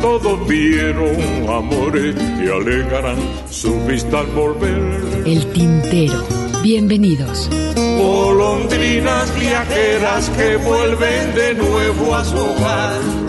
Todos 0.00 0.48
vieron 0.48 1.14
amores 1.48 2.16
y 2.42 2.48
alegarán 2.48 3.18
su 3.50 3.78
vista 3.86 4.20
al 4.20 4.26
volver. 4.28 5.22
El 5.26 5.46
tintero. 5.52 6.24
Bienvenidos. 6.62 7.50
Golondrinas 7.98 9.38
viajeras 9.38 10.30
que 10.30 10.56
vuelven 10.56 11.34
de 11.34 11.54
nuevo 11.54 12.14
a 12.14 12.24
su 12.24 12.36
hogar. 12.36 13.19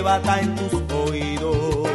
Que 0.00 0.04
bata 0.04 0.40
en 0.40 0.54
tus 0.54 0.72
oídos 0.94 1.90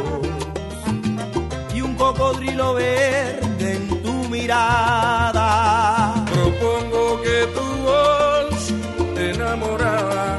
y 1.74 1.80
un 1.80 1.94
cocodrilo 1.96 2.74
verde 2.74 3.72
en 3.74 4.02
tu 4.04 4.12
mirada. 4.28 6.14
Propongo 6.32 7.20
que 7.22 7.46
tu 7.56 7.66
voz 7.88 8.72
enamorada 9.18 10.38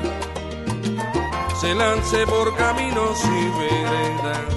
se 1.59 1.75
lance 1.75 2.25
por 2.27 2.55
caminos 2.55 3.17
y 3.25 3.49
veredas, 3.59 4.55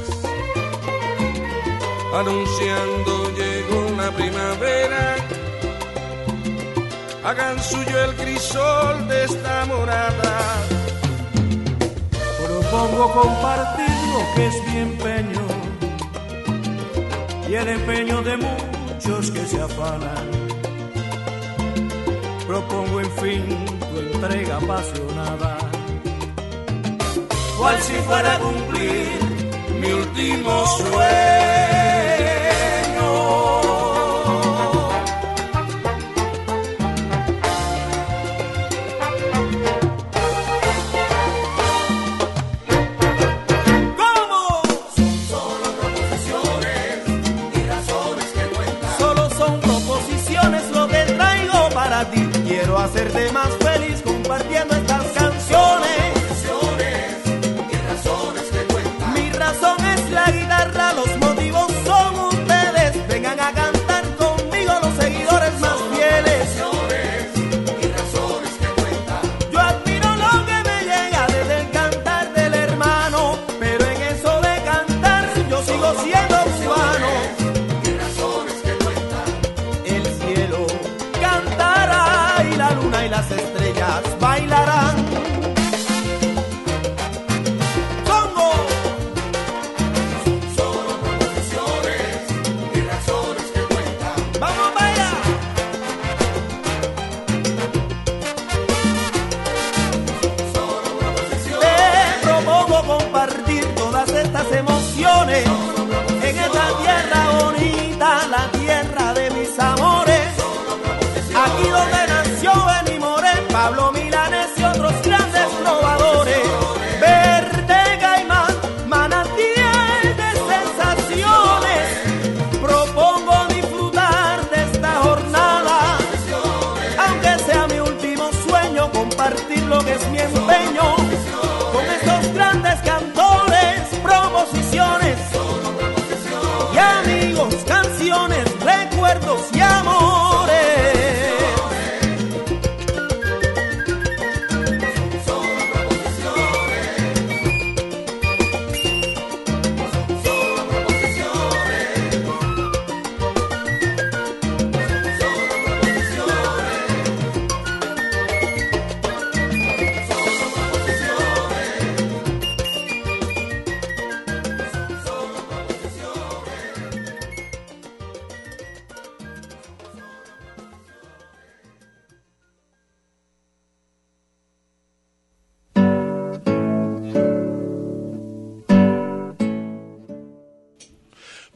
anunciando 2.14 3.12
llegó 3.41 3.80
la 3.97 4.11
primavera. 4.12 5.17
Hagan 7.24 7.58
suyo 7.61 8.05
el 8.05 8.14
crisol 8.14 9.08
de 9.08 9.24
esta 9.24 9.64
morada. 9.67 10.80
Propongo 12.70 13.10
compartir 13.10 13.90
lo 14.12 14.34
que 14.36 14.46
es 14.46 14.66
mi 14.68 14.78
empeño 14.78 15.40
y 17.48 17.54
el 17.54 17.68
empeño 17.68 18.22
de 18.22 18.36
muchos 18.36 19.32
que 19.32 19.44
se 19.44 19.60
afanan. 19.60 20.30
Propongo 22.46 23.00
en 23.00 23.10
fin 23.10 23.66
tu 23.92 23.98
entrega 23.98 24.58
apasionada, 24.58 25.58
cual 27.58 27.77
si 27.82 27.94
fuera 27.94 28.38
cumplir 28.38 29.08
mi 29.80 29.92
último 29.92 30.66
sueño. 30.66 31.49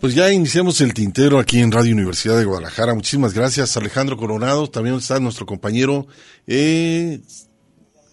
Pues 0.04 0.14
ya 0.14 0.30
iniciamos 0.30 0.82
el 0.82 0.92
tintero 0.92 1.38
aquí 1.38 1.60
en 1.60 1.72
Radio 1.72 1.94
Universidad 1.94 2.36
de 2.36 2.44
Guadalajara. 2.44 2.92
Muchísimas 2.92 3.32
gracias, 3.32 3.74
Alejandro 3.78 4.18
Coronado. 4.18 4.66
También 4.66 4.96
está 4.96 5.18
nuestro 5.18 5.46
compañero 5.46 6.06
eh, 6.46 7.20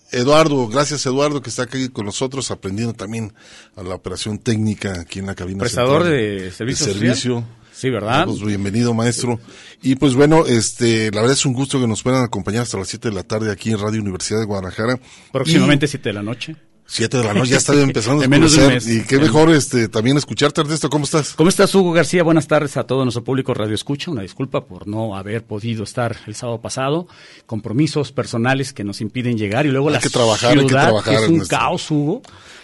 Eduardo. 0.10 0.70
Gracias, 0.70 1.06
Eduardo, 1.06 1.42
que 1.42 1.50
está 1.50 1.64
aquí 1.64 1.90
con 1.90 2.06
nosotros 2.06 2.50
aprendiendo 2.50 2.94
también 2.94 3.34
a 3.76 3.84
la 3.84 3.96
operación 3.96 4.40
técnica 4.40 5.02
aquí 5.02 5.20
en 5.20 5.26
la 5.26 5.36
cabina. 5.36 5.60
Prestador 5.60 6.04
central 6.04 6.14
de 6.14 6.52
servicio 6.52 6.86
servicio. 6.86 7.44
Sí, 7.74 7.90
¿verdad? 7.90 8.26
Pues 8.26 8.42
bienvenido, 8.42 8.94
maestro. 8.94 9.42
Y 9.82 9.96
pues 9.96 10.14
bueno, 10.14 10.46
este, 10.46 11.12
la 11.12 11.20
verdad 11.20 11.34
es 11.34 11.46
un 11.46 11.52
gusto 11.52 11.78
que 11.78 11.88
nos 11.88 12.04
puedan 12.04 12.24
acompañar 12.24 12.62
hasta 12.62 12.78
las 12.78 12.88
7 12.88 13.10
de 13.10 13.16
la 13.16 13.24
tarde 13.24 13.52
aquí 13.52 13.70
en 13.70 13.80
Radio 13.80 14.00
Universidad 14.00 14.40
de 14.40 14.46
Guadalajara. 14.46 14.98
Próximamente 15.34 15.88
7 15.88 16.08
de 16.08 16.14
la 16.14 16.24
noche. 16.24 16.56
Siete 16.94 17.20
de 17.20 17.24
la 17.24 17.34
noche, 17.34 17.52
ya 17.52 17.58
está 17.58 17.74
empezando 17.74 18.22
a 18.22 18.26
En 18.26 18.30
menos 18.30 18.54
de 18.54 18.68
un 18.68 18.74
mes. 18.74 18.86
Y 18.86 19.06
qué 19.06 19.18
mejor 19.18 19.50
este 19.52 19.88
también 19.88 20.18
escucharte, 20.18 20.60
Ernesto, 20.60 20.90
¿cómo 20.90 21.06
estás? 21.06 21.36
¿Cómo 21.36 21.48
estás, 21.48 21.74
Hugo 21.74 21.94
García? 21.94 22.22
Buenas 22.22 22.48
tardes 22.48 22.76
a 22.76 22.84
todo 22.84 23.06
nuestro 23.06 23.24
público 23.24 23.54
Radio 23.54 23.76
Escucha. 23.76 24.12
Una 24.12 24.24
disculpa 24.24 24.66
por 24.66 24.90
no 24.90 25.16
haber 25.16 25.46
podido 25.46 25.86
estar 25.86 26.18
el 26.28 26.36
sábado 26.36 26.60
pasado. 26.60 27.08
Compromisos 27.46 28.12
personales 28.12 28.74
que 28.74 28.84
nos 28.84 29.00
impiden 29.00 29.38
llegar. 29.38 29.66
Y 29.66 29.70
luego 29.70 29.88
Hay 29.88 29.94
la 29.94 30.00
que 30.02 30.10
trabajar, 30.10 30.52
hay 30.52 30.66
que 30.66 30.66
trabajar, 30.66 31.14
es 31.14 31.20
un 31.22 31.36
Ernesto. 31.36 31.56
caos, 31.56 31.92
Hugo. 31.92 32.22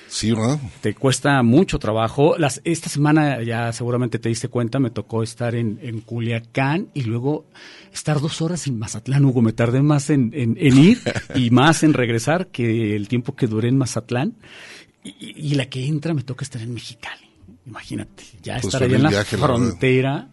Sí, 0.10 0.32
¿verdad? 0.32 0.60
Te 0.82 0.94
cuesta 0.96 1.44
mucho 1.44 1.80
trabajo. 1.80 2.36
Las, 2.38 2.62
esta 2.64 2.88
semana, 2.90 3.44
ya 3.44 3.72
seguramente 3.74 4.20
te 4.20 4.30
diste 4.30 4.48
cuenta, 4.48 4.80
me 4.80 4.90
tocó 4.90 5.22
estar 5.24 5.54
en, 5.56 5.80
en 5.82 6.00
Culiacán 6.02 6.88
y 6.94 7.02
luego 7.04 7.46
estar 7.94 8.20
dos 8.22 8.42
horas 8.42 8.68
en 8.68 8.80
Mazatlán, 8.80 9.26
Hugo. 9.26 9.42
Me 9.42 9.54
tardé 9.54 9.82
más 9.82 10.10
en, 10.10 10.32
en- 10.34 10.58
en 10.60 10.78
ir 10.78 11.00
y 11.36 11.50
más 11.52 11.84
en 11.84 11.94
regresar 11.94 12.48
que 12.48 12.96
el 12.96 13.08
tiempo 13.08 13.36
que 13.36 13.48
duré 13.48 13.68
en 13.70 13.78
Mazatlán. 13.78 14.36
Y, 15.04 15.52
y- 15.52 15.56
la 15.56 15.66
que 15.70 15.86
entra 15.86 16.14
me 16.14 16.24
toca 16.24 16.44
estar 16.46 16.62
en 16.62 16.74
Mexicali. 16.74 17.24
Imagínate, 17.66 18.24
ya 18.42 18.54
Pues 18.62 18.66
estar 18.74 18.84
allá 18.84 18.96
en 18.96 19.04
la 19.04 19.10
viaje, 19.10 19.36
la 19.38 19.42
verdad. 19.48 19.58
frontera. 19.58 20.30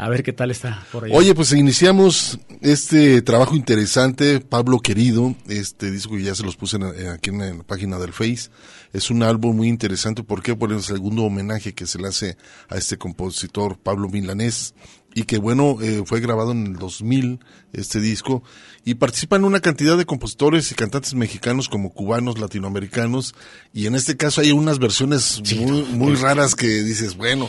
A 0.00 0.08
ver 0.08 0.22
qué 0.22 0.32
tal 0.32 0.52
está 0.52 0.86
por 0.92 1.04
allá. 1.04 1.14
Oye, 1.16 1.34
pues 1.34 1.52
iniciamos 1.52 2.38
este 2.60 3.20
trabajo 3.20 3.56
interesante, 3.56 4.38
Pablo 4.38 4.78
Querido, 4.78 5.34
este 5.48 5.90
disco 5.90 6.14
que 6.16 6.22
ya 6.22 6.36
se 6.36 6.44
los 6.44 6.54
puse 6.56 6.76
en- 6.76 6.84
en- 6.84 7.08
aquí 7.08 7.30
en 7.30 7.58
la 7.58 7.64
página 7.64 7.98
del 7.98 8.12
Face. 8.12 8.48
Es 8.92 9.10
un 9.10 9.24
álbum 9.24 9.56
muy 9.56 9.66
interesante, 9.68 10.22
¿por 10.22 10.40
qué? 10.40 10.54
Por 10.54 10.72
el 10.72 10.82
segundo 10.84 11.24
homenaje 11.24 11.74
que 11.74 11.86
se 11.86 11.98
le 11.98 12.06
hace 12.08 12.36
a 12.68 12.76
este 12.76 12.96
compositor 12.96 13.76
Pablo 13.76 14.08
Milanés 14.08 14.72
y 15.16 15.24
que 15.24 15.38
bueno, 15.38 15.78
eh, 15.82 16.02
fue 16.06 16.20
grabado 16.20 16.52
en 16.52 16.66
el 16.68 16.76
2000 16.76 17.40
este 17.72 17.98
disco 18.00 18.44
y 18.84 18.94
participan 18.94 19.44
una 19.44 19.58
cantidad 19.58 19.98
de 19.98 20.06
compositores 20.06 20.70
y 20.70 20.76
cantantes 20.76 21.14
mexicanos 21.14 21.68
como 21.68 21.90
cubanos, 21.92 22.38
latinoamericanos 22.38 23.34
y 23.74 23.86
en 23.86 23.96
este 23.96 24.16
caso 24.16 24.42
hay 24.42 24.52
unas 24.52 24.78
versiones 24.78 25.42
muy, 25.56 25.82
muy 25.82 26.14
raras 26.14 26.54
que 26.54 26.68
dices, 26.84 27.16
bueno, 27.16 27.48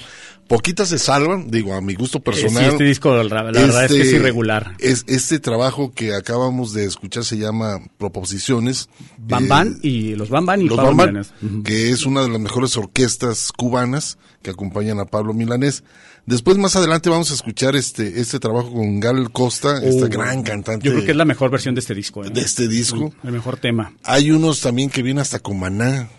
poquitas 0.50 0.90
se 0.90 1.00
salvan, 1.00 1.50
digo, 1.50 1.74
a 1.74 1.80
mi 1.80 1.94
gusto 1.94 2.18
Eh, 2.18 2.22
personal. 2.22 2.64
sí, 2.66 2.70
este 2.72 2.84
disco, 2.84 3.16
la, 3.16 3.24
la 3.24 3.44
verdad 3.44 3.86
es 3.86 3.92
que 3.92 4.00
es 4.02 4.06
Este, 4.08 4.16
irregular. 4.18 4.74
Es, 4.80 5.06
este 5.08 5.40
trabajo 5.40 5.94
que 5.94 6.14
acabamos 6.14 6.74
de 6.74 6.84
escuchar 6.84 7.24
se 7.24 7.38
llama 7.38 7.80
Proposiciones. 7.98 8.90
Van 9.18 9.80
Eh, 9.82 9.88
y 9.88 10.16
los 10.16 10.30
Van 10.30 10.62
y 10.62 10.68
los 10.68 10.76
Pablo 10.76 10.94
Milanés. 10.96 11.32
Que 11.64 11.92
es 11.92 12.06
una 12.06 12.24
de 12.24 12.30
las 12.30 12.42
mejores 12.42 12.76
orquestas 12.76 13.54
cubanas 13.56 14.18
que 14.42 14.50
acompañan 14.50 15.00
a 15.00 15.06
Pablo 15.06 15.34
Milanés. 15.34 15.84
Después, 16.26 16.58
más 16.58 16.76
adelante, 16.76 17.10
vamos 17.10 17.32
a 17.32 17.34
escuchar 17.36 17.76
este, 17.76 18.20
este 18.20 18.40
trabajo 18.40 18.72
con 18.74 19.00
Gal 19.00 19.32
Costa, 19.32 19.78
esta 19.84 20.06
Oh, 20.06 20.10
gran 20.10 20.44
cantante 20.44 20.86
Yo 20.86 20.92
creo 20.94 21.06
que 21.06 21.12
es 21.12 21.18
la 21.18 21.26
mejor 21.26 21.50
versión 21.50 21.74
de 21.76 21.80
este 21.82 21.96
disco. 21.96 22.26
¿eh? 22.26 22.30
de 22.30 22.42
este 22.42 22.68
disco. 22.68 23.14
El 23.24 23.32
mejor 23.32 23.58
tema. 23.58 23.94
Hay 24.04 24.30
unos 24.32 24.62
también 24.62 24.90
que 24.90 25.02
vienen 25.02 25.22
hasta 25.22 25.40
con 25.40 25.58
Maná, 25.60 26.10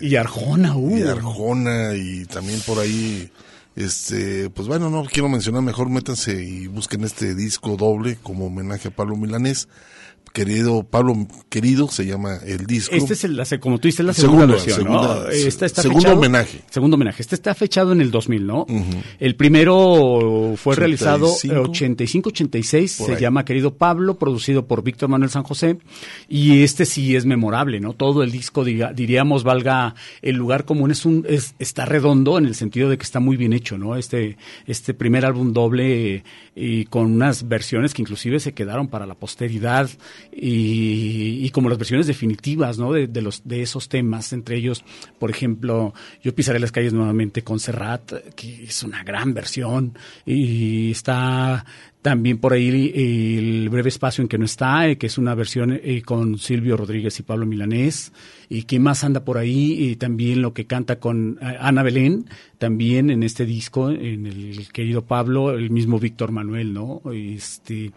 Y 0.00 0.16
Arjona, 0.16 0.76
uh. 0.76 0.96
y 0.98 1.02
Arjona, 1.02 1.94
y 1.94 2.24
también 2.26 2.60
por 2.66 2.78
ahí, 2.78 3.30
este, 3.80 4.50
pues 4.50 4.68
bueno, 4.68 4.90
no 4.90 5.04
quiero 5.04 5.28
mencionar, 5.28 5.62
mejor 5.62 5.88
métanse 5.88 6.44
y 6.44 6.66
busquen 6.66 7.04
este 7.04 7.34
disco 7.34 7.76
doble 7.76 8.18
como 8.22 8.46
homenaje 8.46 8.88
a 8.88 8.90
Pablo 8.90 9.16
Milanés. 9.16 9.68
Querido 10.32 10.84
Pablo 10.84 11.26
Querido 11.48 11.88
se 11.88 12.06
llama 12.06 12.38
el 12.46 12.66
disco. 12.66 12.94
Este 12.94 13.14
es 13.14 13.24
el, 13.24 13.44
se- 13.46 13.58
como 13.58 13.78
tú 13.78 13.88
dices, 13.88 14.06
la 14.06 14.12
Segunda, 14.12 14.46
segunda, 14.46 14.54
versión, 14.54 14.76
segunda, 14.76 15.24
¿no? 15.26 15.30
se- 15.32 15.48
está 15.48 15.68
segundo 15.68 16.00
fechado- 16.00 16.18
homenaje. 16.18 16.60
Segundo 16.70 16.94
homenaje. 16.94 17.22
Este 17.22 17.34
está 17.34 17.54
fechado 17.54 17.92
en 17.92 18.00
el 18.00 18.10
2000, 18.10 18.46
¿no? 18.46 18.66
El 19.18 19.34
primero 19.36 20.54
fue 20.56 20.74
85. 20.74 20.74
realizado 20.74 21.26
85-86, 21.26 22.96
Por 22.98 23.06
se 23.08 23.14
ahí. 23.14 23.20
llama 23.20 23.44
Querido 23.44 23.74
Pablo, 23.74 24.18
producido 24.18 24.66
por 24.66 24.82
Víctor 24.82 25.08
Manuel 25.08 25.30
San 25.30 25.42
José, 25.42 25.78
y 26.28 26.62
este 26.62 26.86
sí 26.86 27.16
es 27.16 27.26
memorable, 27.26 27.80
¿no? 27.80 27.92
Todo 27.94 28.22
el 28.22 28.30
disco, 28.30 28.64
diga- 28.64 28.92
diríamos, 28.94 29.44
valga 29.44 29.94
el 30.22 30.36
lugar 30.36 30.64
común, 30.64 30.90
es 30.90 31.04
un, 31.04 31.24
es, 31.28 31.54
está 31.58 31.84
redondo 31.84 32.38
en 32.38 32.46
el 32.46 32.54
sentido 32.54 32.88
de 32.88 32.98
que 32.98 33.04
está 33.04 33.20
muy 33.20 33.36
bien 33.36 33.52
hecho, 33.52 33.78
¿no? 33.78 33.96
Este, 33.96 34.36
este 34.66 34.94
primer 34.94 35.24
álbum 35.24 35.52
doble 35.52 36.22
y 36.54 36.84
con 36.86 37.06
unas 37.06 37.48
versiones 37.48 37.94
que 37.94 38.02
inclusive 38.02 38.40
se 38.40 38.52
quedaron 38.52 38.88
para 38.88 39.06
la 39.06 39.14
posteridad 39.14 39.88
y, 40.32 41.44
y 41.44 41.50
como 41.50 41.68
las 41.68 41.78
versiones 41.78 42.06
definitivas, 42.06 42.78
¿no? 42.78 42.92
De, 42.92 43.22
los, 43.22 43.42
de 43.46 43.62
esos 43.62 43.88
temas, 43.88 44.32
entre 44.32 44.56
ellos, 44.56 44.84
por 45.18 45.30
ejemplo, 45.30 45.94
yo 46.22 46.34
pisaré 46.34 46.58
las 46.58 46.72
calles 46.72 46.92
nuevamente 46.92 47.42
con 47.42 47.60
Serrat, 47.60 48.12
que 48.34 48.64
es 48.64 48.82
una 48.82 49.02
gran 49.04 49.34
versión, 49.34 49.96
y 50.24 50.90
está 50.90 51.64
también 52.02 52.38
por 52.38 52.54
ahí 52.54 52.92
el 52.94 53.68
breve 53.68 53.90
espacio 53.90 54.22
en 54.22 54.28
que 54.28 54.38
no 54.38 54.46
está, 54.46 54.88
eh, 54.88 54.96
que 54.96 55.06
es 55.06 55.18
una 55.18 55.34
versión 55.34 55.78
eh, 55.82 56.02
con 56.02 56.38
Silvio 56.38 56.76
Rodríguez 56.76 57.18
y 57.18 57.22
Pablo 57.22 57.44
Milanés, 57.44 58.12
y 58.48 58.62
quién 58.62 58.82
más 58.82 59.04
anda 59.04 59.24
por 59.24 59.36
ahí, 59.36 59.90
y 59.90 59.96
también 59.96 60.40
lo 60.40 60.54
que 60.54 60.66
canta 60.66 60.98
con 60.98 61.38
eh, 61.42 61.56
Ana 61.60 61.82
Belén, 61.82 62.26
también 62.58 63.10
en 63.10 63.22
este 63.22 63.44
disco, 63.44 63.90
en 63.90 64.26
el 64.26 64.68
querido 64.72 65.02
Pablo, 65.02 65.50
el 65.50 65.70
mismo 65.70 65.98
Víctor 65.98 66.32
Manuel, 66.32 66.72
¿no? 66.72 67.02
Este, 67.12 67.92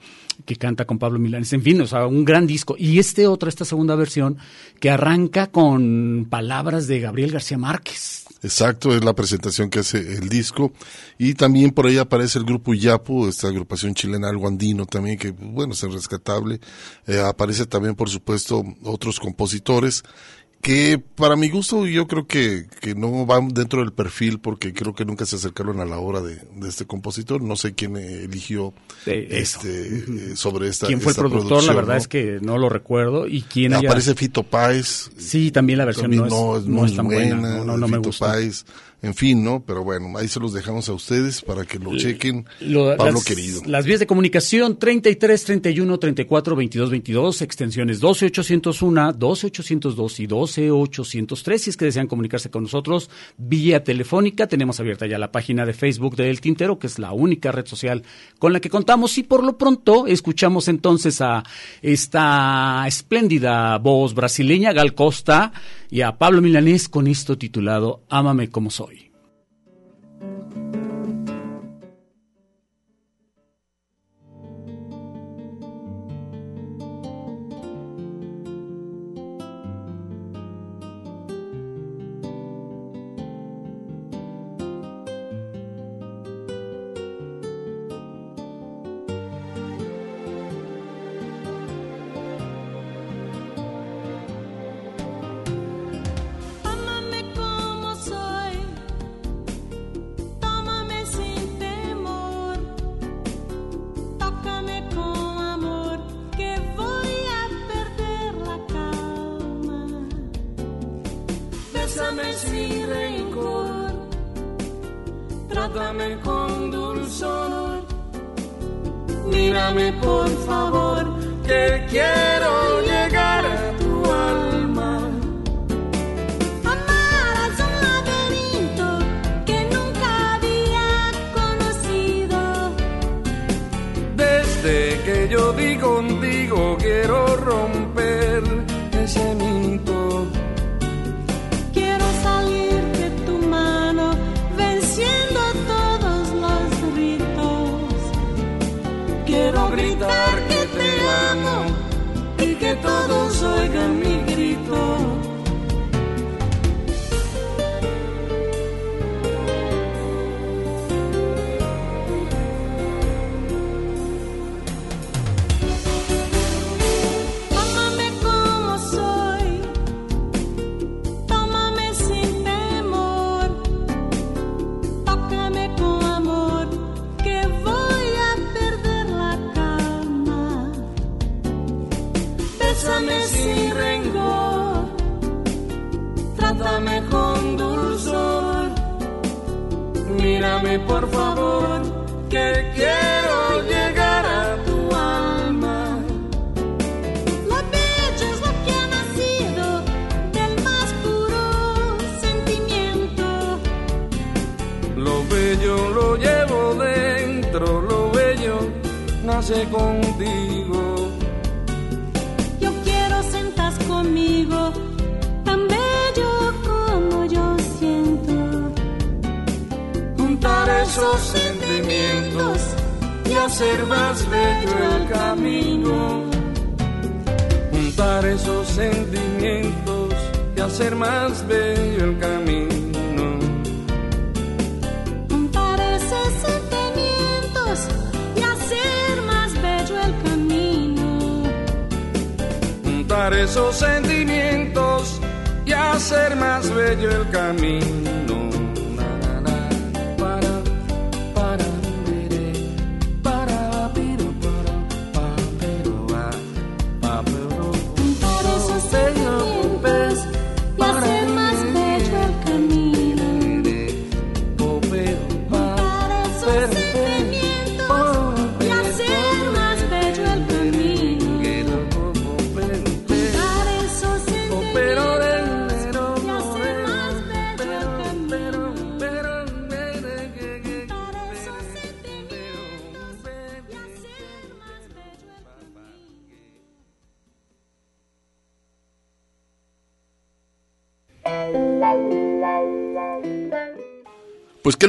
que 0.45 0.55
canta 0.57 0.85
con 0.85 0.99
Pablo 0.99 1.19
Milanés, 1.19 1.53
en 1.53 1.61
fin, 1.61 1.79
o 1.79 1.87
sea, 1.87 2.05
un 2.05 2.25
gran 2.25 2.45
disco. 2.45 2.75
Y 2.77 2.99
este 2.99 3.25
otro, 3.27 3.47
esta 3.47 3.63
segunda 3.63 3.95
versión, 3.95 4.37
que 4.81 4.89
arranca 4.89 5.47
con 5.47 6.27
palabras 6.29 6.87
de 6.87 6.99
Gabriel 6.99 7.31
García 7.31 7.57
Márquez. 7.57 8.22
Exacto, 8.43 8.93
es 8.93 9.01
la 9.05 9.13
presentación 9.13 9.69
que 9.69 9.79
hace 9.79 9.99
el 9.99 10.27
disco. 10.27 10.73
Y 11.17 11.33
también 11.33 11.71
por 11.71 11.87
ahí 11.87 11.97
aparece 11.97 12.37
el 12.39 12.45
grupo 12.45 12.73
Iyapu, 12.73 13.27
esta 13.27 13.47
agrupación 13.47 13.93
chilena 13.93 14.27
algo 14.27 14.49
andino 14.49 14.85
también, 14.85 15.17
que 15.17 15.31
bueno, 15.31 15.73
es 15.73 15.81
rescatable. 15.81 16.59
Eh, 17.07 17.19
aparece 17.19 17.65
también, 17.65 17.95
por 17.95 18.09
supuesto, 18.09 18.61
otros 18.83 19.19
compositores 19.21 20.03
que 20.63 20.97
para 21.15 21.35
mi 21.35 21.49
gusto 21.49 21.85
yo 21.85 22.07
creo 22.07 22.25
que, 22.25 22.65
que 22.79 22.95
no 22.95 23.25
van 23.27 23.49
dentro 23.49 23.81
del 23.81 23.91
perfil 23.91 24.39
porque 24.39 24.73
creo 24.73 24.95
que 24.95 25.03
nunca 25.05 25.25
se 25.25 25.35
acercaron 25.35 25.81
a 25.81 25.85
la 25.85 25.97
obra 25.99 26.21
de, 26.21 26.37
de 26.55 26.69
este 26.69 26.85
compositor. 26.85 27.41
No 27.43 27.55
sé 27.57 27.73
quién 27.73 27.97
eligió 27.97 28.73
Eh, 29.05 29.27
este, 29.29 29.97
eh, 29.97 30.35
sobre 30.35 30.69
esta 30.69 30.87
¿Quién 30.87 31.01
fue 31.01 31.11
el 31.11 31.17
productor? 31.17 31.63
La 31.65 31.73
verdad 31.73 31.95
¿no? 31.95 31.99
es 31.99 32.07
que 32.07 32.39
no 32.41 32.57
lo 32.57 32.69
recuerdo. 32.69 33.27
¿Y 33.27 33.41
quién 33.43 33.73
haya- 33.73 33.89
Aparece 33.89 34.15
Fito 34.15 34.41
Páez, 34.43 35.11
Sí, 35.17 35.51
también 35.51 35.77
la 35.79 35.85
versión 35.85 36.05
también 36.09 36.27
no 36.29 36.57
es, 36.57 36.65
no, 36.65 36.75
no 36.79 36.85
es 36.85 36.91
es 36.91 36.97
tan 36.97 37.05
buena. 37.07 37.35
buena, 37.39 37.57
No, 37.57 37.65
no, 37.65 37.77
no 37.77 37.87
me 37.89 37.97
Fito 37.97 38.09
gusta. 38.09 38.25
Páez, 38.27 38.65
en 39.03 39.13
fin, 39.13 39.43
¿no? 39.43 39.63
Pero 39.65 39.83
bueno, 39.83 40.17
ahí 40.17 40.27
se 40.29 40.39
los 40.39 40.53
dejamos 40.53 40.87
a 40.87 40.93
ustedes 40.93 41.41
para 41.41 41.65
que 41.65 41.77
lo 41.77 41.95
chequen. 41.97 42.45
Lo- 42.61 42.95
Pablo 42.95 43.13
las, 43.13 43.25
querido. 43.25 43.61
Las 43.65 43.85
vías 43.85 43.99
de 43.99 44.07
comunicación 44.07 44.79
33 44.79 45.43
31 45.43 45.99
34 45.99 46.55
22 46.55 46.89
22, 46.89 47.41
extensiones 47.41 47.99
12 47.99 48.27
801, 48.27 49.13
12 49.13 49.47
802 49.47 50.19
y 50.21 50.25
12 50.27 50.71
803. 50.71 51.61
Si 51.61 51.69
es 51.69 51.77
que 51.77 51.85
desean 51.85 52.07
comunicarse 52.07 52.49
con 52.49 52.63
nosotros 52.63 53.09
vía 53.37 53.83
telefónica, 53.83 54.47
tenemos 54.47 54.79
abierta 54.79 55.05
ya 55.05 55.17
la 55.19 55.31
página 55.33 55.65
de 55.65 55.73
Facebook 55.73 56.15
de 56.15 56.29
El 56.29 56.39
Tintero, 56.39 56.79
que 56.79 56.87
es 56.87 56.97
la 56.97 57.11
única 57.11 57.51
red 57.51 57.65
social 57.67 58.03
con 58.39 58.53
la 58.53 58.61
que 58.61 58.69
contamos. 58.69 59.17
Y 59.17 59.23
por 59.23 59.43
lo 59.43 59.57
pronto 59.57 60.07
escuchamos 60.07 60.69
entonces 60.69 61.19
a 61.19 61.43
esta 61.81 62.85
espléndida 62.87 63.77
voz 63.79 64.13
brasileña, 64.13 64.71
Gal 64.71 64.95
Costa, 64.95 65.51
y 65.93 66.01
a 66.01 66.17
Pablo 66.17 66.41
Milanés 66.41 66.89
con 66.89 67.05
esto 67.05 67.37
titulado 67.37 68.01
Ámame 68.09 68.49
como 68.49 68.71
soy. 68.71 69.02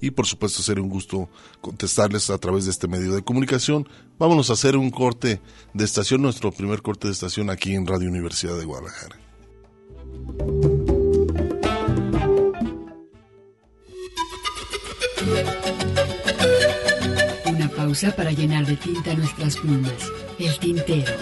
y 0.00 0.10
por 0.10 0.26
supuesto 0.26 0.62
sería 0.62 0.82
un 0.82 0.88
gusto 0.88 1.28
contestarles 1.60 2.30
a 2.30 2.38
través 2.38 2.64
de 2.64 2.72
este 2.72 2.88
medio 2.88 3.14
de 3.14 3.22
comunicación. 3.22 3.88
Vámonos 4.18 4.50
a 4.50 4.54
hacer 4.54 4.76
un 4.76 4.90
corte 4.90 5.40
de 5.72 5.84
estación, 5.84 6.22
nuestro 6.22 6.50
primer 6.50 6.82
corte 6.82 7.06
de 7.06 7.12
estación 7.12 7.50
aquí 7.50 7.74
en 7.74 7.86
Radio 7.86 8.08
Universidad 8.08 8.58
de 8.58 8.64
Guadalajara. 8.64 9.16
Pausa 17.90 18.14
para 18.14 18.30
llenar 18.30 18.64
de 18.66 18.76
tinta 18.76 19.12
nuestras 19.14 19.56
plumas. 19.56 19.92
El 20.38 20.56
tintero. 20.60 21.12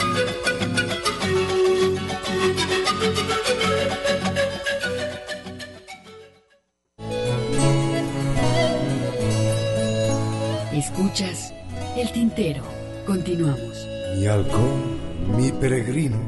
Escuchas 10.75 11.55
El 11.97 12.13
tintero. 12.13 12.63
Continuamos. 13.07 13.89
Mi 14.19 14.27
halcón, 14.27 14.99
mi 15.39 15.51
peregrino, 15.53 16.19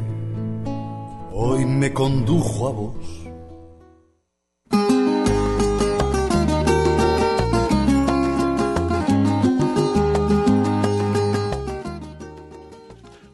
hoy 1.34 1.66
me 1.66 1.92
condujo 1.92 2.66
a 2.66 2.72
vos. 2.72 3.19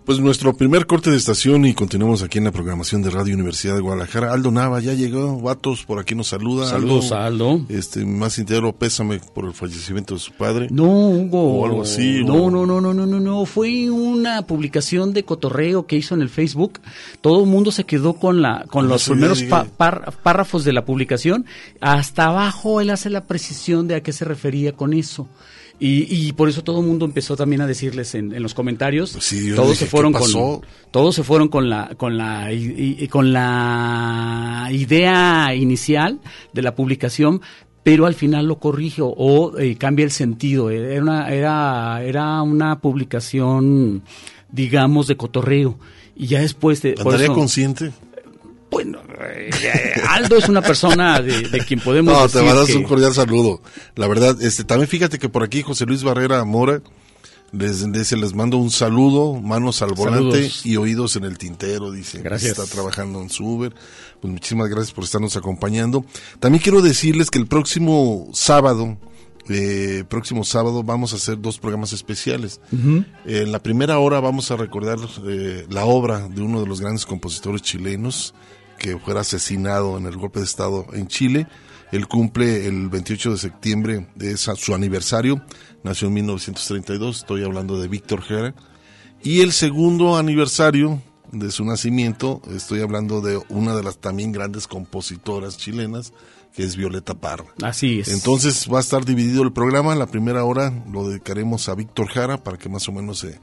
Pues 0.07 0.21
nuestro 0.21 0.57
primer 0.57 0.87
corte 0.87 1.11
de 1.11 1.17
estación 1.17 1.65
y 1.65 1.75
continuamos 1.75 2.23
aquí 2.23 2.39
en 2.39 2.45
la 2.45 2.53
programación 2.53 3.03
de 3.03 3.11
Radio 3.11 3.35
Universidad 3.35 3.75
de 3.75 3.81
Guadalajara. 3.81 4.33
Aldo 4.33 4.53
Nava 4.53 4.79
ya 4.79 4.95
llegó, 4.95 5.41
Vatos 5.41 5.85
por 5.85 5.99
aquí 5.99 6.15
nos 6.15 6.29
saluda. 6.29 6.69
Saludos 6.69 7.11
a 7.11 7.27
Aldo. 7.27 7.63
Este, 7.69 8.05
más 8.07 8.35
sincero 8.35 8.73
pésame 8.73 9.19
por 9.35 9.47
el 9.47 9.53
fallecimiento 9.53 10.15
de 10.15 10.21
su 10.21 10.31
padre. 10.33 10.69
No, 10.71 10.85
Hugo. 11.09 11.59
O 11.59 11.67
algo 11.67 11.83
así, 11.83 12.23
No, 12.25 12.35
o- 12.45 12.51
no, 12.53 12.65
no, 12.67 12.81
no, 12.81 12.95
no, 12.95 13.05
no, 13.05 13.19
no. 13.19 13.45
Fue 13.47 13.91
una 13.91 14.43
publicación 14.47 15.13
de 15.13 15.25
cotorreo 15.25 15.89
que 15.89 15.97
hizo 15.97 16.15
en 16.15 16.23
el 16.23 16.29
Facebook. 16.29 16.79
Todo 17.21 17.41
el 17.43 17.51
mundo 17.51 17.73
se 17.73 17.83
quedó 17.83 18.13
con 18.13 18.43
la, 18.43 18.65
con 18.71 18.87
los 18.87 19.09
primeros 19.09 19.43
pa- 19.43 19.65
par- 19.65 20.13
párrafos 20.23 20.63
de 20.65 20.73
la 20.73 20.85
publicación. 20.85 21.47
Hasta 21.81 22.27
abajo 22.27 22.81
él 22.81 22.91
hace 22.91 23.11
la 23.11 23.25
precisión 23.27 23.89
de 23.89 23.97
a 23.97 24.03
qué 24.05 24.13
se 24.13 24.25
refería 24.25 24.71
con 24.71 24.93
eso. 24.93 25.27
Y, 25.79 26.07
y 26.29 26.33
por 26.33 26.49
eso 26.49 26.65
todo 26.65 26.81
el 26.81 26.87
mundo 26.87 27.05
empezó 27.05 27.37
también 27.37 27.61
a 27.61 27.67
decirles 27.67 28.15
en, 28.15 28.33
en 28.35 28.43
los 28.43 28.55
comentarios. 28.55 29.13
Pues 29.13 29.25
sí, 29.25 29.53
todos 29.55 29.71
dije, 29.73 29.85
se 29.85 29.91
fueron 29.91 30.13
¿qué 30.13 30.21
pasó? 30.21 30.61
con 30.61 30.69
todos 30.91 31.15
se 31.15 31.23
fueron 31.23 31.49
con 31.49 31.69
la 31.69 31.91
con 31.97 32.17
la 32.17 32.49
con 33.11 33.33
la 33.35 34.69
idea 34.73 35.55
inicial 35.55 36.21
de 36.53 36.63
la 36.63 36.75
publicación 36.75 37.41
pero 37.83 38.07
al 38.07 38.15
final 38.15 38.47
lo 38.47 38.59
corrijo 38.59 39.15
o 39.17 39.59
eh, 39.59 39.77
cambia 39.77 40.05
el 40.05 40.11
sentido 40.11 40.71
era 40.71 41.03
una 41.03 41.29
era 41.33 42.03
era 42.03 42.43
una 42.43 42.81
publicación 42.81 44.03
digamos 44.51 45.07
de 45.07 45.17
cotorreo 45.17 45.79
y 46.17 46.27
ya 46.29 46.41
después 46.41 46.81
de 46.83 46.93
por 46.95 47.09
¿Andaría 47.09 47.27
eso- 47.27 47.35
consciente? 47.35 47.93
Bueno 48.77 48.99
eh, 49.21 49.51
eh, 49.63 50.01
Aldo 50.09 50.37
es 50.37 50.49
una 50.49 50.61
persona 50.63 51.21
de, 51.23 51.43
de 51.49 51.59
quien 51.65 51.81
podemos 51.81 52.13
No, 52.13 52.21
te 52.29 52.39
decir 52.39 52.43
mandas 52.43 52.67
que- 52.67 52.77
un 52.77 52.83
cordial 52.85 53.15
saludo. 53.15 53.61
La 53.95 54.07
verdad, 54.09 54.41
este, 54.43 54.65
también 54.65 54.89
fíjate 54.89 55.19
que 55.19 55.29
por 55.29 55.43
aquí 55.43 55.63
José 55.63 55.87
Luis 55.87 56.03
Barrera 56.03 56.45
Mora 56.45 56.83
les, 57.53 57.91
dice, 57.93 58.17
les 58.17 58.35
mando 58.35 58.57
un 58.59 58.71
saludo, 58.71 59.35
manos 59.41 59.81
al 59.81 59.95
volante 59.95 60.33
Saludos. 60.37 60.67
y 60.67 60.77
oídos 60.77 61.17
en 61.17 61.25
el 61.25 61.39
tintero, 61.39 61.91
dice. 61.91 62.21
Gracias. 62.21 62.59
Está 62.59 62.67
trabajando 62.67 63.23
en 63.23 63.31
su 63.31 63.47
Uber. 63.47 63.73
Pues 64.21 64.33
muchísimas 64.33 64.69
gracias 64.69 64.93
por 64.93 65.05
estarnos 65.05 65.37
acompañando. 65.37 66.05
También 66.41 66.63
quiero 66.63 66.83
decirles 66.83 67.31
que 67.31 67.39
el 67.39 67.47
próximo 67.47 68.29
sábado, 68.35 68.99
eh, 69.49 70.03
próximo 70.09 70.43
sábado 70.45 70.83
vamos 70.83 71.13
a 71.13 71.17
hacer 71.17 71.41
dos 71.41 71.59
programas 71.59 71.93
especiales. 71.93 72.61
En 73.25 73.53
la 73.53 73.61
primera 73.61 73.99
hora 74.01 74.19
vamos 74.21 74.51
a 74.51 74.57
recordar 74.57 74.99
eh, 75.27 75.67
la 75.71 75.85
obra 75.85 76.29
de 76.29 76.43
uno 76.43 76.61
de 76.61 76.67
los 76.67 76.81
grandes 76.81 77.07
compositores 77.07 77.63
chilenos 77.63 78.35
que 78.79 78.99
fuera 78.99 79.21
asesinado 79.21 79.99
en 79.99 80.07
el 80.07 80.17
golpe 80.17 80.41
de 80.41 80.45
Estado 80.45 80.87
en 80.93 81.09
Chile. 81.09 81.47
Él 81.93 82.09
cumple 82.09 82.67
el 82.67 82.89
28 82.89 83.33
de 83.33 83.39
septiembre, 83.39 84.09
es 84.21 84.41
su 84.41 84.75
aniversario, 84.75 85.45
nació 85.85 86.09
en 86.09 86.15
1932, 86.15 87.19
estoy 87.19 87.45
hablando 87.45 87.81
de 87.81 87.89
Víctor 87.89 88.23
Jara. 88.23 88.55
Y 89.23 89.41
el 89.41 89.53
segundo 89.53 90.17
aniversario 90.17 91.01
de 91.33 91.51
su 91.51 91.65
nacimiento, 91.65 92.43
estoy 92.55 92.81
hablando 92.81 93.21
de 93.21 93.41
una 93.49 93.75
de 93.75 93.83
las 93.83 93.99
también 93.99 94.33
grandes 94.33 94.67
compositoras 94.67 95.57
chilenas, 95.57 96.13
que 96.55 96.65
es 96.65 96.77
Violeta 96.77 97.15
Parra. 97.15 97.45
Así 97.63 98.01
es. 98.01 98.09
Entonces 98.09 98.67
va 98.73 98.79
a 98.79 98.81
estar 98.81 99.05
dividido 99.05 99.43
el 99.43 99.53
programa. 99.53 99.95
La 99.95 100.07
primera 100.07 100.45
hora 100.45 100.73
lo 100.91 101.09
dedicaremos 101.09 101.69
a 101.69 101.75
Víctor 101.75 102.09
Jara 102.09 102.43
para 102.43 102.57
que 102.57 102.69
más 102.69 102.89
o 102.89 102.93
menos 102.93 103.19
se 103.19 103.41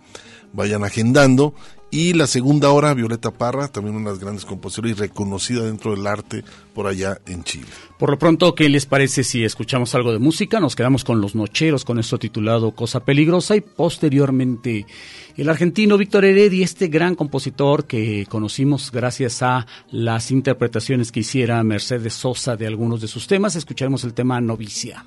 vayan 0.51 0.83
agendando. 0.83 1.53
Y 1.95 2.13
la 2.13 2.25
segunda 2.25 2.71
hora, 2.71 2.95
Violeta 2.95 3.29
Parra, 3.29 3.67
también 3.67 3.95
una 3.95 4.05
de 4.05 4.15
las 4.15 4.19
grandes 4.19 4.45
compositoras 4.45 4.97
y 4.97 5.00
reconocida 5.00 5.62
dentro 5.62 5.91
del 5.95 6.07
arte 6.07 6.43
por 6.73 6.88
allá 6.88 7.21
en 7.27 7.43
Chile. 7.43 7.67
Por 8.00 8.09
lo 8.09 8.17
pronto, 8.17 8.55
¿qué 8.55 8.67
les 8.67 8.88
parece 8.88 9.23
si 9.23 9.43
escuchamos 9.43 9.93
algo 9.93 10.12
de 10.12 10.17
música? 10.17 10.59
Nos 10.59 10.75
quedamos 10.75 11.03
con 11.03 11.21
Los 11.21 11.35
Nocheros, 11.35 11.85
con 11.85 12.00
esto 12.00 12.17
titulado 12.17 12.71
Cosa 12.71 13.05
Peligrosa 13.05 13.55
y 13.55 13.62
posteriormente 13.62 14.88
el 15.38 15.47
argentino 15.47 16.00
Víctor 16.00 16.25
Heredia, 16.25 16.65
este 16.65 16.88
gran 16.88 17.13
compositor 17.13 17.85
que 17.85 18.25
conocimos 18.27 18.91
gracias 18.91 19.43
a 19.43 19.67
las 19.91 20.31
interpretaciones 20.31 21.12
que 21.12 21.19
hiciera 21.19 21.62
Mercedes 21.62 22.15
Sosa 22.15 22.55
de 22.55 22.65
algunos 22.65 23.01
de 23.01 23.07
sus 23.07 23.27
temas. 23.27 23.55
Escucharemos 23.55 24.03
el 24.03 24.15
tema 24.15 24.41
Novicia. 24.41 25.05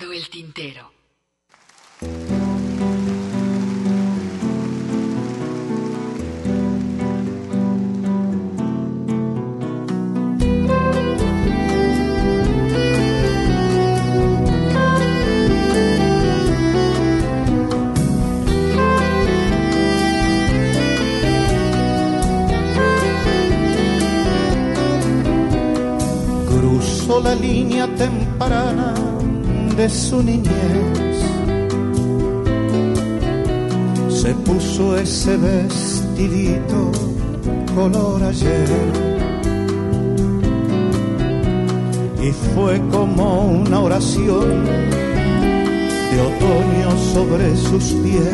El 0.00 0.28
tintero. 0.30 1.01
Su 29.92 30.22
niñez 30.22 31.18
se 34.08 34.34
puso 34.34 34.96
ese 34.96 35.36
vestidito 35.36 36.92
color 37.74 38.22
ayer. 38.22 38.68
Y 42.22 42.30
fue 42.54 42.80
como 42.90 43.46
una 43.46 43.80
oración 43.80 44.64
de 44.64 46.20
otoño 46.20 46.90
sobre 47.12 47.56
sus 47.56 47.84
pies, 48.02 48.32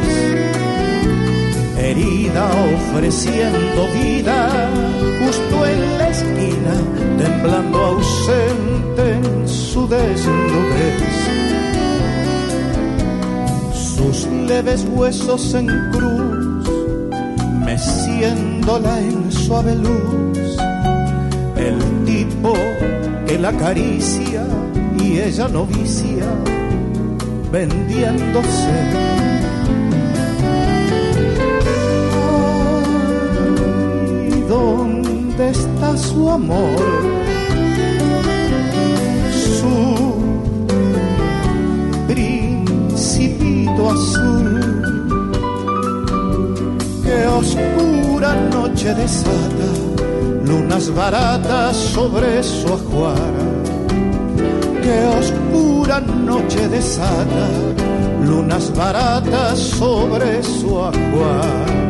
herida 1.77 2.51
ofreciendo 2.77 3.89
vida 3.95 4.98
temblando 7.41 7.79
ausente 7.79 9.13
en 9.13 9.49
su 9.49 9.87
desnudez. 9.89 11.03
Sus 13.75 14.27
leves 14.27 14.87
huesos 14.91 15.55
en 15.55 15.67
cruz, 15.93 16.69
meciéndola 17.65 19.01
en 19.01 19.31
suave 19.31 19.75
luz, 19.77 20.57
el 21.57 21.79
tipo 22.05 22.55
que 23.27 23.39
la 23.39 23.51
acaricia 23.51 24.45
y 24.99 25.19
ella 25.19 25.49
novicia 25.49 26.27
vendiéndose. 27.53 28.75
¿Dónde 34.49 35.51
está 35.51 35.97
su 35.97 36.31
amor? 36.31 37.18
Su 39.57 39.77
principito 42.07 43.91
azul. 43.91 44.47
Que 47.05 47.19
oscura 47.27 48.35
noche 48.53 48.95
desata 48.95 49.69
lunas 50.45 50.95
baratas 50.95 51.77
sobre 51.77 52.43
su 52.43 52.67
ajuara 52.69 53.59
que 54.89 55.05
oscura 55.21 56.01
noche 56.01 56.67
desata 56.69 57.47
lunas 58.25 58.73
baratas 58.75 59.59
sobre 59.59 60.43
su 60.43 60.79
ajuar. 60.79 61.88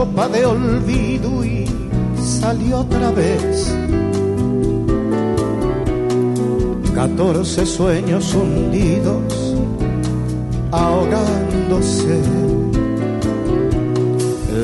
Copa 0.00 0.28
de 0.28 0.46
olvido 0.46 1.44
y 1.44 1.66
salió 2.18 2.78
otra 2.78 3.10
vez. 3.10 3.76
Catorce 6.94 7.66
sueños 7.66 8.34
hundidos, 8.34 9.54
ahogándose. 10.72 12.18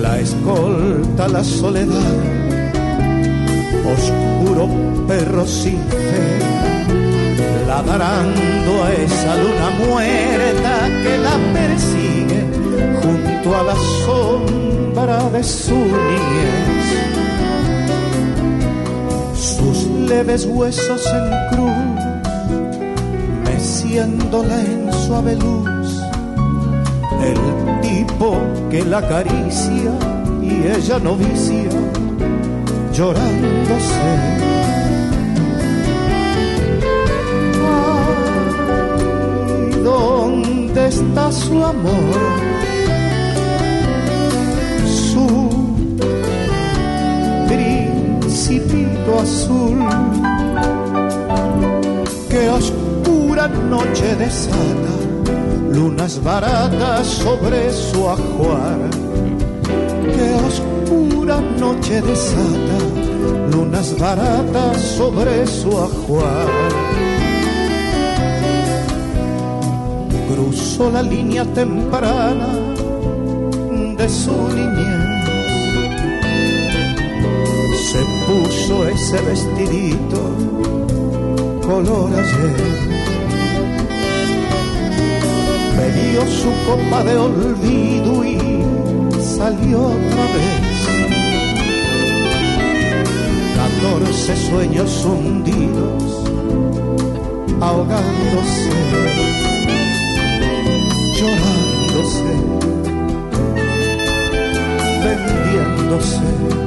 La 0.00 0.20
escolta, 0.20 1.28
la 1.28 1.44
soledad, 1.44 2.16
oscuro 3.94 4.68
perro 5.06 5.46
sin 5.46 5.80
fe, 6.00 6.38
ladrando 7.68 8.72
a 8.84 8.92
esa 9.04 9.36
luna 9.36 9.68
muerta 9.84 10.88
que 11.02 11.18
la 11.18 11.36
persigue 11.52 12.40
junto 13.02 13.54
a 13.54 13.62
la 13.64 13.76
sombra 14.06 14.65
de 15.04 15.44
su 15.44 15.74
niñez. 15.74 16.86
Sus 19.34 19.84
leves 20.08 20.46
huesos 20.46 21.02
en 21.12 21.48
cruz, 21.50 22.02
meciéndola 23.44 24.58
en 24.58 24.90
suave 25.06 25.36
luz. 25.36 26.00
El 27.22 27.80
tipo 27.82 28.38
que 28.70 28.84
la 28.86 28.98
acaricia 28.98 29.92
y 30.40 30.66
ella 30.66 30.98
novicia, 30.98 31.68
llorándose. 32.94 34.00
¿Dónde 39.84 40.88
está 40.88 41.30
su 41.30 41.62
amor? 41.62 42.55
Azul. 49.18 49.78
Que 52.28 52.48
oscura 52.50 53.48
noche 53.48 54.14
desata 54.16 54.94
lunas 55.72 56.22
baratas 56.22 57.06
sobre 57.06 57.72
su 57.72 58.08
ajuar. 58.08 58.78
Que 60.14 60.26
oscura 60.48 61.40
noche 61.58 62.00
desata 62.00 62.78
lunas 63.52 63.98
baratas 63.98 64.80
sobre 64.98 65.46
su 65.46 65.70
ajuar. 65.78 66.48
Cruzó 70.28 70.90
la 70.90 71.02
línea 71.02 71.44
temprana 71.44 72.48
de 73.98 74.08
su 74.08 74.32
niñez. 74.48 74.86
Se 77.90 78.00
puso 78.26 78.45
ese 78.66 79.20
vestidito 79.22 80.20
color 81.64 82.10
ayer 82.12 82.56
bebió 85.76 86.26
su 86.26 86.50
copa 86.66 87.04
de 87.04 87.16
olvido 87.16 88.24
y 88.24 88.38
salió 89.22 89.82
otra 89.82 90.24
vez. 90.34 90.78
Catorce 93.54 94.36
sueños 94.48 95.04
hundidos, 95.04 96.02
ahogándose, 97.60 98.70
llorándose, 101.14 102.24
vendiéndose. 105.04 106.65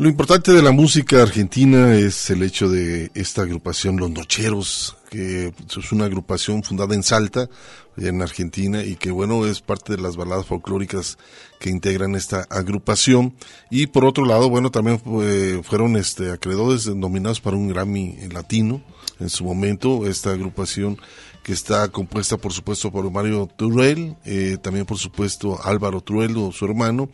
Lo 0.00 0.08
importante 0.08 0.52
de 0.52 0.62
la 0.62 0.72
música 0.72 1.20
argentina 1.20 1.94
es 1.94 2.30
el 2.30 2.42
hecho 2.42 2.70
de 2.70 3.10
esta 3.12 3.42
agrupación 3.42 3.98
Los 3.98 4.10
Nocheros, 4.10 4.96
que 5.10 5.52
es 5.68 5.92
una 5.92 6.06
agrupación 6.06 6.62
fundada 6.62 6.94
en 6.94 7.02
Salta, 7.02 7.50
en 7.98 8.22
Argentina, 8.22 8.82
y 8.82 8.96
que 8.96 9.10
bueno, 9.10 9.44
es 9.44 9.60
parte 9.60 9.96
de 9.96 10.02
las 10.02 10.16
baladas 10.16 10.46
folclóricas 10.46 11.18
que 11.58 11.68
integran 11.68 12.14
esta 12.14 12.46
agrupación. 12.48 13.34
Y 13.70 13.88
por 13.88 14.06
otro 14.06 14.24
lado, 14.24 14.48
bueno, 14.48 14.70
también 14.70 15.02
eh, 15.20 15.60
fueron 15.62 15.94
este, 15.96 16.30
acreedores 16.30 16.86
nominados 16.86 17.42
para 17.42 17.58
un 17.58 17.68
Grammy 17.68 18.16
latino 18.32 18.80
en 19.18 19.28
su 19.28 19.44
momento, 19.44 20.06
esta 20.06 20.30
agrupación 20.30 20.96
que 21.42 21.52
está 21.52 21.86
compuesta 21.88 22.38
por 22.38 22.54
supuesto 22.54 22.90
por 22.90 23.10
Mario 23.10 23.50
Turel, 23.54 24.16
eh, 24.24 24.56
también 24.62 24.86
por 24.86 24.96
supuesto 24.96 25.60
Álvaro 25.62 26.00
Turel, 26.00 26.34
su 26.54 26.64
hermano, 26.64 27.10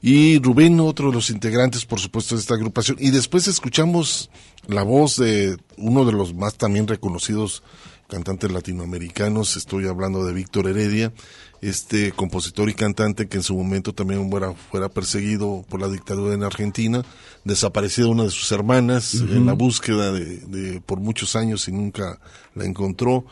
y 0.00 0.38
Rubén, 0.38 0.78
otro 0.80 1.08
de 1.08 1.14
los 1.14 1.30
integrantes, 1.30 1.84
por 1.84 2.00
supuesto, 2.00 2.34
de 2.34 2.40
esta 2.40 2.54
agrupación. 2.54 2.96
Y 3.00 3.10
después 3.10 3.48
escuchamos 3.48 4.30
la 4.66 4.82
voz 4.82 5.16
de 5.16 5.56
uno 5.76 6.04
de 6.04 6.12
los 6.12 6.34
más 6.34 6.54
también 6.54 6.86
reconocidos 6.86 7.62
cantantes 8.08 8.50
latinoamericanos. 8.50 9.56
Estoy 9.56 9.86
hablando 9.86 10.24
de 10.24 10.32
Víctor 10.32 10.68
Heredia, 10.68 11.12
este 11.60 12.12
compositor 12.12 12.70
y 12.70 12.74
cantante 12.74 13.28
que 13.28 13.36
en 13.36 13.42
su 13.42 13.54
momento 13.56 13.92
también 13.92 14.30
fuera, 14.30 14.54
fuera 14.54 14.88
perseguido 14.88 15.64
por 15.68 15.80
la 15.80 15.88
dictadura 15.88 16.34
en 16.34 16.42
Argentina, 16.42 17.04
desaparecida 17.44 18.06
una 18.06 18.24
de 18.24 18.30
sus 18.30 18.50
hermanas 18.52 19.14
en 19.14 19.46
la 19.46 19.52
búsqueda 19.52 20.12
de, 20.12 20.38
de 20.38 20.80
por 20.80 21.00
muchos 21.00 21.36
años 21.36 21.68
y 21.68 21.72
nunca 21.72 22.18
la 22.54 22.64
encontró 22.64 23.24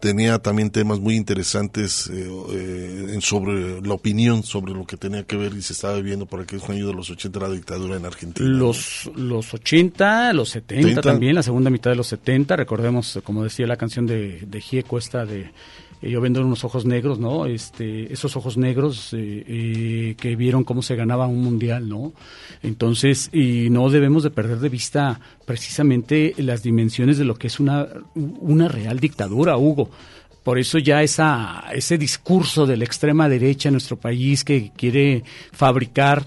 tenía 0.00 0.38
también 0.38 0.70
temas 0.70 1.00
muy 1.00 1.16
interesantes 1.16 2.10
eh, 2.12 2.28
eh, 2.52 3.18
sobre 3.20 3.80
la 3.80 3.94
opinión 3.94 4.42
sobre 4.42 4.72
lo 4.72 4.84
que 4.84 4.96
tenía 4.96 5.24
que 5.24 5.36
ver 5.36 5.54
y 5.54 5.62
se 5.62 5.72
estaba 5.72 5.94
viviendo 5.94 6.26
por 6.26 6.40
aquellos 6.40 6.68
años 6.68 6.88
de 6.88 6.94
los 6.94 7.10
80 7.10 7.40
la 7.40 7.50
dictadura 7.50 7.96
en 7.96 8.04
Argentina. 8.04 8.48
Los, 8.48 9.10
los 9.14 9.54
80, 9.54 10.32
los 10.32 10.50
70 10.50 10.88
70. 10.88 11.00
también, 11.02 11.34
la 11.34 11.42
segunda 11.42 11.70
mitad 11.70 11.90
de 11.90 11.96
los 11.96 12.08
70, 12.08 12.56
recordemos, 12.56 13.18
como 13.24 13.42
decía 13.42 13.66
la 13.66 13.76
canción 13.76 14.06
de, 14.06 14.40
de 14.46 14.60
Gieco, 14.60 14.98
esta 14.98 15.24
de 15.24 15.50
eh, 16.02 16.10
Yo 16.10 16.20
vendo 16.20 16.40
unos 16.40 16.64
ojos 16.64 16.84
negros, 16.84 17.18
¿no? 17.18 17.46
Este, 17.46 18.12
esos 18.12 18.36
ojos 18.36 18.56
negros 18.56 19.12
eh, 19.12 19.44
eh, 19.46 20.14
que 20.18 20.36
vieron 20.36 20.64
cómo 20.64 20.82
se 20.82 20.96
ganaba 20.96 21.26
un 21.26 21.42
mundial, 21.42 21.88
¿no? 21.88 22.12
Entonces, 22.62 23.30
y 23.32 23.70
no 23.70 23.90
debemos 23.90 24.22
de 24.22 24.30
perder 24.30 24.58
de 24.58 24.68
vista 24.68 25.20
precisamente 25.44 26.34
las 26.38 26.62
dimensiones 26.62 27.18
de 27.18 27.24
lo 27.24 27.36
que 27.36 27.46
es 27.46 27.60
una, 27.60 27.86
una 28.14 28.68
real 28.68 29.00
dictadura, 29.00 29.56
Hugo. 29.56 29.90
Por 30.42 30.58
eso 30.60 30.78
ya 30.78 31.02
esa, 31.02 31.64
ese 31.72 31.98
discurso 31.98 32.66
de 32.66 32.76
la 32.76 32.84
extrema 32.84 33.28
derecha 33.28 33.68
en 33.68 33.74
nuestro 33.74 33.96
país 33.96 34.44
que 34.44 34.70
quiere 34.76 35.24
fabricar 35.50 36.24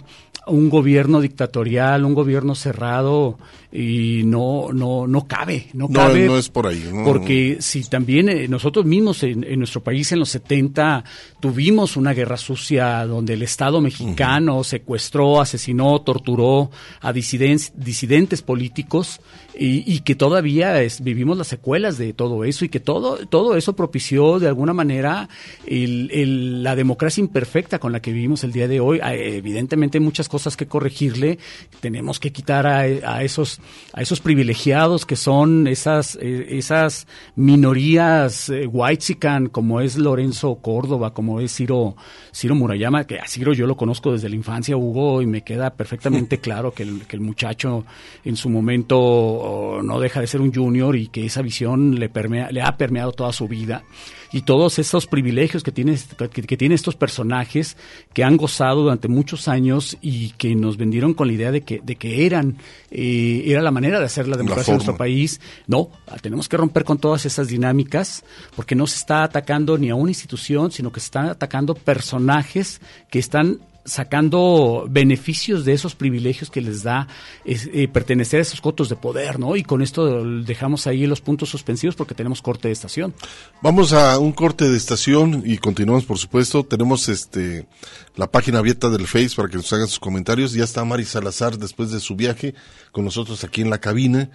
un 0.49 0.69
gobierno 0.69 1.21
dictatorial, 1.21 2.05
un 2.05 2.13
gobierno 2.13 2.55
cerrado 2.55 3.37
y 3.71 4.23
no 4.25 4.69
no 4.73 5.05
no 5.05 5.27
cabe, 5.27 5.67
no 5.73 5.87
No, 5.87 5.93
cabe. 5.93 6.25
no 6.25 6.37
es 6.39 6.49
por 6.49 6.65
ahí, 6.65 6.89
no, 6.91 7.03
porque 7.03 7.57
si 7.59 7.83
también 7.83 8.27
eh, 8.29 8.47
nosotros 8.47 8.85
mismos 8.85 9.21
en, 9.21 9.43
en 9.43 9.59
nuestro 9.59 9.83
país 9.83 10.11
en 10.11 10.17
los 10.19 10.29
70 10.29 11.03
tuvimos 11.39 11.95
una 11.95 12.13
guerra 12.13 12.37
sucia 12.37 13.05
donde 13.05 13.33
el 13.35 13.43
Estado 13.43 13.79
mexicano 13.79 14.63
secuestró, 14.63 15.39
asesinó, 15.39 16.01
torturó 16.01 16.71
a 17.01 17.13
disiden- 17.13 17.71
disidentes 17.75 18.41
políticos 18.41 19.21
y, 19.55 19.83
y 19.91 19.99
que 19.99 20.15
todavía 20.15 20.81
es- 20.81 21.03
vivimos 21.03 21.37
las 21.37 21.47
secuelas 21.47 21.97
de 21.99 22.13
todo 22.13 22.43
eso 22.45 22.65
y 22.65 22.69
que 22.69 22.79
todo 22.79 23.17
todo 23.27 23.55
eso 23.55 23.75
propició 23.75 24.39
de 24.39 24.47
alguna 24.47 24.73
manera 24.73 25.29
el- 25.67 26.09
el- 26.11 26.63
la 26.63 26.75
democracia 26.75 27.21
imperfecta 27.21 27.77
con 27.77 27.91
la 27.91 28.01
que 28.01 28.11
vivimos 28.13 28.43
el 28.43 28.51
día 28.51 28.67
de 28.67 28.79
hoy. 28.79 28.99
Ah, 29.03 29.13
Evidentemente 29.13 29.99
hay 29.99 30.03
muchas 30.03 30.27
cosas 30.27 30.57
que 30.57 30.65
corregirle, 30.67 31.37
tenemos 31.81 32.19
que 32.19 32.31
quitar 32.31 32.65
a, 32.65 32.79
a 32.79 33.23
esos 33.23 33.58
a 33.93 34.01
esos 34.01 34.19
privilegiados 34.19 35.05
que 35.05 35.15
son 35.15 35.67
esas 35.67 36.17
eh, 36.21 36.57
esas 36.57 37.07
minorías 37.35 38.49
eh, 38.49 38.67
whitezican 38.67 39.47
como 39.47 39.81
es 39.81 39.97
Lorenzo 39.97 40.55
Córdoba, 40.55 41.13
como 41.13 41.39
es 41.39 41.55
Ciro 41.55 41.95
Ciro 42.33 42.55
Murayama, 42.55 43.05
que 43.05 43.19
a 43.19 43.27
Ciro 43.27 43.53
yo 43.53 43.67
lo 43.67 43.77
conozco 43.77 44.11
desde 44.11 44.29
la 44.29 44.35
infancia, 44.35 44.77
Hugo, 44.77 45.21
y 45.21 45.25
me 45.25 45.43
queda 45.43 45.71
perfectamente 45.71 46.37
claro 46.41 46.73
que 46.73 46.83
el, 46.83 47.05
que 47.07 47.15
el 47.15 47.21
muchacho 47.21 47.85
en 48.23 48.35
su 48.35 48.49
momento 48.49 48.99
oh, 48.99 49.81
no 49.81 49.99
deja 49.99 50.21
de 50.21 50.27
ser 50.27 50.41
un 50.41 50.53
junior 50.53 50.95
y 50.95 51.07
que 51.07 51.25
esa 51.25 51.41
visión 51.41 51.99
le 51.99 52.09
permea, 52.09 52.51
le 52.51 52.61
ha 52.61 52.77
permeado 52.77 53.11
toda 53.11 53.33
su 53.33 53.47
vida 53.47 53.83
y 54.31 54.41
todos 54.41 54.79
esos 54.79 55.07
privilegios 55.07 55.63
que 55.63 55.71
tiene 55.71 55.97
que, 56.17 56.29
que 56.29 56.57
tiene 56.57 56.75
estos 56.75 56.95
personajes 56.95 57.77
que 58.13 58.23
han 58.23 58.37
gozado 58.37 58.83
durante 58.83 59.07
muchos 59.07 59.47
años 59.47 59.97
y 60.01 60.31
que 60.31 60.55
nos 60.55 60.77
vendieron 60.77 61.13
con 61.13 61.27
la 61.27 61.33
idea 61.33 61.51
de 61.51 61.61
que 61.61 61.81
de 61.83 61.95
que 61.95 62.25
eran 62.25 62.57
eh, 62.91 63.43
era 63.45 63.61
la 63.61 63.71
manera 63.71 63.99
de 63.99 64.05
hacer 64.05 64.27
la 64.27 64.37
democracia 64.37 64.71
en 64.71 64.77
nuestro 64.77 64.97
país 64.97 65.39
no 65.67 65.89
tenemos 66.21 66.47
que 66.47 66.57
romper 66.57 66.83
con 66.83 66.97
todas 66.97 67.25
esas 67.25 67.47
dinámicas 67.47 68.23
porque 68.55 68.75
no 68.75 68.87
se 68.87 68.97
está 68.97 69.23
atacando 69.23 69.77
ni 69.77 69.89
a 69.89 69.95
una 69.95 70.11
institución 70.11 70.71
sino 70.71 70.91
que 70.91 70.99
se 70.99 71.05
están 71.05 71.29
atacando 71.29 71.75
personajes 71.75 72.81
que 73.09 73.19
están 73.19 73.59
sacando 73.89 74.85
beneficios 74.89 75.65
de 75.65 75.73
esos 75.73 75.95
privilegios 75.95 76.49
que 76.49 76.61
les 76.61 76.83
da 76.83 77.07
eh, 77.45 77.87
pertenecer 77.87 78.39
a 78.39 78.43
esos 78.43 78.61
cotos 78.61 78.87
de 78.87 78.95
poder, 78.95 79.39
¿no? 79.39 79.55
Y 79.55 79.63
con 79.63 79.81
esto 79.81 80.23
dejamos 80.23 80.87
ahí 80.87 81.05
los 81.05 81.21
puntos 81.21 81.49
suspensivos 81.49 81.95
porque 81.95 82.15
tenemos 82.15 82.41
corte 82.41 82.67
de 82.67 82.73
estación. 82.73 83.13
Vamos 83.61 83.93
a 83.93 84.17
un 84.19 84.31
corte 84.31 84.69
de 84.69 84.77
estación 84.77 85.43
y 85.45 85.57
continuamos, 85.57 86.05
por 86.05 86.17
supuesto. 86.17 86.63
Tenemos 86.63 87.09
este 87.09 87.67
la 88.15 88.27
página 88.27 88.59
abierta 88.59 88.89
del 88.89 89.07
Face 89.07 89.31
para 89.35 89.49
que 89.49 89.57
nos 89.57 89.71
hagan 89.73 89.87
sus 89.87 89.99
comentarios. 89.99 90.53
Ya 90.53 90.63
está 90.63 90.85
Mari 90.85 91.05
Salazar 91.05 91.57
después 91.57 91.91
de 91.91 91.99
su 91.99 92.15
viaje 92.15 92.53
con 92.91 93.05
nosotros 93.05 93.43
aquí 93.43 93.61
en 93.61 93.69
la 93.69 93.79
cabina 93.79 94.29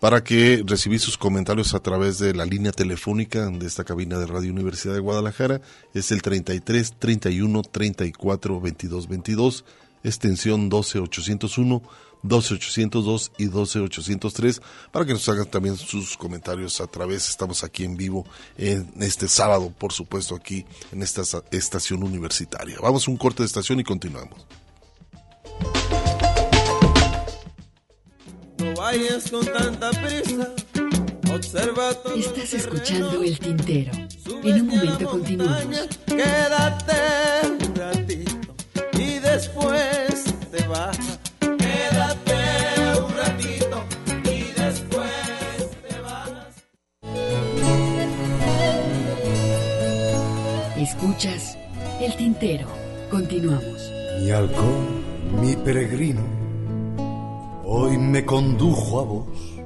para 0.00 0.22
que 0.22 0.62
recibir 0.64 1.00
sus 1.00 1.18
comentarios 1.18 1.74
a 1.74 1.80
través 1.80 2.18
de 2.18 2.34
la 2.34 2.44
línea 2.44 2.72
telefónica 2.72 3.46
de 3.50 3.66
esta 3.66 3.84
cabina 3.84 4.18
de 4.18 4.26
Radio 4.26 4.52
Universidad 4.52 4.94
de 4.94 5.00
Guadalajara. 5.00 5.60
Es 5.94 6.12
el 6.12 6.22
33 6.22 6.94
31 6.98 7.62
34 7.62 8.60
22 8.60 9.08
22, 9.08 9.64
extensión 10.04 10.68
12 10.68 10.98
801. 11.00 11.82
12802 12.22 13.30
y 13.38 13.46
12803 13.46 14.60
para 14.90 15.06
que 15.06 15.12
nos 15.12 15.28
hagan 15.28 15.46
también 15.46 15.76
sus 15.76 16.16
comentarios 16.16 16.80
a 16.80 16.88
través. 16.88 17.28
Estamos 17.28 17.62
aquí 17.62 17.84
en 17.84 17.96
vivo 17.96 18.26
en 18.56 18.90
este 19.00 19.28
sábado, 19.28 19.72
por 19.78 19.92
supuesto, 19.92 20.34
aquí 20.34 20.64
en 20.90 21.02
esta 21.02 21.22
estación 21.52 22.02
universitaria. 22.02 22.76
Vamos 22.82 23.06
a 23.06 23.10
un 23.10 23.16
corte 23.16 23.44
de 23.44 23.46
estación 23.46 23.78
y 23.78 23.84
continuamos. 23.84 24.46
Vayas 28.78 29.30
con 29.30 29.44
tanta 29.44 29.90
prisa. 29.90 30.54
Observa 31.34 31.92
todo 31.94 32.14
Estás 32.14 32.54
el 32.54 32.60
escuchando. 32.60 33.22
El 33.22 33.38
Tintero. 33.38 33.92
En 34.44 34.60
un 34.60 34.66
momento 34.68 35.10
continuamos. 35.10 35.88
Quédate 36.06 36.94
un 37.66 37.74
ratito 37.74 38.54
y 38.92 39.18
después 39.18 40.24
te 40.52 40.66
vas. 40.68 41.18
Quédate 41.40 43.00
un 43.04 43.16
ratito 43.16 43.84
y 44.24 44.52
después 44.60 45.10
te 45.88 46.00
vas. 46.00 46.30
Escuchas 50.76 51.58
El 52.00 52.16
Tintero. 52.16 52.68
Continuamos. 53.10 53.90
Mi 54.20 54.30
halcón, 54.30 55.02
mi 55.40 55.56
peregrino, 55.56 56.22
hoy 57.70 57.98
me 57.98 58.24
condujo 58.24 59.00
a 59.00 59.04
vos. 59.04 59.58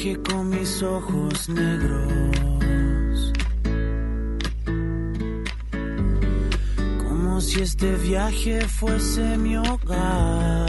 y 0.00 0.16
viaje 8.30 8.60
fuese 8.68 9.36
mi 9.38 9.56
hogar. 9.56 10.67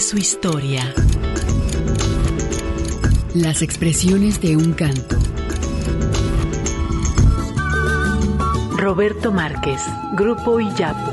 Su 0.00 0.16
historia. 0.16 0.94
Las 3.34 3.60
expresiones 3.60 4.40
de 4.40 4.56
un 4.56 4.72
canto. 4.72 5.18
Roberto 8.76 9.30
Márquez, 9.30 9.82
Grupo 10.16 10.58
Iyapu. 10.58 11.12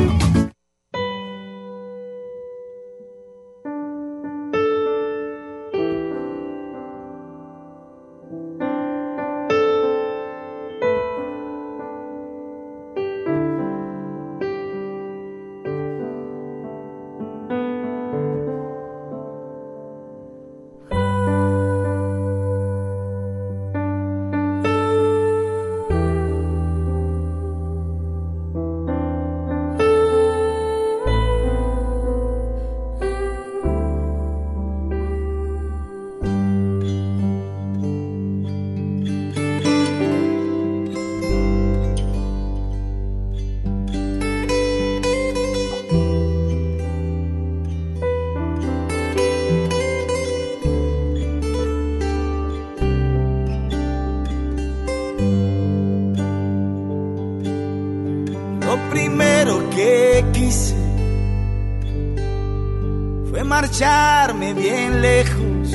Bien 64.41 65.01
lejos 65.01 65.73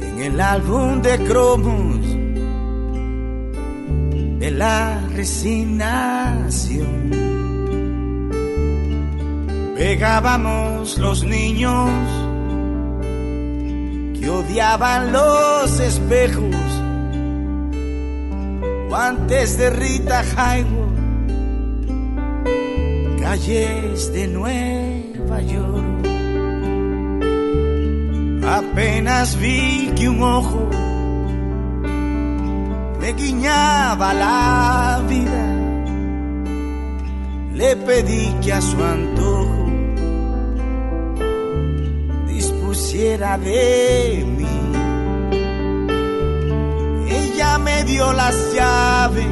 en 0.00 0.20
el 0.20 0.40
álbum 0.40 1.00
de 1.00 1.16
cromos 1.24 2.00
de 4.40 4.50
la 4.50 5.00
resignación. 5.14 7.10
Pegábamos 9.76 10.98
los 10.98 11.22
niños 11.24 11.88
que 14.18 14.28
odiaban 14.28 15.12
los 15.12 15.78
espejos 15.78 16.56
guantes 18.88 19.56
de 19.56 19.70
Rita 19.70 20.24
Hayworth, 20.36 20.98
calles 23.20 24.12
de 24.12 24.26
Nueva 24.26 25.40
York. 25.42 26.03
Apenas 28.46 29.36
vi 29.36 29.92
que 29.96 30.08
un 30.08 30.22
ojo 30.22 30.68
me 33.00 33.12
guiñaba 33.12 34.14
la 34.14 35.02
vida. 35.08 35.54
le 37.54 37.76
pedí 37.76 38.34
que 38.42 38.52
a 38.52 38.60
su 38.60 38.82
antojo 38.82 39.66
dispusiera 42.26 43.38
de 43.38 44.24
mí. 44.36 44.56
Ella 47.08 47.58
me 47.58 47.84
dio 47.84 48.12
las 48.12 48.36
llaves 48.52 49.26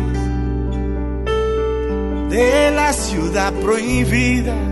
de 2.31 2.71
la 2.71 2.93
ciudad 2.93 3.53
prohibida. 3.55 4.72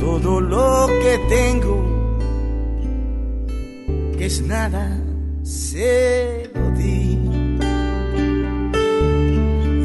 Todo 0.00 0.40
lo 0.40 0.86
que 1.02 1.18
tengo, 1.28 1.76
que 4.16 4.26
es 4.26 4.40
nada, 4.40 4.98
se 5.42 6.50
lo 6.54 6.70
di. 6.70 7.18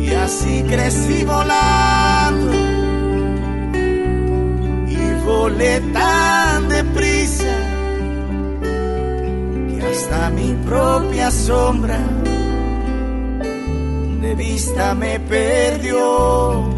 Y 0.05 0.13
así 0.13 0.63
crecí 0.69 1.25
volando 1.25 2.53
y 4.87 5.25
volé 5.25 5.81
tan 5.91 6.69
deprisa 6.69 7.57
que 9.69 9.85
hasta 9.85 10.29
mi 10.29 10.53
propia 10.65 11.29
sombra 11.29 11.99
de 14.21 14.35
vista 14.35 14.95
me 14.95 15.19
perdió. 15.19 16.74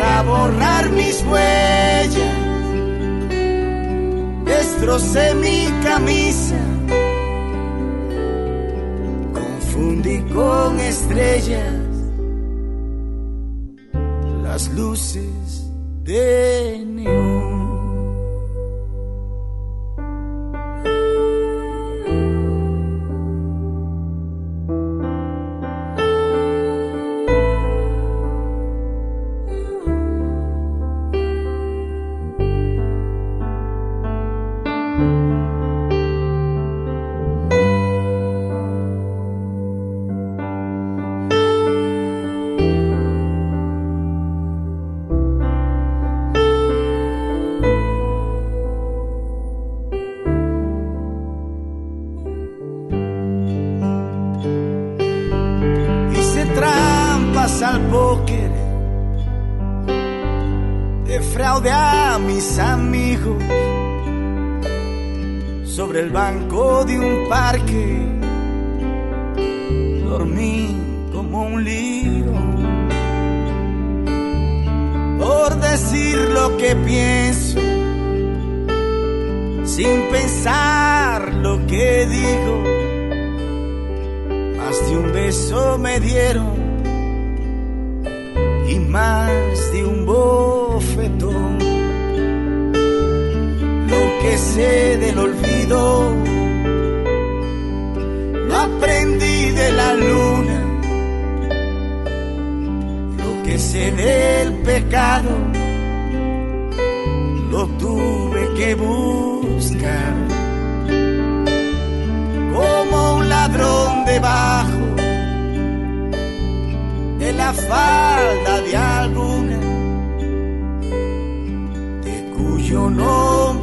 Para 0.00 0.22
borrar 0.22 0.90
mis 0.92 1.22
huellas, 1.24 2.38
destrocé 4.46 5.34
mi 5.34 5.68
camisa, 5.84 6.56
confundí 9.34 10.22
con 10.32 10.80
estrellas 10.80 11.74
las 14.42 14.68
luces 14.70 15.70
de 16.02 16.82
neón. 16.86 17.19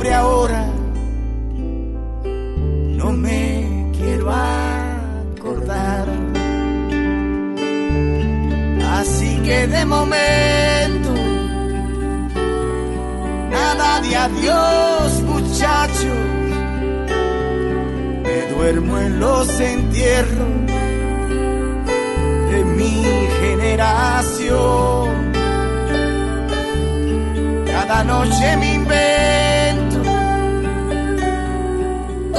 Nombre 0.08 0.14
ahora 0.14 0.66
no 2.98 3.12
me 3.12 3.92
quiero 3.98 4.32
acordar. 4.32 6.08
Así 9.00 9.40
que 9.46 9.68
de 9.68 9.86
momento, 9.86 11.14
nada 13.52 14.02
de 14.02 14.16
adiós 14.16 15.22
muchachos 15.24 16.26
me 18.24 18.54
duermo 18.56 18.98
en 19.00 19.20
los 19.20 19.60
entierros 19.60 20.66
de 22.52 22.64
mi 22.78 23.04
generación. 23.42 25.08
Cada 27.66 28.04
noche 28.04 28.58
me 28.58 28.74
invento, 28.74 29.17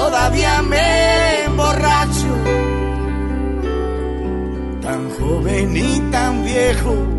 todavía 0.09 0.63
me 0.63 1.45
emborracho, 1.45 2.33
tan 4.81 5.11
joven 5.11 5.77
y 5.77 6.01
tan 6.11 6.45
viejo. 6.45 7.18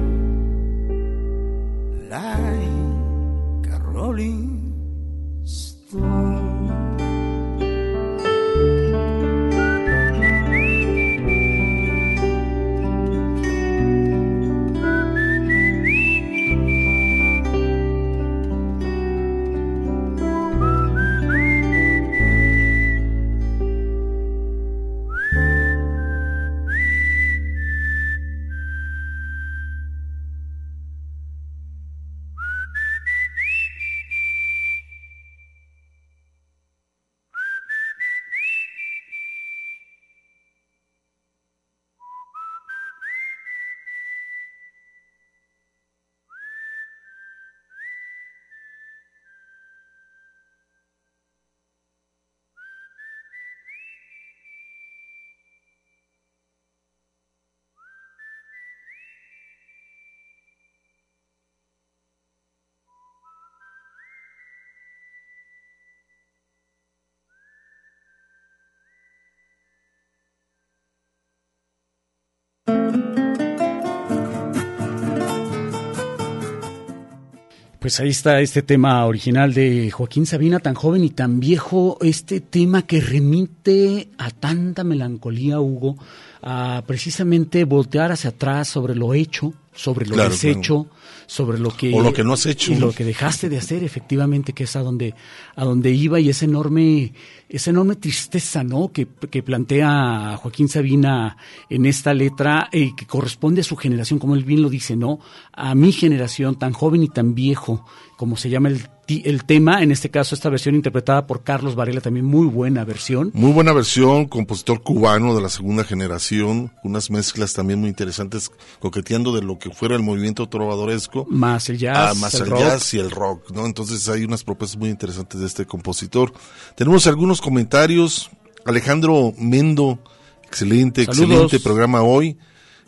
Pues 77.80 77.98
ahí 78.02 78.10
está 78.10 78.42
este 78.42 78.62
tema 78.62 79.06
original 79.06 79.54
de 79.54 79.90
Joaquín 79.90 80.26
Sabina, 80.26 80.60
tan 80.60 80.76
joven 80.76 81.06
y 81.06 81.12
tan 81.12 81.40
viejo, 81.40 81.98
este 82.02 82.42
tema 82.42 82.82
que 82.82 83.00
remite 83.00 84.10
a 84.18 84.32
tanta 84.32 84.84
melancolía, 84.84 85.62
Hugo, 85.62 85.96
a 86.42 86.84
precisamente 86.86 87.64
voltear 87.64 88.12
hacia 88.12 88.32
atrás 88.32 88.68
sobre 88.68 88.96
lo 88.96 89.14
hecho, 89.14 89.54
sobre 89.74 90.06
lo 90.08 90.16
Claro, 90.16 90.32
deshecho, 90.32 90.88
sobre 91.30 91.60
lo 91.60 91.70
que 91.70 91.94
O 91.94 92.02
lo 92.02 92.12
que 92.12 92.24
no 92.24 92.34
has 92.34 92.48
hecho, 92.48 92.74
y 92.74 92.76
lo 92.76 92.92
que 92.92 93.06
dejaste 93.06 93.50
de 93.50 93.60
hacer, 93.60 93.84
efectivamente, 93.84 94.54
que 94.54 94.64
es 94.64 94.76
a 94.76 94.82
donde 94.82 95.14
a 95.56 95.64
donde 95.64 95.92
iba 95.92 96.20
y 96.20 96.28
esa 96.28 96.46
enorme 96.46 97.14
esa 97.48 97.70
enorme 97.70 97.98
tristeza, 97.98 98.64
¿no? 98.64 98.92
Que, 98.92 99.08
que 99.30 99.44
plantea 99.44 100.38
Joaquín 100.42 100.68
Sabina 100.70 101.38
en 101.70 101.86
esta 101.86 102.16
letra 102.16 102.70
eh, 102.72 102.94
que 102.98 103.06
corresponde 103.06 103.62
a 103.62 103.64
su 103.64 103.76
generación, 103.76 104.18
como 104.18 104.34
él 104.34 104.44
bien 104.44 104.64
lo 104.64 104.70
dice, 104.72 104.96
¿no? 104.96 105.20
A 105.54 105.76
mi 105.76 105.92
generación 105.92 106.58
tan 106.58 106.74
joven 106.74 107.04
y 107.04 107.10
tan 107.10 107.36
viejo, 107.36 107.86
como 108.20 108.36
se 108.36 108.50
llama 108.50 108.68
el 108.68 108.90
el 109.08 109.46
tema, 109.46 109.82
en 109.82 109.92
este 109.92 110.12
caso 110.12 110.36
esta 110.36 110.50
versión 110.50 110.76
interpretada 110.76 111.26
por 111.26 111.42
Carlos 111.44 111.74
Varela, 111.74 112.02
también 112.02 112.26
muy 112.26 112.48
buena 112.48 112.84
versión. 112.84 113.32
Muy 113.34 113.54
buena 113.54 113.72
versión, 113.72 114.26
compositor 114.26 114.84
cubano 114.84 115.34
de 115.34 115.42
la 115.42 115.48
segunda 115.48 115.86
generación, 115.86 116.74
unas 116.84 117.10
mezclas 117.10 117.54
también 117.54 117.80
muy 117.80 117.88
interesantes, 117.88 118.52
coqueteando 118.80 119.34
de 119.34 119.42
lo 119.42 119.58
que 119.58 119.72
fuera 119.72 119.96
el 119.96 120.04
movimiento 120.04 120.50
trovadoresco. 120.50 121.26
Más 121.30 121.70
el 121.70 121.78
jazz, 121.78 121.98
Ah, 121.98 122.14
más 122.20 122.36
el 122.36 122.50
jazz 122.50 122.94
y 122.94 123.00
el 123.00 123.10
rock, 123.10 123.52
¿no? 123.52 123.66
Entonces 123.66 124.08
hay 124.10 124.26
unas 124.26 124.44
propuestas 124.44 124.78
muy 124.78 124.90
interesantes 124.90 125.40
de 125.40 125.48
este 125.48 125.66
compositor. 125.66 126.34
Tenemos 126.76 127.08
algunos 127.08 127.42
comentarios. 127.42 128.30
Alejandro 128.66 129.34
Mendo, 129.40 129.98
excelente, 130.44 131.06
Saludos. 131.06 131.22
excelente 131.46 131.60
programa 131.62 132.02
hoy. 132.04 132.38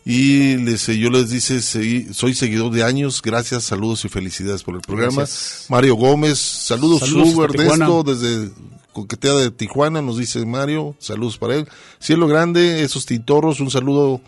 Y 0.04 0.56
les, 0.56 0.86
yo 0.86 1.10
les 1.10 1.30
dice, 1.30 1.58
"Segui- 1.58 2.12
soy 2.12 2.34
seguidor 2.34 2.72
de 2.72 2.82
años, 2.82 3.22
gracias, 3.22 3.64
saludos 3.64 4.04
y 4.04 4.08
felicidades 4.08 4.62
por 4.64 4.74
el 4.74 4.80
programa. 4.80 5.18
Gracias. 5.18 5.66
Mario 5.68 5.94
Gómez, 5.94 6.38
saludos, 6.38 7.00
Saludos. 7.00 7.54
Ernesto, 7.54 8.02
desde 8.02 8.50
Coquetea 8.92 9.34
de 9.34 9.50
Tijuana, 9.52 10.02
nos 10.02 10.18
dice 10.18 10.44
Mario, 10.44 10.96
saludos 10.98 11.38
para 11.38 11.54
él. 11.56 11.68
Cielo 12.00 12.26
Grande, 12.26 12.82
esos 12.82 13.06
tintorros, 13.06 13.60
un 13.60 13.70
saludo 13.70 14.20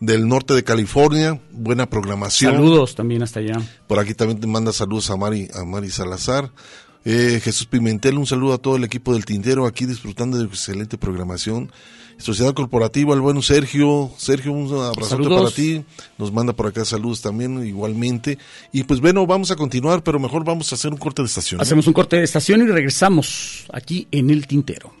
del 0.00 0.26
norte 0.26 0.54
de 0.54 0.64
California, 0.64 1.40
buena 1.52 1.88
programación. 1.88 2.54
Saludos 2.54 2.94
también 2.96 3.22
hasta 3.22 3.38
allá. 3.40 3.60
Por 3.86 3.98
aquí 4.00 4.14
también 4.14 4.40
te 4.40 4.46
manda 4.46 4.72
saludos 4.72 5.10
a 5.10 5.16
Mari, 5.16 5.48
a 5.54 5.64
Mari 5.64 5.90
Salazar. 5.90 6.50
Eh, 7.04 7.40
Jesús 7.42 7.66
Pimentel, 7.66 8.18
un 8.18 8.26
saludo 8.26 8.52
a 8.52 8.58
todo 8.58 8.76
el 8.76 8.84
equipo 8.84 9.14
del 9.14 9.24
Tintero 9.24 9.66
aquí 9.66 9.86
disfrutando 9.86 10.38
de 10.38 10.44
excelente 10.44 10.98
programación. 10.98 11.72
Sociedad 12.18 12.52
Corporativa, 12.52 13.14
el 13.14 13.22
bueno 13.22 13.40
Sergio. 13.40 14.10
Sergio, 14.18 14.52
un 14.52 14.66
abrazote 14.66 15.24
Saludos. 15.24 15.42
para 15.42 15.54
ti. 15.54 15.82
Nos 16.18 16.30
manda 16.30 16.52
por 16.52 16.66
acá 16.66 16.84
saludos 16.84 17.22
también, 17.22 17.66
igualmente. 17.66 18.36
Y 18.72 18.82
pues 18.84 19.00
bueno, 19.00 19.26
vamos 19.26 19.50
a 19.50 19.56
continuar, 19.56 20.02
pero 20.02 20.18
mejor 20.20 20.44
vamos 20.44 20.70
a 20.72 20.74
hacer 20.74 20.92
un 20.92 20.98
corte 20.98 21.22
de 21.22 21.26
estación. 21.26 21.58
¿no? 21.58 21.62
Hacemos 21.62 21.86
un 21.86 21.94
corte 21.94 22.16
de 22.16 22.24
estación 22.24 22.60
y 22.60 22.66
regresamos 22.66 23.64
aquí 23.72 24.06
en 24.10 24.28
el 24.28 24.46
tintero. 24.46 24.92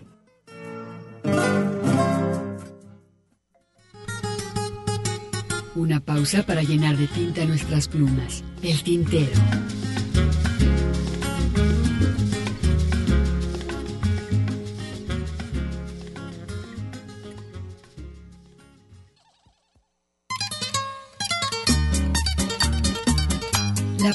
Una 5.74 6.00
pausa 6.00 6.42
para 6.44 6.62
llenar 6.62 6.96
de 6.96 7.06
tinta 7.06 7.44
nuestras 7.44 7.86
plumas. 7.88 8.42
El 8.62 8.82
tintero. 8.82 9.32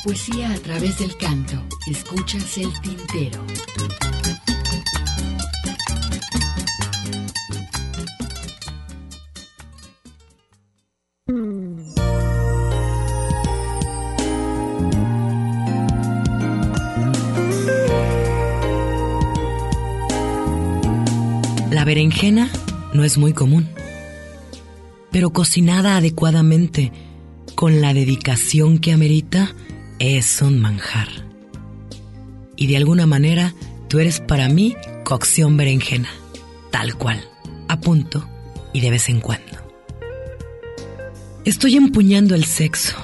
Poesía 0.06 0.52
a 0.52 0.58
través 0.60 1.00
del 1.00 1.18
canto. 1.18 1.56
Escuchas 1.88 2.60
el 2.60 2.72
tintero. 2.82 3.44
La 21.72 21.84
berenjena 21.84 22.52
no 22.94 23.04
es 23.04 23.18
muy 23.18 23.34
común, 23.34 23.68
pero 25.10 25.32
cocinada 25.32 25.98
adecuadamente, 25.98 26.92
con 27.56 27.82
la 27.82 27.96
dedicación 27.96 28.78
que 28.78 28.94
amerita, 28.94 29.56
es 30.00 30.42
un 30.42 30.60
manjar. 30.60 31.08
Y 32.56 32.68
de 32.68 32.78
alguna 32.78 33.06
manera, 33.06 33.54
tú 33.88 34.00
eres 34.00 34.20
para 34.20 34.50
mí 34.50 34.76
cocción 35.04 35.58
berenjena, 35.58 36.10
tal 36.72 36.96
cual, 36.96 37.24
a 37.68 37.80
punto 37.80 38.28
y 38.74 38.82
de 38.82 38.90
vez 38.90 39.10
en 39.10 39.22
cuando. 39.22 39.66
Estoy 41.46 41.76
empuñando 41.76 42.36
el 42.36 42.46
sexo. 42.46 42.96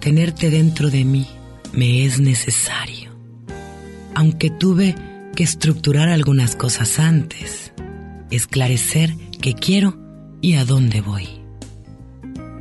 Tenerte 0.00 0.50
dentro 0.50 0.90
de 0.90 1.04
mí 1.04 1.28
me 1.72 2.04
es 2.04 2.18
necesario. 2.18 3.10
Aunque 4.14 4.50
tuve 4.50 4.94
que 5.36 5.44
estructurar 5.44 6.08
algunas 6.08 6.56
cosas 6.56 6.98
antes, 6.98 7.72
esclarecer 8.30 9.14
qué 9.40 9.54
quiero 9.54 9.98
y 10.40 10.54
a 10.54 10.64
dónde 10.64 11.00
voy. 11.00 11.28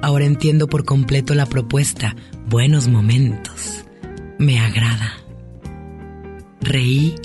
Ahora 0.02 0.26
entiendo 0.26 0.68
por 0.68 0.84
completo 0.84 1.36
la 1.36 1.46
propuesta, 1.46 2.16
buenos 2.52 2.90
momentos. 2.90 3.86
Me 4.38 4.60
agrada. 4.60 5.14
Reí, 6.60 7.16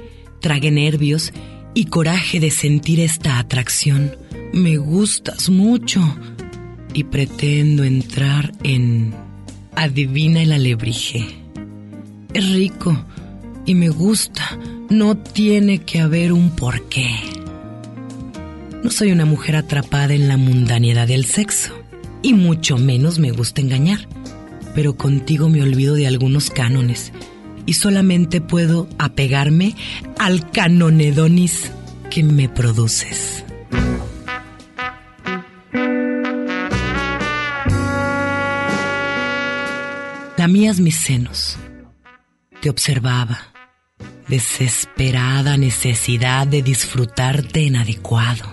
tragué 0.41 0.71
nervios 0.71 1.33
y 1.75 1.87
coraje 1.87 2.39
de 2.39 2.53
sentir 2.53 3.01
esta 3.01 3.41
atracción. 3.41 4.17
Me 4.53 4.77
gustas 4.77 5.51
mucho 5.51 6.01
y 6.95 7.03
pretendo 7.05 7.83
entrar 7.83 8.53
en 8.63 9.15
Adivina 9.75 10.43
el 10.43 10.53
alebrije. 10.53 11.27
Es 12.33 12.49
rico 12.53 12.97
y 13.67 13.75
me 13.75 13.89
gusta. 13.89 14.57
No 14.91 15.17
tiene 15.17 15.79
que 15.81 16.01
haber 16.01 16.33
un 16.33 16.51
porqué. 16.51 17.11
No 18.85 18.93
soy 18.93 19.11
una 19.11 19.25
mujer 19.25 19.57
atrapada 19.57 20.15
en 20.15 20.29
la 20.29 20.37
mundanidad 20.37 21.09
del 21.09 21.25
sexo 21.25 21.75
y 22.23 22.33
mucho 22.33 22.79
menos 22.79 23.19
me 23.19 23.33
gusta 23.33 23.61
engañar. 23.61 24.07
Pero 24.77 24.97
contigo 24.97 25.49
me 25.49 25.63
olvido 25.63 25.95
de 25.95 26.07
algunos 26.07 26.51
cánones 26.51 27.13
y 27.65 27.73
solamente 27.73 28.41
puedo 28.41 28.89
apegarme 28.99 29.75
al 30.19 30.51
canonedonis 30.51 31.73
que 32.11 32.23
me 32.23 32.49
produces. 32.49 33.43
Lamías 40.37 40.79
mis 40.79 40.97
senos. 40.97 41.57
Te 42.61 42.69
observaba. 42.69 43.39
Desesperada 44.29 45.57
necesidad 45.57 46.47
de 46.47 46.63
disfrutarte 46.63 47.67
en 47.67 47.77
adecuado. 47.77 48.45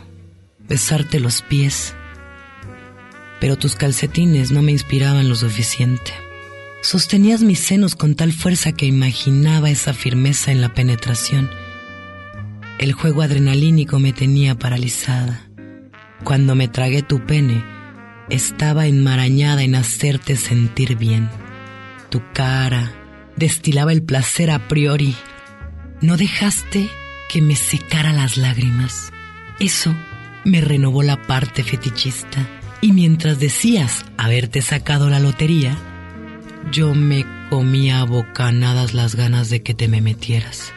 Besarte 0.70 1.20
los 1.20 1.42
pies. 1.42 1.94
Pero 3.44 3.58
tus 3.58 3.76
calcetines 3.76 4.52
no 4.52 4.62
me 4.62 4.72
inspiraban 4.72 5.28
lo 5.28 5.36
suficiente. 5.36 6.14
Sostenías 6.82 7.42
mis 7.42 7.60
senos 7.60 7.94
con 7.94 8.16
tal 8.16 8.32
fuerza 8.32 8.72
que 8.72 8.86
imaginaba 8.86 9.70
esa 9.70 9.94
firmeza 9.94 10.54
en 10.54 10.62
la 10.62 10.74
penetración. 10.74 11.50
El 12.80 12.94
juego 12.94 13.22
adrenalínico 13.22 14.00
me 14.00 14.14
tenía 14.14 14.56
paralizada. 14.56 15.46
Cuando 16.24 16.56
me 16.56 16.70
tragué 16.70 17.02
tu 17.02 17.26
pene, 17.26 17.66
estaba 18.30 18.88
enmarañada 18.88 19.64
en 19.64 19.76
hacerte 19.76 20.38
sentir 20.38 20.96
bien. 20.96 21.30
Tu 22.08 22.22
cara 22.34 22.94
destilaba 23.36 23.92
el 23.92 24.04
placer 24.04 24.52
a 24.52 24.70
priori. 24.70 25.18
No 26.00 26.16
dejaste 26.16 26.88
que 27.28 27.42
me 27.42 27.58
secara 27.58 28.14
las 28.14 28.38
lágrimas. 28.38 29.12
Eso 29.60 29.94
me 30.46 30.62
renovó 30.62 31.04
la 31.04 31.22
parte 31.22 31.62
fetichista. 31.66 32.48
Y 32.84 32.92
mientras 32.92 33.40
decías 33.40 34.04
haberte 34.18 34.62
sacado 34.62 35.10
la 35.10 35.22
lotería, 35.22 35.78
yo 36.70 36.94
me 36.94 37.26
comía 37.50 38.02
a 38.02 38.04
bocanadas 38.04 38.94
las 38.94 39.16
ganas 39.16 39.50
de 39.50 39.64
que 39.64 39.74
te 39.74 39.88
me 39.88 40.02
metieras. 40.02 40.74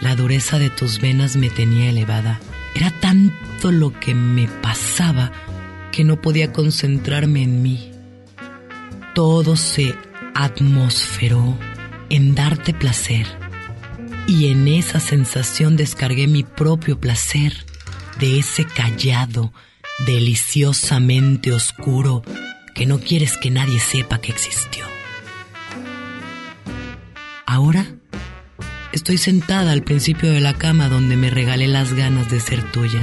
La 0.00 0.16
dureza 0.16 0.58
de 0.58 0.68
tus 0.68 1.00
venas 1.00 1.36
me 1.36 1.48
tenía 1.48 1.90
elevada. 1.90 2.40
Era 2.74 2.90
tanto 2.90 3.70
lo 3.70 3.92
que 4.00 4.16
me 4.16 4.48
pasaba 4.48 5.30
que 5.92 6.02
no 6.02 6.20
podía 6.20 6.52
concentrarme 6.52 7.44
en 7.44 7.62
mí. 7.62 7.92
Todo 9.14 9.54
se 9.54 9.94
atmosferó 10.34 11.56
en 12.10 12.34
darte 12.34 12.74
placer 12.74 13.28
y 14.26 14.48
en 14.48 14.66
esa 14.66 14.98
sensación 14.98 15.76
descargué 15.76 16.26
mi 16.26 16.42
propio 16.42 16.98
placer 16.98 17.64
de 18.18 18.40
ese 18.40 18.64
callado, 18.64 19.52
deliciosamente 20.00 21.52
oscuro 21.52 22.22
que 22.74 22.86
no 22.86 22.98
quieres 22.98 23.36
que 23.36 23.50
nadie 23.50 23.78
sepa 23.78 24.18
que 24.18 24.32
existió. 24.32 24.84
Ahora 27.46 27.86
estoy 28.92 29.18
sentada 29.18 29.72
al 29.72 29.82
principio 29.82 30.30
de 30.32 30.40
la 30.40 30.54
cama 30.54 30.88
donde 30.88 31.16
me 31.16 31.30
regalé 31.30 31.68
las 31.68 31.92
ganas 31.92 32.30
de 32.30 32.40
ser 32.40 32.62
tuya. 32.72 33.02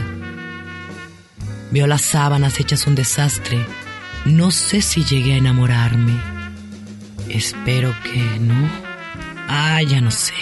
Veo 1.71 1.85
las 1.85 2.01
sábanas 2.01 2.59
hechas 2.59 2.87
un 2.87 2.95
desastre. 2.95 3.63
No 4.25 4.51
sé 4.51 4.81
si 4.81 5.03
llegué 5.03 5.33
a 5.33 5.37
enamorarme. 5.37 6.19
Espero 7.29 7.93
que 8.03 8.39
no. 8.39 8.67
Ah, 9.47 9.81
ya 9.83 10.01
no 10.01 10.09
sé. 10.11 10.33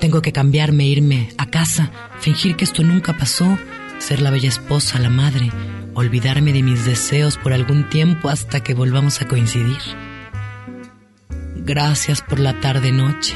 Tengo 0.00 0.22
que 0.22 0.32
cambiarme, 0.32 0.86
irme 0.86 1.28
a 1.38 1.46
casa, 1.46 1.90
fingir 2.20 2.56
que 2.56 2.64
esto 2.64 2.82
nunca 2.82 3.16
pasó, 3.16 3.58
ser 3.98 4.20
la 4.20 4.30
bella 4.30 4.48
esposa, 4.48 4.98
la 4.98 5.10
madre, 5.10 5.50
olvidarme 5.94 6.52
de 6.52 6.62
mis 6.62 6.84
deseos 6.84 7.38
por 7.38 7.52
algún 7.52 7.88
tiempo 7.88 8.28
hasta 8.28 8.60
que 8.60 8.74
volvamos 8.74 9.20
a 9.20 9.28
coincidir. 9.28 9.78
Gracias 11.56 12.20
por 12.20 12.40
la 12.40 12.60
tarde-noche. 12.60 13.34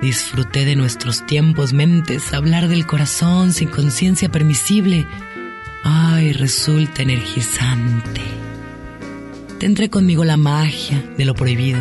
Disfruté 0.00 0.64
de 0.64 0.76
nuestros 0.76 1.24
tiempos, 1.26 1.72
mentes, 1.72 2.32
hablar 2.32 2.68
del 2.68 2.86
corazón 2.86 3.52
sin 3.52 3.68
conciencia 3.68 4.28
permisible. 4.28 5.06
Ay, 5.82 6.32
resulta 6.32 7.02
energizante. 7.02 8.20
Tendré 9.58 9.88
conmigo 9.88 10.24
la 10.24 10.36
magia 10.36 11.02
de 11.16 11.24
lo 11.24 11.34
prohibido. 11.34 11.80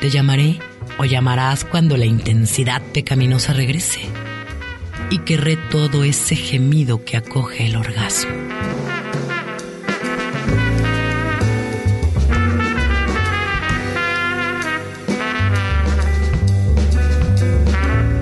Te 0.00 0.10
llamaré 0.10 0.58
o 0.98 1.04
llamarás 1.04 1.64
cuando 1.64 1.96
la 1.96 2.06
intensidad 2.06 2.80
pecaminosa 2.92 3.52
regrese. 3.52 4.00
Y 5.10 5.18
querré 5.20 5.56
todo 5.56 6.04
ese 6.04 6.34
gemido 6.36 7.04
que 7.04 7.16
acoge 7.16 7.66
el 7.66 7.76
orgasmo. 7.76 8.34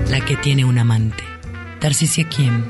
La 0.09 0.23
que 0.25 0.37
tiene 0.37 0.63
un 0.63 0.77
amante. 0.77 1.23
Tarcisia 1.79 2.27
quién? 2.29 2.65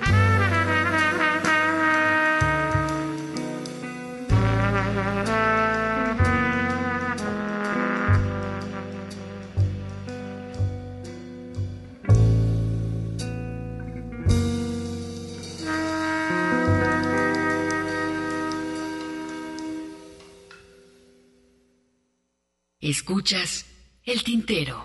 Escuchas 23.07 23.67
el 24.03 24.23
tintero. 24.23 24.83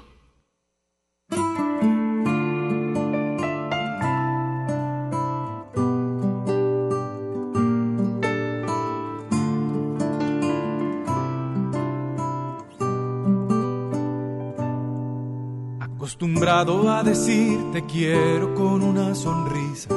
Acostumbrado 15.80 16.90
a 16.90 17.02
decir 17.02 17.72
te 17.72 17.86
quiero 17.86 18.54
con 18.54 18.82
una 18.82 19.14
sonrisa. 19.14 19.88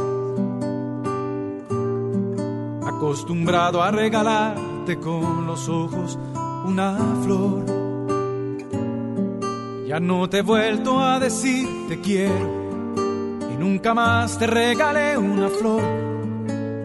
Acostumbrado 2.88 3.84
a 3.84 3.91
regalarte 3.91 4.97
con 4.97 5.45
los 5.45 5.67
ojos 5.67 6.17
una 6.63 6.97
flor. 7.26 7.72
Ya 9.93 9.99
no 9.99 10.27
te 10.27 10.39
he 10.39 10.41
vuelto 10.41 10.99
a 10.99 11.19
decir 11.19 11.67
te 11.87 12.01
quiero 12.01 13.45
y 13.53 13.57
nunca 13.59 13.93
más 13.93 14.39
te 14.39 14.47
regalé 14.47 15.15
una 15.15 15.49
flor. 15.49 15.83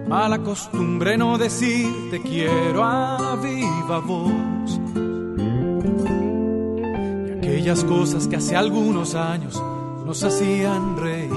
Mala 0.07 0.41
costumbre 0.41 1.17
no 1.17 1.39
decir 1.39 1.89
te 2.11 2.21
quiero 2.21 2.85
a 2.85 3.35
viva 3.37 4.01
voz. 4.01 4.79
Y 7.25 7.39
aquellas 7.39 7.83
cosas 7.85 8.29
que 8.29 8.37
hace 8.37 8.55
algunos 8.55 9.15
años 9.15 9.59
nos 10.05 10.23
hacían 10.23 10.99
reír 10.99 11.33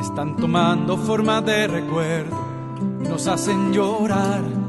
están 0.00 0.34
tomando 0.38 0.98
forma 0.98 1.40
de 1.40 1.68
recuerdo 1.68 2.36
y 3.04 3.08
nos 3.08 3.28
hacen 3.28 3.72
llorar. 3.72 4.61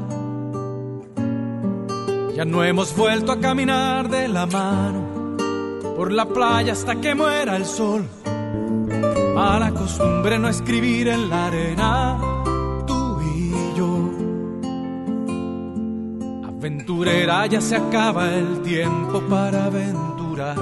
Ya 2.34 2.44
no 2.44 2.64
hemos 2.64 2.96
vuelto 2.96 3.30
a 3.30 3.38
caminar 3.38 4.08
de 4.08 4.26
la 4.26 4.44
mano 4.46 5.36
por 5.96 6.10
la 6.10 6.26
playa 6.26 6.72
hasta 6.72 6.96
que 6.96 7.14
muera 7.14 7.54
el 7.56 7.64
sol. 7.64 8.04
Mala 9.36 9.70
costumbre 9.70 10.36
no 10.40 10.48
escribir 10.48 11.06
en 11.06 11.28
la 11.30 11.46
arena 11.46 12.18
tú 12.88 13.20
y 13.20 13.52
yo. 13.76 14.10
Aventurera 16.48 17.46
ya 17.46 17.60
se 17.60 17.76
acaba 17.76 18.34
el 18.34 18.62
tiempo 18.62 19.20
para 19.30 19.66
aventurar. 19.66 20.58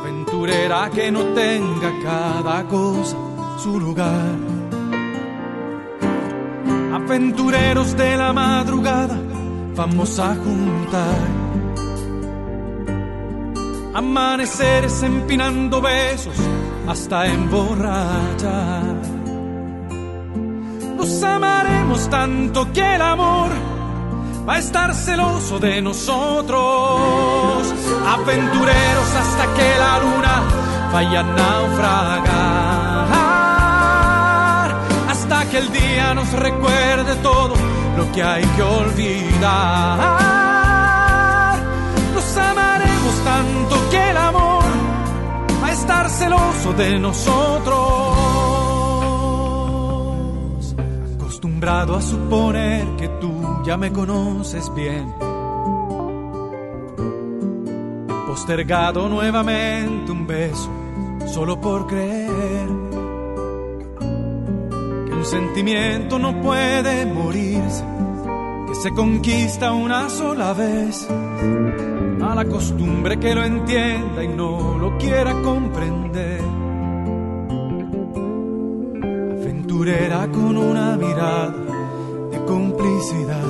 Aventurera 0.00 0.90
que 0.94 1.12
no 1.12 1.24
tenga 1.34 1.92
cada 2.02 2.66
cosa 2.68 3.18
su 3.58 3.78
lugar 3.78 4.51
aventureros 7.04 7.96
de 7.96 8.16
la 8.16 8.32
madrugada, 8.32 9.18
vamos 9.74 10.18
a 10.18 10.34
juntar. 10.34 11.18
Amaneceres 13.94 15.02
empinando 15.02 15.80
besos 15.80 16.36
hasta 16.88 17.26
emborrachar. 17.26 18.96
Nos 20.96 21.22
amaremos 21.22 22.08
tanto 22.08 22.72
que 22.72 22.94
el 22.94 23.02
amor 23.02 23.50
va 24.48 24.54
a 24.54 24.58
estar 24.58 24.94
celoso 24.94 25.58
de 25.58 25.82
nosotros. 25.82 26.54
Aventureros 28.06 29.10
hasta 29.22 29.54
que 29.54 29.78
la 29.78 29.98
luna 29.98 30.42
vaya 30.92 31.20
a 31.20 31.22
naufragar 31.22 32.81
nos 36.14 36.32
recuerde 36.32 37.14
todo 37.22 37.54
lo 37.96 38.12
que 38.12 38.22
hay 38.22 38.44
que 38.44 38.62
olvidar. 38.62 39.98
Nos 42.14 42.36
amaremos 42.36 43.24
tanto 43.24 43.90
que 43.90 44.10
el 44.10 44.16
amor 44.16 44.64
va 45.62 45.66
a 45.68 45.72
estar 45.72 46.08
celoso 46.10 46.72
de 46.74 46.98
nosotros. 46.98 47.76
Acostumbrado 51.14 51.96
a 51.96 52.02
suponer 52.02 52.96
que 52.96 53.08
tú 53.20 53.62
ya 53.64 53.76
me 53.76 53.92
conoces 53.92 54.72
bien. 54.74 55.14
Postergado 58.26 59.08
nuevamente 59.08 60.10
un 60.10 60.26
beso 60.26 60.70
solo 61.26 61.60
por 61.60 61.86
creer 61.86 62.81
un 65.22 65.28
sentimiento 65.28 66.18
no 66.18 66.40
puede 66.40 67.06
morirse, 67.06 67.84
que 68.66 68.74
se 68.74 68.90
conquista 68.90 69.70
una 69.72 70.10
sola 70.10 70.52
vez. 70.52 71.06
A 72.20 72.34
la 72.34 72.44
costumbre 72.44 73.20
que 73.20 73.32
lo 73.32 73.44
entienda 73.44 74.24
y 74.24 74.28
no 74.28 74.78
lo 74.78 74.98
quiera 74.98 75.32
comprender. 75.42 76.40
Aventurera 79.40 80.26
con 80.26 80.56
una 80.56 80.96
mirada 80.96 81.54
de 82.32 82.44
complicidad. 82.44 83.44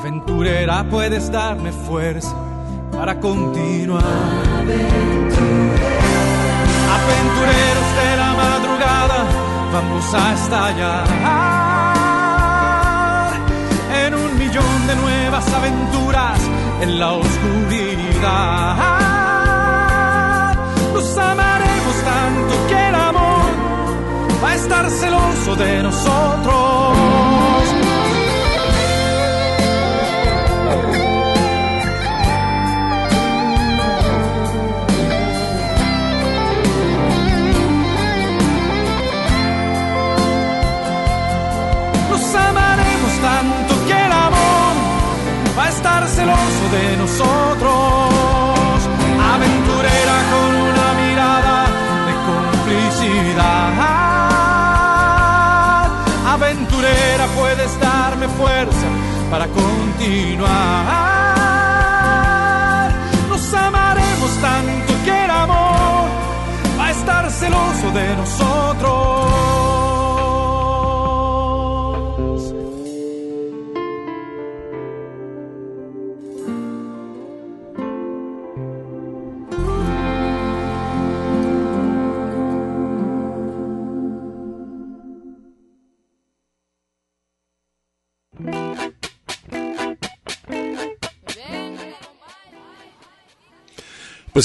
Aventurera 0.00 0.88
puedes 0.90 1.30
darme 1.30 1.70
fuerza 1.70 2.34
para 2.90 3.20
continuar. 3.20 4.02
Aventureros 6.98 7.88
de 8.00 8.16
la 8.16 8.30
madrugada, 8.34 9.18
vamos 9.72 10.14
a 10.14 10.34
estallar 10.34 11.04
en 14.04 14.14
un 14.14 14.38
millón 14.38 14.86
de 14.86 14.96
nuevas 14.96 15.46
aventuras 15.52 16.40
en 16.80 16.98
la 16.98 17.12
oscuridad. 17.12 18.76
Nos 20.92 21.18
amaremos 21.18 21.96
tanto 22.04 22.66
que 22.68 22.88
el 22.88 22.94
amor 22.94 23.44
va 24.42 24.50
a 24.50 24.54
estar 24.54 24.90
celoso 24.90 25.56
de 25.56 25.82
nosotros. 25.82 27.33
Para 59.30 59.46
continuar. 59.48 60.48
Nos 63.28 63.54
amaremos 63.54 64.30
tanto 64.40 64.92
que 65.04 65.24
el 65.24 65.30
amor 65.30 66.08
va 66.78 66.86
a 66.86 66.90
estar 66.90 67.30
celoso 67.30 67.90
de 67.92 68.16
nosotros. 68.16 69.13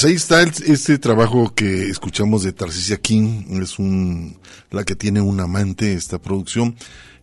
Pues 0.00 0.08
ahí 0.12 0.16
está 0.16 0.40
el- 0.40 0.72
este 0.72 0.96
trabajo 0.98 1.52
que 1.54 1.90
escuchamos 1.90 2.42
de 2.42 2.54
Tarcisia 2.54 2.96
King, 2.96 3.60
es 3.62 3.78
un, 3.78 4.38
la 4.70 4.82
que 4.84 4.94
tiene 4.96 5.20
un 5.20 5.38
amante 5.40 5.92
esta 5.92 6.18
producción. 6.18 6.74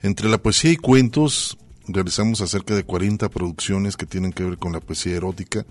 Entre 0.03 0.29
la 0.29 0.37
poesía 0.37 0.69
y 0.73 0.75
cuentos, 0.75 1.57
realizamos 1.87 2.39
acerca 2.41 2.75
de 2.75 2.83
40 2.83 3.29
producciones 3.29 3.97
que 3.97 4.05
tienen 4.05 4.31
que 4.31 4.43
ver 4.43 4.59
con 4.59 4.73
la 4.73 4.79
poesía 4.79 5.15
erótica. 5.15 5.65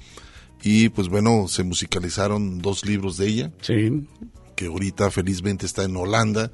Y 0.64 0.88
pues 0.88 1.06
bueno, 1.08 1.46
se 1.46 1.62
musicalizaron 1.62 2.58
dos 2.58 2.84
libros 2.84 3.18
de 3.18 3.28
ella. 3.28 3.52
Sí. 3.60 4.08
Que 4.56 4.66
ahorita 4.66 5.08
felizmente 5.12 5.64
está 5.64 5.84
en 5.84 5.96
Holanda. 5.96 6.50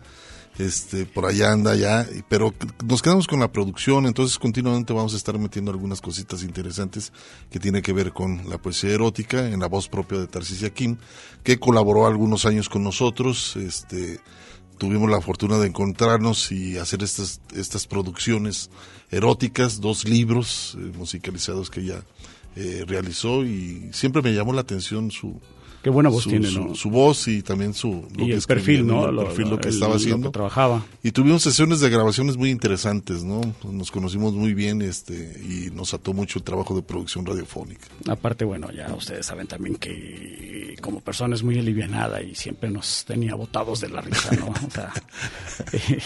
Este, 0.58 1.06
por 1.06 1.24
allá 1.24 1.52
anda 1.52 1.74
ya, 1.74 2.06
pero 2.28 2.52
nos 2.84 3.00
quedamos 3.00 3.26
con 3.26 3.40
la 3.40 3.50
producción, 3.50 4.04
entonces 4.04 4.38
continuamente 4.38 4.92
vamos 4.92 5.14
a 5.14 5.16
estar 5.16 5.38
metiendo 5.38 5.70
algunas 5.70 6.02
cositas 6.02 6.42
interesantes 6.42 7.10
que 7.50 7.58
tiene 7.58 7.80
que 7.80 7.94
ver 7.94 8.12
con 8.12 8.48
la 8.50 8.58
poesía 8.58 8.90
erótica 8.90 9.48
en 9.48 9.60
la 9.60 9.66
voz 9.66 9.88
propia 9.88 10.18
de 10.18 10.26
Tarcisia 10.26 10.68
Kim, 10.68 10.98
que 11.42 11.58
colaboró 11.58 12.06
algunos 12.06 12.44
años 12.44 12.68
con 12.68 12.84
nosotros, 12.84 13.56
este, 13.56 14.20
tuvimos 14.76 15.10
la 15.10 15.22
fortuna 15.22 15.58
de 15.58 15.68
encontrarnos 15.68 16.52
y 16.52 16.76
hacer 16.76 17.02
estas, 17.02 17.40
estas 17.54 17.86
producciones 17.86 18.68
eróticas, 19.10 19.80
dos 19.80 20.04
libros 20.04 20.76
eh, 20.78 20.92
musicalizados 20.98 21.70
que 21.70 21.80
ella 21.80 22.04
eh, 22.56 22.84
realizó 22.86 23.42
y 23.42 23.88
siempre 23.94 24.20
me 24.20 24.34
llamó 24.34 24.52
la 24.52 24.60
atención 24.60 25.10
su, 25.10 25.40
Qué 25.82 25.90
buena 25.90 26.08
voz 26.10 26.22
su, 26.24 26.30
tiene, 26.30 26.46
su- 26.48 26.64
¿no? 26.68 26.74
su 26.76 26.90
voz 26.90 27.26
y 27.28 27.42
también 27.42 27.74
su 27.74 28.06
lo 28.16 28.22
Y 28.24 28.26
que 28.28 28.32
el 28.34 28.38
escribía, 28.38 28.64
perfil, 28.64 28.86
¿no? 28.86 29.08
El 29.08 29.16
Lo- 29.16 29.24
perfil, 29.24 29.50
lo, 29.50 29.58
que 29.58 29.68
el- 29.68 29.74
estaba 29.74 29.92
que 29.92 29.96
haciendo. 29.98 30.30
trabajaba. 30.30 30.84
Y 31.02 31.10
tuvimos 31.10 31.42
sesiones 31.42 31.80
de 31.80 31.90
grabaciones 31.90 32.36
muy 32.36 32.50
interesantes, 32.50 33.24
¿no? 33.24 33.40
Nos 33.68 33.90
conocimos 33.90 34.32
muy 34.34 34.54
bien 34.54 34.80
este 34.82 35.14
y 35.42 35.70
nos 35.74 35.92
ató 35.92 36.12
mucho 36.12 36.38
el 36.38 36.44
trabajo 36.44 36.76
de 36.76 36.82
producción 36.82 37.26
radiofónica. 37.26 37.86
Aparte, 38.08 38.44
bueno, 38.44 38.70
ya 38.70 38.94
ustedes 38.94 39.26
saben 39.26 39.46
también 39.48 39.74
que 39.76 40.76
como 40.80 41.00
persona 41.00 41.34
es 41.34 41.42
muy 41.42 41.58
alivianada 41.58 42.22
y 42.22 42.34
siempre 42.34 42.70
nos 42.70 43.04
tenía 43.04 43.34
botados 43.34 43.80
de 43.80 43.88
la 43.88 44.00
risa, 44.02 44.30
¿no? 44.36 44.46
O 44.50 44.70
sea, 44.70 44.92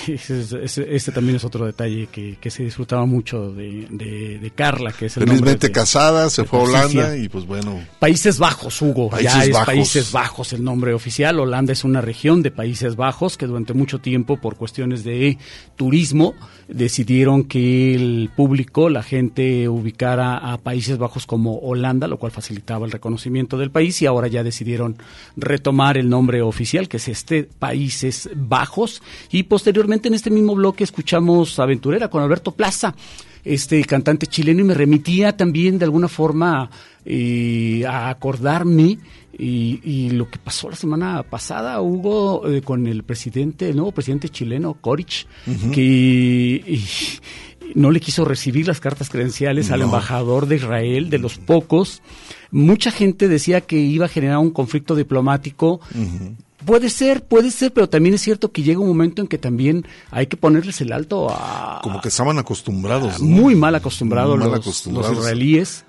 ese, 0.06 0.40
ese- 0.64 0.94
ese 0.96 1.12
también 1.12 1.36
es 1.36 1.44
otro 1.44 1.66
detalle 1.66 2.08
que, 2.10 2.36
que 2.40 2.50
se 2.50 2.64
disfrutaba 2.64 3.06
mucho 3.06 3.52
de, 3.52 3.86
de- 3.90 4.38
de 4.38 4.50
Carla, 4.50 4.92
que 4.92 5.06
es 5.06 5.16
el 5.16 5.24
Felizmente 5.24 5.68
de- 5.68 5.72
casada, 5.72 6.30
se 6.30 6.44
fue 6.44 6.60
a. 6.60 6.62
Holanda 6.62 7.16
y 7.16 7.28
pues 7.28 7.44
bueno, 7.46 7.80
Países 7.98 8.38
Bajos, 8.38 8.80
Hugo. 8.82 9.10
Países 9.10 9.32
ya 9.34 9.44
es 9.44 9.52
Países 9.66 10.12
Bajos 10.12 10.52
el 10.52 10.62
nombre 10.62 10.94
oficial. 10.94 11.40
Holanda 11.40 11.72
es 11.72 11.82
una 11.82 12.00
región 12.00 12.42
de 12.42 12.52
Países 12.52 12.94
Bajos 12.94 13.36
que 13.36 13.46
durante 13.46 13.74
mucho 13.74 13.98
tiempo, 13.98 14.36
por 14.36 14.54
cuestiones 14.54 15.02
de 15.02 15.38
turismo, 15.74 16.34
decidieron 16.68 17.44
que 17.44 17.94
el 17.94 18.30
público, 18.34 18.88
la 18.88 19.02
gente, 19.02 19.68
ubicara 19.68 20.36
a 20.36 20.58
Países 20.58 20.98
Bajos 20.98 21.26
como 21.26 21.58
Holanda, 21.58 22.06
lo 22.06 22.18
cual 22.18 22.30
facilitaba 22.30 22.86
el 22.86 22.92
reconocimiento 22.92 23.58
del 23.58 23.72
país 23.72 24.00
y 24.02 24.06
ahora 24.06 24.28
ya 24.28 24.44
decidieron 24.44 24.96
retomar 25.36 25.98
el 25.98 26.08
nombre 26.08 26.42
oficial, 26.42 26.88
que 26.88 26.98
es 26.98 27.08
este 27.08 27.42
Países 27.44 28.30
Bajos. 28.36 29.02
Y 29.32 29.42
posteriormente 29.42 30.06
en 30.06 30.14
este 30.14 30.30
mismo 30.30 30.54
bloque 30.54 30.84
escuchamos 30.84 31.58
Aventurera 31.58 32.08
con 32.08 32.22
Alberto 32.22 32.52
Plaza 32.52 32.94
este 33.46 33.82
cantante 33.84 34.26
chileno 34.26 34.60
y 34.60 34.64
me 34.64 34.74
remitía 34.74 35.36
también 35.36 35.78
de 35.78 35.84
alguna 35.84 36.08
forma 36.08 36.68
eh, 37.04 37.84
a 37.88 38.08
acordarme 38.10 38.98
y, 39.38 39.80
y 39.84 40.10
lo 40.10 40.28
que 40.30 40.38
pasó 40.38 40.68
la 40.70 40.76
semana 40.76 41.22
pasada, 41.22 41.80
Hugo, 41.80 42.48
eh, 42.48 42.62
con 42.62 42.86
el 42.86 43.04
presidente, 43.04 43.68
el 43.68 43.76
nuevo 43.76 43.92
presidente 43.92 44.28
chileno, 44.28 44.74
Coric, 44.80 45.26
Ujú. 45.46 45.70
que 45.70 45.82
y- 45.82 46.84
no 47.74 47.90
le 47.90 48.00
quiso 48.00 48.24
recibir 48.24 48.66
las 48.68 48.80
cartas 48.80 49.10
credenciales 49.10 49.70
al 49.70 49.82
embajador 49.82 50.46
de 50.46 50.56
Israel, 50.56 51.10
de 51.10 51.18
los 51.18 51.36
pocos. 51.36 52.00
Mucha 52.52 52.90
gente 52.92 53.26
decía 53.28 53.60
que 53.60 53.76
iba 53.76 54.06
a 54.06 54.08
generar 54.08 54.38
un 54.38 54.50
conflicto 54.50 54.94
diplomático. 54.94 55.80
Puede 56.66 56.90
ser, 56.90 57.22
puede 57.24 57.50
ser, 57.50 57.72
pero 57.72 57.88
también 57.88 58.14
es 58.16 58.20
cierto 58.20 58.52
que 58.52 58.62
llega 58.62 58.80
un 58.80 58.88
momento 58.88 59.22
en 59.22 59.28
que 59.28 59.38
también 59.38 59.86
hay 60.10 60.26
que 60.26 60.36
ponerles 60.36 60.80
el 60.82 60.92
alto 60.92 61.28
a, 61.30 61.80
como 61.82 62.00
que 62.02 62.08
estaban 62.08 62.38
acostumbrados, 62.38 63.22
¿no? 63.22 63.26
muy 63.26 63.54
mal 63.54 63.74
acostumbrados 63.74 64.32
Muy 64.36 64.40
mal 64.40 64.50
los, 64.50 64.60
acostumbrados. 64.60 65.10
los 65.12 65.20
israelíes 65.20 65.84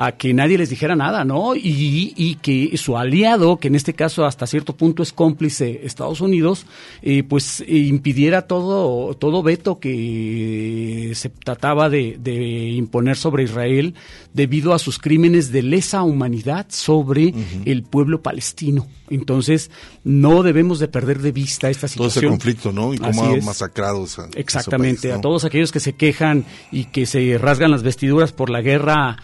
a 0.00 0.12
que 0.12 0.32
nadie 0.32 0.56
les 0.56 0.70
dijera 0.70 0.94
nada, 0.94 1.24
¿no? 1.24 1.56
Y, 1.56 2.14
y 2.16 2.36
que 2.36 2.76
su 2.76 2.96
aliado, 2.96 3.56
que 3.56 3.66
en 3.66 3.74
este 3.74 3.94
caso 3.94 4.24
hasta 4.24 4.46
cierto 4.46 4.76
punto 4.76 5.02
es 5.02 5.12
cómplice 5.12 5.80
Estados 5.82 6.20
Unidos, 6.20 6.66
eh, 7.02 7.24
pues 7.24 7.62
eh, 7.62 7.66
impidiera 7.66 8.42
todo, 8.42 9.14
todo 9.14 9.42
veto 9.42 9.80
que 9.80 11.10
se 11.16 11.30
trataba 11.30 11.90
de, 11.90 12.16
de 12.22 12.68
imponer 12.70 13.16
sobre 13.16 13.42
Israel 13.42 13.94
debido 14.32 14.72
a 14.72 14.78
sus 14.78 15.00
crímenes 15.00 15.50
de 15.50 15.62
lesa 15.62 16.04
humanidad 16.04 16.66
sobre 16.68 17.34
el 17.64 17.82
pueblo 17.82 18.22
palestino. 18.22 18.86
Entonces, 19.10 19.70
no 20.04 20.44
debemos 20.44 20.78
de 20.78 20.86
perder 20.86 21.18
de 21.18 21.32
vista 21.32 21.70
esta 21.70 21.88
todo 21.88 22.08
situación. 22.08 22.24
ese 22.24 22.30
conflicto, 22.30 22.72
¿no? 22.72 22.94
Y 22.94 22.98
cómo 22.98 23.24
ha 23.24 23.36
masacrado 23.38 24.04
ese 24.04 24.22
Exactamente, 24.36 25.12
a 25.12 25.20
todos 25.20 25.44
aquellos 25.44 25.72
que 25.72 25.80
se 25.80 25.94
quejan 25.94 26.44
y 26.70 26.84
que 26.84 27.04
se 27.06 27.36
rasgan 27.38 27.72
las 27.72 27.82
vestiduras 27.82 28.32
por 28.32 28.48
la 28.48 28.60
guerra 28.60 29.16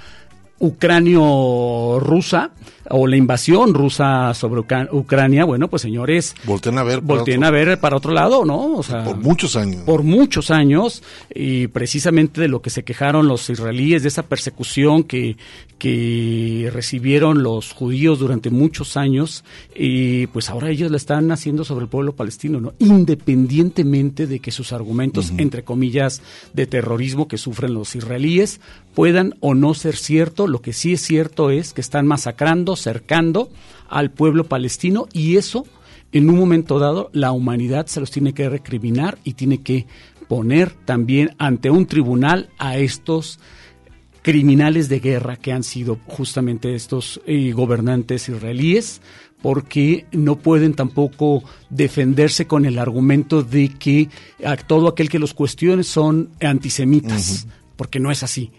ucranio-rusa 0.65 2.51
o 2.91 3.07
la 3.07 3.17
invasión 3.17 3.73
rusa 3.73 4.35
sobre 4.35 4.61
Ucrania, 4.93 5.47
bueno, 5.47 5.69
pues 5.69 5.81
señores, 5.81 6.35
Volteen 6.45 6.77
a 6.77 6.83
ver. 6.83 7.01
para 7.01 7.15
volteen 7.17 7.39
otro- 7.43 7.49
a 7.49 7.51
ver 7.51 7.81
para 7.81 7.97
otro 7.97 8.13
lado, 8.13 8.45
¿no? 8.45 8.75
O 8.75 8.83
sea, 8.83 9.05
Por 9.05 9.17
muchos 9.17 9.57
años. 9.57 9.83
por 9.85 10.03
muchos 10.03 10.51
años 10.51 11.03
y 11.35 11.67
precisamente 11.69 12.43
de 12.43 12.49
lo 12.49 12.61
que 12.61 12.69
se 12.69 12.85
quejaron 12.85 13.27
los 13.27 13.49
israelíes 13.49 14.03
de 14.03 14.09
esa 14.09 14.25
persecución 14.25 15.03
que, 15.03 15.39
que 15.79 16.71
recibieron 16.75 17.43
los 17.43 17.73
judíos 17.73 18.19
durante 18.19 18.51
muchos 18.51 18.99
años 18.99 19.45
y 19.75 20.27
pues 20.29 20.51
ahora 20.51 20.69
ellos 20.69 20.91
la 20.91 20.99
están 20.99 21.33
haciendo 21.33 21.65
sobre 21.65 21.85
el 21.85 21.89
pueblo 21.91 22.15
palestino, 22.15 22.61
¿no? 22.61 22.75
Independientemente 22.79 24.27
de 24.27 24.41
que 24.41 24.51
sus 24.51 24.75
argumentos, 24.75 25.33
entre 25.39 25.65
comillas, 25.65 26.21
de 26.53 26.67
terrorismo 26.67 27.29
que 27.29 27.39
sufren 27.39 27.73
los 27.73 27.97
israelíes 27.97 28.61
puedan 28.95 29.35
o 29.41 29.55
no 29.55 29.75
ser 29.75 29.97
cierto, 29.97 30.47
lo 30.47 30.63
que 30.63 30.73
sí 30.73 30.93
es 30.93 31.03
cierto 31.03 31.51
es 31.51 31.73
que 31.73 31.81
están 31.81 32.07
masacrando, 32.07 32.77
cercando 32.77 33.51
al 33.89 34.11
pueblo 34.11 34.45
palestino 34.45 35.09
y 35.13 35.37
eso 35.37 35.67
en 36.13 36.31
un 36.31 36.39
momento 36.39 36.79
dado 36.79 37.11
la 37.13 37.33
humanidad 37.33 37.87
se 37.87 38.01
los 38.01 38.11
tiene 38.11 38.35
que 38.35 38.49
recriminar 38.49 39.19
y 39.25 39.35
tiene 39.35 39.63
que 39.63 39.87
poner 40.29 40.71
también 40.71 41.35
ante 41.39 41.71
un 41.71 41.87
tribunal 41.87 42.51
a 42.59 42.79
estos 42.79 43.41
criminales 44.23 44.89
de 44.89 45.01
guerra 45.01 45.37
que 45.37 45.53
han 45.53 45.65
sido 45.65 45.99
justamente 46.07 46.75
estos 46.75 47.21
eh, 47.27 47.53
gobernantes 47.53 48.29
israelíes 48.29 49.03
porque 49.43 50.07
no 50.13 50.37
pueden 50.37 50.73
tampoco 50.73 51.45
defenderse 51.69 52.47
con 52.47 52.65
el 52.65 52.79
argumento 52.79 53.43
de 53.43 53.69
que 53.69 54.09
a 54.43 54.57
todo 54.57 54.89
aquel 54.89 55.11
que 55.11 55.19
los 55.19 55.35
cuestione 55.35 55.83
son 55.83 56.31
antisemitas, 56.41 57.47
porque 57.77 58.01
no 58.01 58.11
es 58.11 58.23
así. 58.23 58.53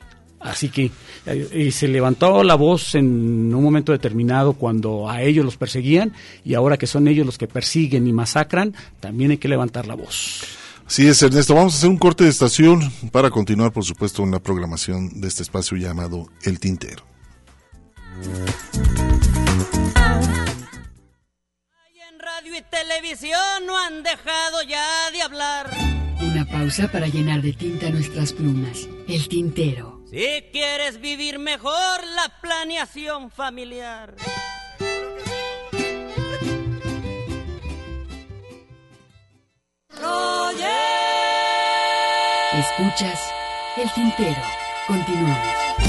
Así 0.46 0.70
que 0.70 0.92
eh, 1.26 1.72
se 1.72 1.88
levantó 1.88 2.44
la 2.44 2.56
voz 2.56 2.94
en 2.96 3.54
un 3.54 3.64
momento 3.64 3.92
determinado 3.92 4.54
cuando 4.54 5.10
a 5.10 5.22
ellos 5.22 5.44
los 5.44 5.58
perseguían 5.58 6.14
y 6.44 6.54
ahora 6.54 6.78
que 6.78 6.86
son 6.86 7.08
ellos 7.08 7.26
los 7.26 7.38
que 7.38 7.48
persiguen 7.48 8.08
y 8.08 8.14
masacran, 8.14 8.76
también 9.00 9.32
hay 9.32 9.38
que 9.38 9.48
levantar 9.48 9.88
la 9.88 9.96
voz. 9.96 10.44
Sí, 10.88 11.08
es 11.08 11.22
Ernesto. 11.24 11.56
Vamos 11.56 11.74
a 11.74 11.78
hacer 11.78 11.90
un 11.90 11.98
corte 11.98 12.26
de 12.26 12.30
estación 12.30 12.92
para 13.12 13.32
continuar, 13.32 13.72
por 13.72 13.84
supuesto, 13.84 14.24
en 14.24 14.32
la 14.32 14.40
programación 14.40 15.20
de 15.20 15.28
este 15.28 15.42
espacio 15.42 15.78
llamado 15.78 16.28
El 16.44 16.60
Tintero. 16.60 17.04
En 22.12 22.20
radio 22.20 22.56
y 22.56 22.62
televisión 22.70 23.66
no 23.66 23.80
han 23.80 24.04
dejado 24.04 24.62
ya 24.70 25.10
de 25.12 25.24
hablar. 25.24 25.72
Una 26.22 26.46
pausa 26.46 26.88
para 26.92 27.08
llenar 27.08 27.42
de 27.42 27.54
tinta 27.54 27.90
nuestras 27.90 28.32
plumas. 28.32 28.88
El 29.08 29.28
tintero. 29.28 29.95
Si 30.16 30.50
quieres 30.54 31.02
vivir 31.02 31.40
mejor 31.40 32.08
la 32.16 32.40
planeación 32.40 33.30
familiar. 33.30 34.16
Escuchas 42.54 43.30
el 43.76 43.92
tintero. 43.92 44.42
Continuamos. 44.88 45.85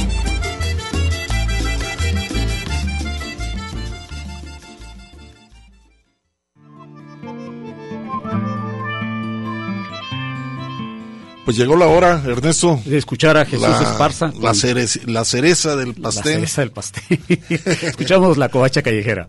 Pues 11.47 11.57
llegó 11.57 11.77
la 11.77 11.87
hora, 11.87 12.21
Ernesto. 12.27 12.81
De 12.85 12.99
escuchar 12.99 13.37
a 13.37 13.45
Jesús 13.45 13.69
Esparza. 13.81 14.33
La, 14.41 14.53
cereza, 14.53 14.99
la 15.07 15.25
cereza 15.25 15.77
del 15.77 15.95
pastel. 15.95 16.25
La 16.25 16.33
cereza 16.33 16.61
del 16.63 16.73
pastel. 16.73 17.21
Escuchamos 17.83 18.37
la 18.37 18.49
covacha 18.49 18.83
callejera. 18.83 19.29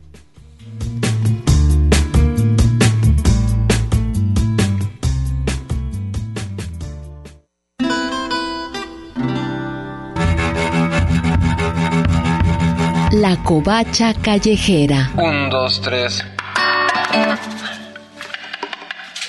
La 13.11 13.37
covacha 13.43 14.15
callejera. 14.15 15.11
Un, 15.17 15.51
dos, 15.51 15.79
tres. 15.83 16.25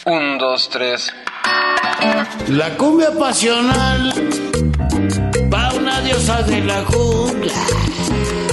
Un, 0.06 0.38
dos, 0.38 0.70
tres. 0.70 1.12
La 2.48 2.76
cumbia 2.76 3.10
pasional 3.18 4.12
va 5.52 5.74
una 5.74 6.00
diosa 6.00 6.42
de 6.42 6.60
la 6.60 6.84
jungla. 6.84 7.52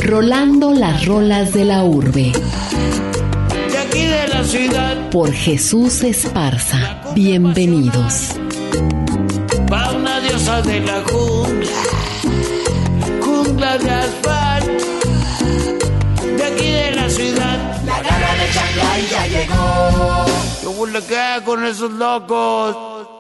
Rolando 0.04 0.74
las 0.74 1.06
rolas 1.06 1.54
de 1.54 1.66
la 1.66 1.84
urbe. 1.84 2.32
De 3.72 3.78
aquí 3.78 4.06
de 4.06 4.28
la 4.30 4.44
ciudad 4.44 5.10
Por 5.12 5.32
Jesús 5.32 6.04
Esparza. 6.04 7.02
Bienvenidos. 7.14 8.32
va 9.72 9.92
una 9.92 10.20
diosa 10.22 10.64
de 10.64 10.80
la 10.80 11.04
jungla. 11.04 11.82
Jungla 13.22 13.78
de 13.78 13.92
asfalto. 13.92 14.86
De 16.38 16.44
aquí 16.44 16.72
de 16.72 16.92
la 16.96 17.10
ciudad. 17.10 17.84
La 17.86 18.02
garra 18.02 18.34
de 18.40 18.48
Shanghai 18.52 19.08
ya 19.12 19.28
llegó. 19.28 20.26
¿Qué 20.62 20.68
huele 20.68 21.00
qué 21.08 21.44
con 21.46 21.64
esos 21.64 21.92
locos? 21.92 23.15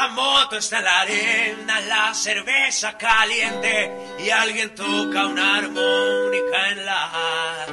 La 0.00 0.08
moto 0.08 0.56
está 0.56 0.78
en 0.78 0.84
la 0.84 1.00
arena, 1.02 1.80
la 1.80 2.14
cerveza 2.14 2.96
caliente 2.96 3.92
y 4.18 4.30
alguien 4.30 4.74
toca 4.74 5.26
una 5.26 5.58
armónica 5.58 6.70
en 6.70 6.86
la. 6.86 7.66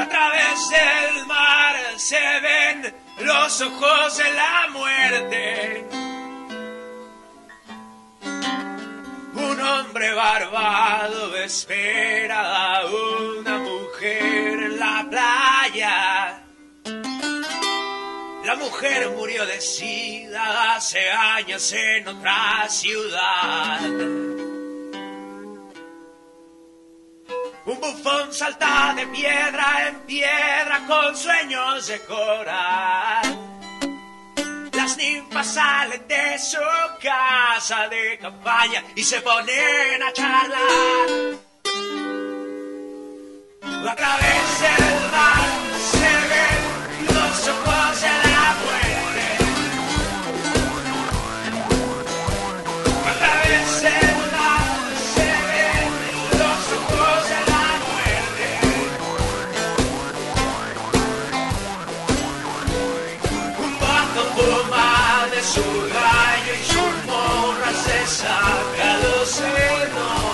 A 0.00 0.08
través 0.08 0.70
del 0.70 1.26
mar 1.26 1.76
se 1.98 2.40
ven 2.40 2.94
los 3.18 3.60
ojos 3.60 4.16
de 4.16 4.32
la 4.32 4.68
muerte. 4.72 5.86
Un 9.34 9.60
hombre 9.60 10.14
barbado 10.14 11.36
espera 11.36 12.78
a 12.78 12.86
una 12.86 13.58
mujer 13.58 14.62
en 14.62 14.78
la 14.78 15.06
playa. 15.10 16.05
Mujer 18.58 19.10
murió 19.10 19.46
de 19.46 19.60
sida 19.60 20.74
hace 20.74 21.10
años 21.10 21.72
en 21.72 22.08
otra 22.08 22.68
ciudad. 22.68 23.80
Un 27.66 27.80
bufón 27.80 28.32
salta 28.32 28.94
de 28.96 29.06
piedra 29.08 29.88
en 29.88 30.00
piedra 30.00 30.84
con 30.86 31.16
sueños 31.16 31.86
de 31.88 32.00
coral. 32.00 33.38
Las 34.72 34.96
ninfas 34.96 35.54
salen 35.54 36.06
de 36.06 36.38
su 36.38 36.58
casa 37.02 37.88
de 37.88 38.18
campaña 38.18 38.84
y 38.94 39.02
se 39.02 39.20
ponen 39.20 40.02
a 40.02 40.12
charlar. 40.12 41.08
A 43.88 43.96
través 43.96 44.60
del 44.60 45.10
mar 45.10 45.95
fuma 65.56 65.62
de 65.62 65.62
su 65.62 65.62
gallo 65.94 66.52
y 66.54 66.64
su 66.72 66.84
morra 67.06 67.72
se 67.84 67.98
saca 68.06 68.88
los 69.02 69.28
senos. 69.28 70.26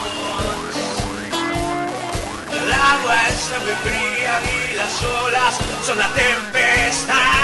El 2.52 2.72
agua 2.72 3.16
está 3.28 3.58
muy 3.60 3.76
fría 3.84 4.40
y 4.42 4.76
las 4.76 5.02
olas 5.02 5.58
son 5.84 5.98
la 5.98 6.08
tempestad. 6.08 7.41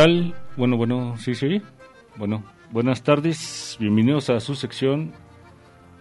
Tal? 0.00 0.34
Bueno, 0.56 0.78
bueno, 0.78 1.14
sí, 1.18 1.34
sí. 1.34 1.60
Bueno, 2.16 2.42
buenas 2.70 3.02
tardes. 3.02 3.76
Bienvenidos 3.78 4.30
a 4.30 4.40
su 4.40 4.54
sección. 4.54 5.12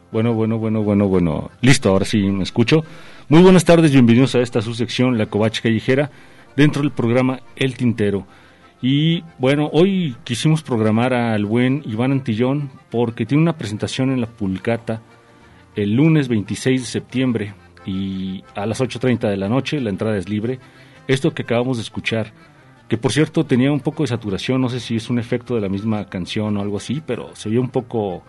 Bueno, 0.10 0.34
bueno, 0.34 0.58
bueno, 0.58 0.82
bueno, 0.84 1.10
bueno. 1.10 1.52
Listo, 1.60 1.90
ahora 1.90 2.06
sí 2.06 2.22
me 2.22 2.44
escucho. 2.44 2.86
Muy 3.28 3.42
buenas 3.42 3.66
tardes, 3.66 3.92
bienvenidos 3.92 4.36
a 4.36 4.40
esta 4.40 4.62
su 4.62 4.74
sección, 4.74 5.18
La 5.18 5.26
Covacha 5.26 5.62
Callejera, 5.62 6.12
dentro 6.56 6.82
del 6.82 6.92
programa 6.92 7.42
El 7.58 7.76
Tintero. 7.76 8.26
Y 8.82 9.22
bueno, 9.38 9.70
hoy 9.74 10.16
quisimos 10.24 10.64
programar 10.64 11.14
al 11.14 11.44
buen 11.44 11.84
Iván 11.86 12.14
Antillón 12.14 12.72
porque 12.90 13.26
tiene 13.26 13.44
una 13.44 13.58
presentación 13.58 14.12
en 14.12 14.22
la 14.22 14.28
Pulcata 14.28 15.02
el 15.76 15.94
lunes 15.94 16.30
26 16.30 16.80
de 16.80 16.88
septiembre 16.88 17.54
y 17.86 18.46
a 18.56 18.66
las 18.66 18.80
8.30 18.80 19.30
de 19.30 19.36
la 19.36 19.50
noche, 19.50 19.82
la 19.82 19.90
entrada 19.90 20.16
es 20.16 20.30
libre. 20.30 20.58
Esto 21.10 21.34
que 21.34 21.42
acabamos 21.42 21.76
de 21.78 21.84
escuchar, 21.84 22.32
que 22.90 22.98
por 22.98 23.14
cierto 23.14 23.46
tenía 23.46 23.72
un 23.72 23.80
poco 23.80 24.04
de 24.04 24.08
saturación, 24.08 24.60
no 24.60 24.68
sé 24.68 24.80
si 24.80 24.96
es 24.96 25.12
un 25.12 25.20
efecto 25.20 25.54
de 25.54 25.62
la 25.62 25.70
misma 25.70 26.06
canción 26.06 26.58
o 26.58 26.62
algo 26.62 26.78
así, 26.78 27.02
pero 27.06 27.36
se 27.36 27.48
vio 27.48 27.62
un 27.62 27.70
poco 27.70 28.24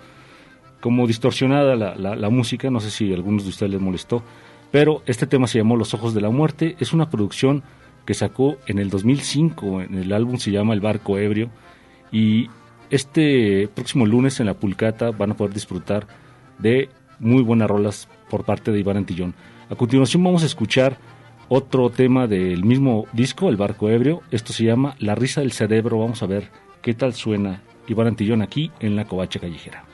como 0.81 1.07
distorsionada 1.07 1.77
la, 1.77 1.95
la, 1.97 2.31
música, 2.31 2.71
no 2.71 2.81
sé 2.81 2.91
si 2.91 3.11
a 3.11 3.15
algunos 3.17 3.45
de 3.45 3.51
ustedes 3.51 3.73
les 3.73 3.81
molestó, 3.81 4.23
pero 4.71 5.03
este 5.07 5.27
tema 5.27 5.47
se 5.47 5.59
llamó 5.59 5.77
Los 5.77 5.95
Ojos 5.95 6.15
de 6.15 6.21
la 6.21 6.31
Muerte, 6.31 6.77
es 6.79 6.93
una 6.93 7.09
producción 7.09 7.63
que 8.05 8.13
sacó 8.13 8.59
en 8.67 8.79
el 8.79 8.91
2005, 8.91 9.83
en 9.83 9.95
el 9.95 10.13
álbum 10.13 10.37
se 10.37 10.51
llama 10.51 10.75
El 10.75 10.81
Barco 10.81 11.19
Ebrio, 11.19 11.51
y 12.13 12.49
este 12.91 13.69
próximo 13.69 14.05
lunes 14.05 14.41
en 14.41 14.47
la 14.47 14.55
Pulcata 14.55 15.11
van 15.11 15.33
a 15.33 15.37
poder 15.37 15.55
disfrutar 15.55 16.07
de 16.59 16.91
muy 17.19 17.43
buenas 17.43 17.69
rolas 17.69 18.09
por 18.29 18.45
parte 18.45 18.73
de 18.73 18.81
Iván 18.81 18.99
Antillón. 18.99 19.35
A 19.71 19.75
continuación 19.75 20.23
vamos 20.23 20.43
a 20.43 20.47
escuchar 20.47 20.99
otro 21.51 21.91
tema 21.91 22.29
del 22.29 22.65
mismo 22.65 23.07
disco, 23.13 23.49
El 23.49 23.57
Barco 23.57 23.91
Ebrio, 23.91 24.23
esto 24.31 24.53
se 24.53 24.65
llama 24.65 24.95
La 25.01 25.17
Risa 25.17 25.41
del 25.41 25.51
Cerebro, 25.51 25.99
vamos 25.99 26.23
a 26.23 26.27
ver 26.27 26.49
qué 26.81 26.95
tal 26.95 27.13
suena 27.13 27.61
Iván 27.89 28.07
Antillón 28.07 28.41
aquí 28.41 28.71
en 28.79 28.95
la 28.95 29.05
Covacha 29.05 29.41
Callejera. 29.41 29.85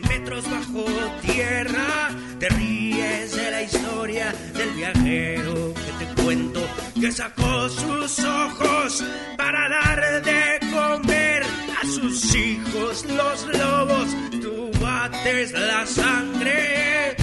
Metros 0.00 0.50
bajo 0.50 0.84
tierra. 1.22 2.10
Te 2.38 2.48
ríes 2.50 3.36
de 3.36 3.50
la 3.50 3.62
historia 3.62 4.34
del 4.54 4.70
viajero 4.70 5.74
que 5.74 6.04
te 6.04 6.22
cuento 6.22 6.60
que 7.00 7.12
sacó 7.12 7.68
sus 7.68 8.18
ojos 8.20 9.04
para 9.36 9.68
dar 9.68 10.22
de 10.22 10.60
comer 10.70 11.42
a 11.82 11.86
sus 11.86 12.34
hijos 12.34 13.04
los 13.06 13.46
lobos. 13.58 14.08
Tú 14.42 14.70
bates 14.80 15.52
la 15.52 15.86
sangre 15.86 17.16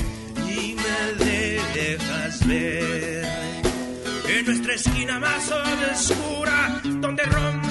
y 0.48 0.76
me 0.76 1.80
dejas 1.80 2.48
ver 2.48 3.26
en 4.30 4.46
nuestra 4.46 4.74
esquina 4.74 5.20
más 5.20 5.52
oscura, 5.52 6.82
donde 6.84 7.24
rondan 7.24 7.63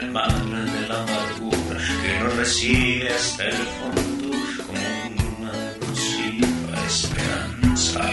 del 0.00 0.10
mar 0.10 0.32
de 0.32 0.88
la 0.88 1.02
amargura, 1.02 1.80
que 2.02 2.20
nos 2.20 2.36
recibe 2.36 3.08
hasta 3.10 3.44
el 3.44 3.54
fondo 3.54 4.36
como 4.66 5.36
una 5.38 5.52
nociva 5.86 6.86
esperanza. 6.86 8.10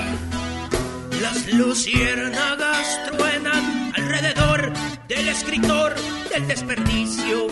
Las 1.21 1.53
luciérnagas 1.53 2.99
truenan 3.07 3.91
alrededor 3.95 4.73
del 5.07 5.29
escritor 5.29 5.95
del 6.29 6.47
desperdicio 6.47 7.42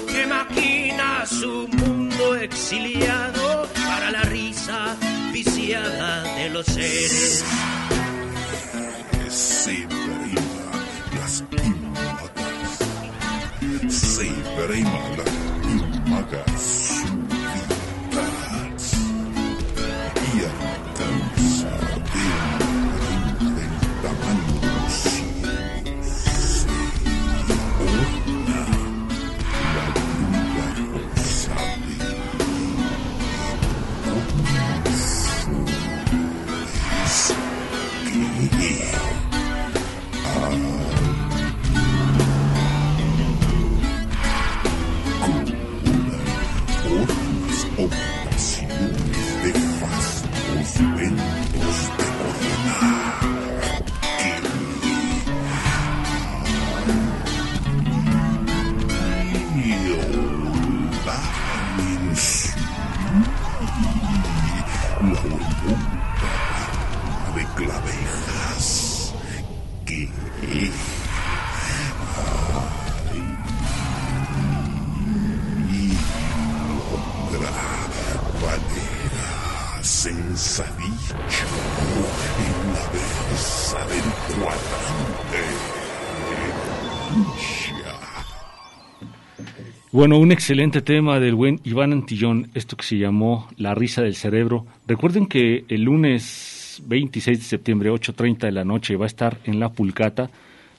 Bueno, 90.02 90.18
un 90.18 90.32
excelente 90.32 90.82
tema 90.82 91.20
del 91.20 91.36
buen 91.36 91.60
Iván 91.64 91.94
Antillón, 91.94 92.50
esto 92.56 92.76
que 92.76 92.84
se 92.84 92.98
llamó 92.98 93.48
La 93.58 93.76
risa 93.76 94.02
del 94.02 94.16
cerebro. 94.16 94.66
Recuerden 94.88 95.28
que 95.28 95.64
el 95.68 95.84
lunes 95.84 96.82
26 96.88 97.38
de 97.38 97.46
septiembre, 97.46 97.92
8.30 97.92 98.40
de 98.40 98.52
la 98.52 98.66
noche, 98.66 98.96
va 98.96 99.06
a 99.06 99.08
estar 99.08 99.38
en 99.44 99.60
La 99.60 99.70
Pulcata. 99.70 100.32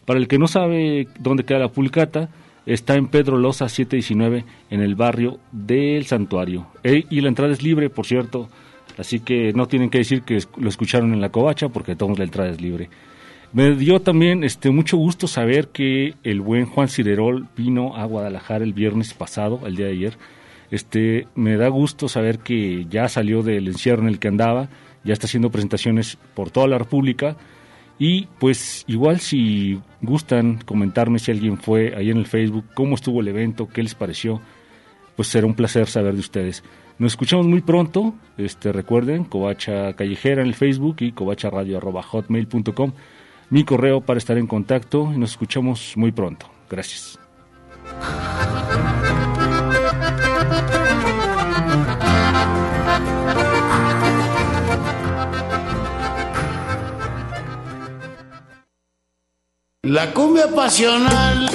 Para 0.05 0.19
el 0.19 0.27
que 0.27 0.39
no 0.39 0.49
sabe 0.49 1.07
dónde 1.21 1.45
queda 1.45 1.61
La 1.61 1.69
Pulcata, 1.69 2.31
está 2.67 2.97
en 2.97 3.07
Pedro 3.07 3.39
Loza 3.39 3.69
719, 3.69 4.45
en 4.71 4.81
el 4.81 4.97
barrio 4.97 5.39
del 5.53 6.05
Santuario. 6.05 6.67
E- 6.83 7.05
y 7.09 7.21
la 7.21 7.29
entrada 7.29 7.53
es 7.53 7.63
libre, 7.63 7.91
por 7.91 8.07
cierto, 8.07 8.49
así 8.99 9.21
que 9.21 9.53
no 9.53 9.69
tienen 9.69 9.89
que 9.89 9.99
decir 9.99 10.23
que 10.23 10.41
lo 10.57 10.69
escucharon 10.69 11.15
en 11.15 11.21
la 11.21 11.29
covacha, 11.29 11.69
porque 11.69 11.95
todos 11.95 12.19
la 12.19 12.25
entrada 12.25 12.51
es 12.51 12.61
libre. 12.61 12.91
Me 13.53 13.75
dio 13.75 14.01
también 14.01 14.45
este 14.45 14.71
mucho 14.71 14.97
gusto 14.97 15.27
saber 15.27 15.69
que 15.69 16.15
el 16.23 16.41
buen 16.41 16.65
Juan 16.65 16.89
Cirerol 16.89 17.49
vino 17.55 17.97
a 17.97 18.07
Guadalajara 18.07 18.65
el 18.65 18.73
viernes 18.73 19.13
pasado, 19.13 19.61
el 19.67 19.77
día 19.77 19.87
de 19.87 19.93
ayer. 19.93 20.19
Este, 20.71 21.27
me 21.35 21.59
da 21.59 21.69
gusto 21.69 22.09
saber 22.09 22.39
que 22.39 22.87
ya 22.89 23.09
salió 23.09 23.43
del 23.43 23.69
encierro 23.69 24.03
en 24.03 24.09
el 24.09 24.19
que 24.19 24.29
andaba, 24.29 24.71
ya 25.05 25.13
está 25.13 25.27
haciendo 25.27 25.51
presentaciones 25.51 26.17
por 26.35 26.51
toda 26.51 26.67
la 26.67 26.79
República 26.79 27.37
y 27.99 28.27
pues 28.39 28.85
igual 28.87 29.21
si 29.21 29.79
gustan 30.01 30.59
comentarme 30.65 31.19
si 31.19 31.31
alguien 31.31 31.59
fue 31.59 31.95
ahí 31.95 32.11
en 32.11 32.17
el 32.17 32.27
Facebook, 32.27 32.65
cómo 32.73 32.95
estuvo 32.95 33.21
el 33.21 33.29
evento, 33.29 33.69
qué 33.69 33.83
les 33.83 33.95
pareció, 33.95 34.41
pues 35.15 35.29
será 35.29 35.47
un 35.47 35.55
placer 35.55 35.89
saber 35.89 36.15
de 36.15 36.21
ustedes. 36.21 36.65
Nos 36.99 37.13
escuchamos 37.13 37.47
muy 37.47 37.61
pronto, 37.61 38.15
este 38.39 38.73
recuerden, 38.73 39.25
Covacha 39.25 39.93
Callejera 39.93 40.41
en 40.41 40.49
el 40.49 40.55
Facebook 40.55 40.97
y 41.01 41.13
covacharadio.hotmail.com, 41.13 42.93
mi 43.53 43.65
correo 43.65 44.01
para 44.01 44.17
estar 44.17 44.39
en 44.39 44.47
contacto 44.47 45.13
y 45.15 45.19
nos 45.19 45.33
escuchamos 45.33 45.93
muy 45.97 46.11
pronto. 46.11 46.47
Gracias. 46.71 47.19
La 59.83 60.15
cumbia 60.15 60.47
pasional 60.55 61.47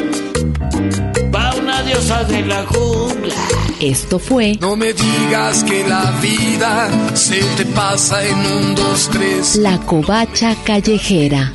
va 1.34 1.56
una 1.56 1.82
diosa 1.82 2.24
de 2.26 2.46
la 2.46 2.64
jungla. 2.68 3.34
Esto 3.80 4.20
fue 4.20 4.56
No 4.62 4.76
me 4.76 4.94
digas 4.94 5.64
que 5.64 5.88
la 5.88 6.12
vida 6.22 7.16
se 7.16 7.42
te 7.56 7.66
pasa 7.66 8.24
en 8.24 8.38
un, 8.38 8.76
dos, 8.76 9.10
tres. 9.12 9.56
La 9.56 9.80
Covacha 9.80 10.56
Callejera. 10.64 11.54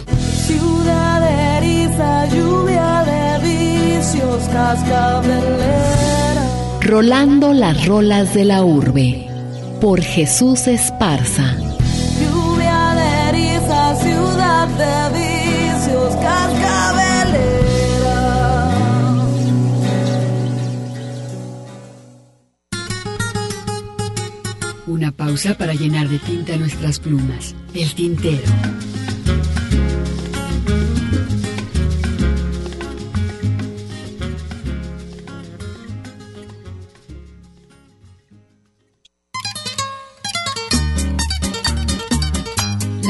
Ciudad 0.52 1.20
de 1.20 1.32
eriza, 1.58 2.26
lluvia 2.26 3.04
de 3.04 3.38
vicios, 3.48 4.42
cascabelera. 4.52 6.44
Rolando 6.82 7.54
las 7.54 7.86
rolas 7.86 8.34
de 8.34 8.44
la 8.44 8.62
urbe. 8.62 9.26
Por 9.80 10.02
Jesús 10.02 10.66
Esparza. 10.66 11.56
Lluvia 12.20 12.94
de 12.94 13.28
eriza, 13.30 13.96
ciudad 13.96 14.68
de 14.68 15.18
vicios, 15.18 16.14
cascabelera. 16.16 16.92
Una 24.86 25.12
pausa 25.12 25.54
para 25.54 25.72
llenar 25.72 26.08
de 26.08 26.18
tinta 26.18 26.56
nuestras 26.58 26.98
plumas. 27.00 27.54
El 27.72 27.94
tintero. 27.94 28.52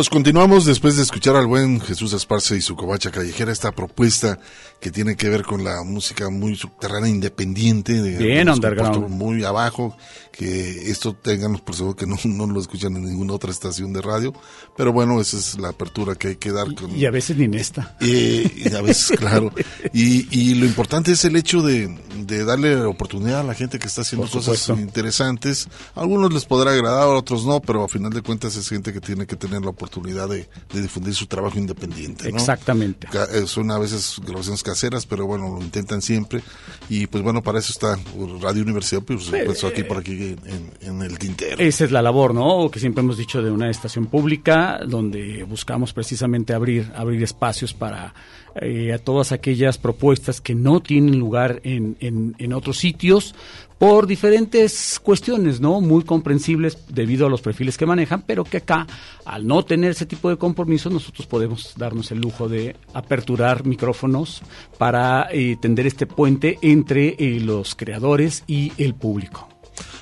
Pues 0.00 0.08
continuamos 0.08 0.64
después 0.64 0.96
de 0.96 1.02
escuchar 1.02 1.36
al 1.36 1.46
buen 1.46 1.78
Jesús 1.78 2.14
Esparce 2.14 2.56
y 2.56 2.62
su 2.62 2.74
covacha 2.74 3.10
callejera, 3.10 3.52
esta 3.52 3.70
propuesta 3.70 4.38
que 4.80 4.90
tiene 4.90 5.14
que 5.14 5.28
ver 5.28 5.42
con 5.42 5.62
la 5.62 5.82
música 5.84 6.30
muy 6.30 6.56
subterránea 6.56 7.10
independiente, 7.10 8.00
de 8.00 8.16
Bien 8.16 8.48
underground. 8.48 9.10
muy 9.10 9.44
abajo, 9.44 9.94
que 10.32 10.90
esto 10.90 11.12
tengamos 11.12 11.60
por 11.60 11.74
seguro 11.74 11.96
que 11.96 12.06
no, 12.06 12.16
no 12.24 12.46
lo 12.46 12.60
escuchan 12.62 12.96
en 12.96 13.04
ninguna 13.04 13.34
otra 13.34 13.50
estación 13.50 13.92
de 13.92 14.00
radio, 14.00 14.32
pero 14.74 14.90
bueno, 14.90 15.20
esa 15.20 15.36
es 15.36 15.58
la 15.58 15.68
apertura 15.68 16.14
que 16.14 16.28
hay 16.28 16.36
que 16.36 16.50
dar 16.50 16.74
con, 16.74 16.96
Y 16.96 17.04
a 17.04 17.10
veces 17.10 17.36
ni 17.36 17.44
en 17.44 17.52
esta. 17.52 17.98
eh, 18.00 18.50
y 18.56 18.74
a 18.74 18.80
veces, 18.80 19.10
claro. 19.18 19.52
Y, 19.92 20.26
y 20.34 20.54
lo 20.54 20.64
importante 20.64 21.12
es 21.12 21.26
el 21.26 21.36
hecho 21.36 21.60
de, 21.60 21.94
de 22.24 22.44
darle 22.46 22.74
oportunidad 22.86 23.40
a 23.40 23.44
la 23.44 23.52
gente 23.52 23.78
que 23.78 23.88
está 23.88 24.00
haciendo 24.00 24.30
cosas 24.30 24.66
interesantes. 24.70 25.68
A 25.94 26.00
algunos 26.00 26.32
les 26.32 26.46
podrá 26.46 26.72
agradar, 26.72 27.02
a 27.02 27.08
otros 27.08 27.44
no, 27.44 27.60
pero 27.60 27.84
a 27.84 27.88
final 27.88 28.14
de 28.14 28.22
cuentas 28.22 28.56
es 28.56 28.66
gente 28.66 28.94
que 28.94 29.00
tiene 29.02 29.26
que 29.26 29.36
tener 29.36 29.60
la 29.60 29.68
oportunidad 29.68 29.89
de, 29.90 30.48
de 30.72 30.82
difundir 30.82 31.14
su 31.14 31.26
trabajo 31.26 31.58
independiente. 31.58 32.30
¿no? 32.30 32.36
Exactamente. 32.38 33.08
Eh, 33.32 33.46
Son 33.46 33.70
a 33.70 33.78
veces 33.78 34.16
grabaciones 34.24 34.62
caseras, 34.62 35.06
pero 35.06 35.26
bueno, 35.26 35.48
lo 35.48 35.60
intentan 35.62 36.00
siempre. 36.02 36.42
Y 36.88 37.06
pues 37.06 37.22
bueno, 37.22 37.42
para 37.42 37.58
eso 37.58 37.72
está 37.72 37.98
Radio 38.40 38.62
Universidad, 38.62 39.02
pues, 39.02 39.30
pues, 39.44 39.64
aquí 39.64 39.82
por 39.84 39.98
aquí 39.98 40.36
en, 40.44 40.70
en 40.80 41.02
el 41.02 41.18
tintero. 41.18 41.56
Esa 41.58 41.84
es 41.84 41.90
la 41.90 42.02
labor, 42.02 42.34
¿no? 42.34 42.70
Que 42.70 42.80
siempre 42.80 43.02
hemos 43.02 43.16
dicho 43.16 43.42
de 43.42 43.50
una 43.50 43.70
estación 43.70 44.06
pública, 44.06 44.80
donde 44.86 45.44
buscamos 45.44 45.92
precisamente 45.92 46.54
abrir, 46.54 46.90
abrir 46.94 47.22
espacios 47.22 47.74
para 47.74 48.14
eh, 48.60 48.92
a 48.92 48.98
todas 48.98 49.32
aquellas 49.32 49.78
propuestas 49.78 50.40
que 50.40 50.54
no 50.54 50.80
tienen 50.80 51.18
lugar 51.18 51.60
en, 51.64 51.96
en, 52.00 52.34
en 52.38 52.52
otros 52.52 52.78
sitios 52.78 53.34
por 53.80 54.06
diferentes 54.06 55.00
cuestiones, 55.02 55.58
¿no? 55.58 55.80
Muy 55.80 56.04
comprensibles 56.04 56.76
debido 56.88 57.26
a 57.26 57.30
los 57.30 57.40
perfiles 57.40 57.78
que 57.78 57.86
manejan, 57.86 58.22
pero 58.26 58.44
que 58.44 58.58
acá, 58.58 58.86
al 59.24 59.46
no 59.46 59.64
tener 59.64 59.92
ese 59.92 60.04
tipo 60.04 60.28
de 60.28 60.36
compromisos, 60.36 60.92
nosotros 60.92 61.26
podemos 61.26 61.72
darnos 61.78 62.10
el 62.10 62.18
lujo 62.18 62.46
de 62.46 62.76
aperturar 62.92 63.64
micrófonos 63.64 64.42
para 64.76 65.28
eh, 65.32 65.56
tender 65.58 65.86
este 65.86 66.04
puente 66.04 66.58
entre 66.60 67.16
eh, 67.18 67.40
los 67.40 67.74
creadores 67.74 68.44
y 68.46 68.70
el 68.76 68.94
público. 68.94 69.48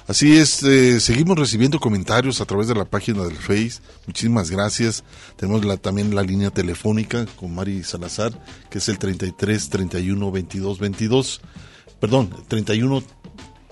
Así 0.09 0.37
es, 0.37 0.61
eh, 0.65 0.99
seguimos 0.99 1.39
recibiendo 1.39 1.79
comentarios 1.79 2.41
a 2.41 2.47
través 2.47 2.67
de 2.67 2.75
la 2.75 2.85
página 2.85 3.23
del 3.23 3.37
Face. 3.37 3.81
Muchísimas 4.09 4.51
gracias. 4.51 5.05
Tenemos 5.37 5.81
también 5.81 6.17
la 6.17 6.25
línea 6.25 6.51
telefónica 6.51 7.27
con 7.37 7.55
Mari 7.55 7.85
Salazar, 7.85 8.33
que 8.71 8.79
es 8.79 8.89
el 8.89 8.99
33 8.99 9.71
31 9.71 10.33
22 10.33 10.81
22. 10.81 11.41
perdón, 12.01 12.31
31 12.49 13.05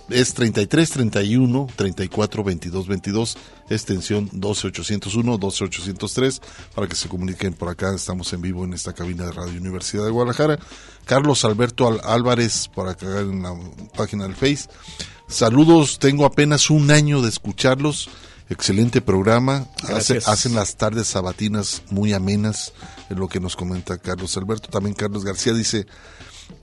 es 0.08 0.34
33 0.34 0.90
31 0.90 1.66
34 1.74 2.44
22 2.44 2.86
22 2.86 3.36
extensión 3.70 4.28
12 4.32 4.68
801 4.68 5.38
12 5.38 5.64
803 5.64 6.40
para 6.74 6.86
que 6.86 6.94
se 6.94 7.08
comuniquen 7.08 7.52
por 7.54 7.68
acá. 7.68 7.94
Estamos 7.94 8.32
en 8.32 8.40
vivo 8.42 8.64
en 8.64 8.72
esta 8.72 8.92
cabina 8.92 9.24
de 9.26 9.32
Radio 9.32 9.60
Universidad 9.60 10.04
de 10.04 10.10
Guadalajara. 10.10 10.58
Carlos 11.04 11.44
Alberto 11.44 11.88
Al- 11.88 12.00
Álvarez 12.04 12.68
por 12.68 12.88
acá 12.88 13.20
en 13.20 13.42
la 13.42 13.54
página 13.96 14.24
del 14.24 14.34
Face. 14.36 14.68
Saludos 15.28 15.98
tengo 15.98 16.24
apenas 16.24 16.70
un 16.70 16.90
año 16.90 17.20
de 17.22 17.28
escucharlos. 17.28 18.08
Excelente 18.48 19.00
programa. 19.00 19.66
Hace- 19.92 20.18
hacen 20.24 20.54
las 20.54 20.76
tardes 20.76 21.08
sabatinas 21.08 21.82
muy 21.90 22.12
amenas 22.12 22.72
en 23.10 23.18
lo 23.18 23.26
que 23.26 23.40
nos 23.40 23.56
comenta 23.56 23.98
Carlos 23.98 24.36
Alberto. 24.36 24.68
También 24.68 24.94
Carlos 24.94 25.24
García 25.24 25.52
dice 25.52 25.84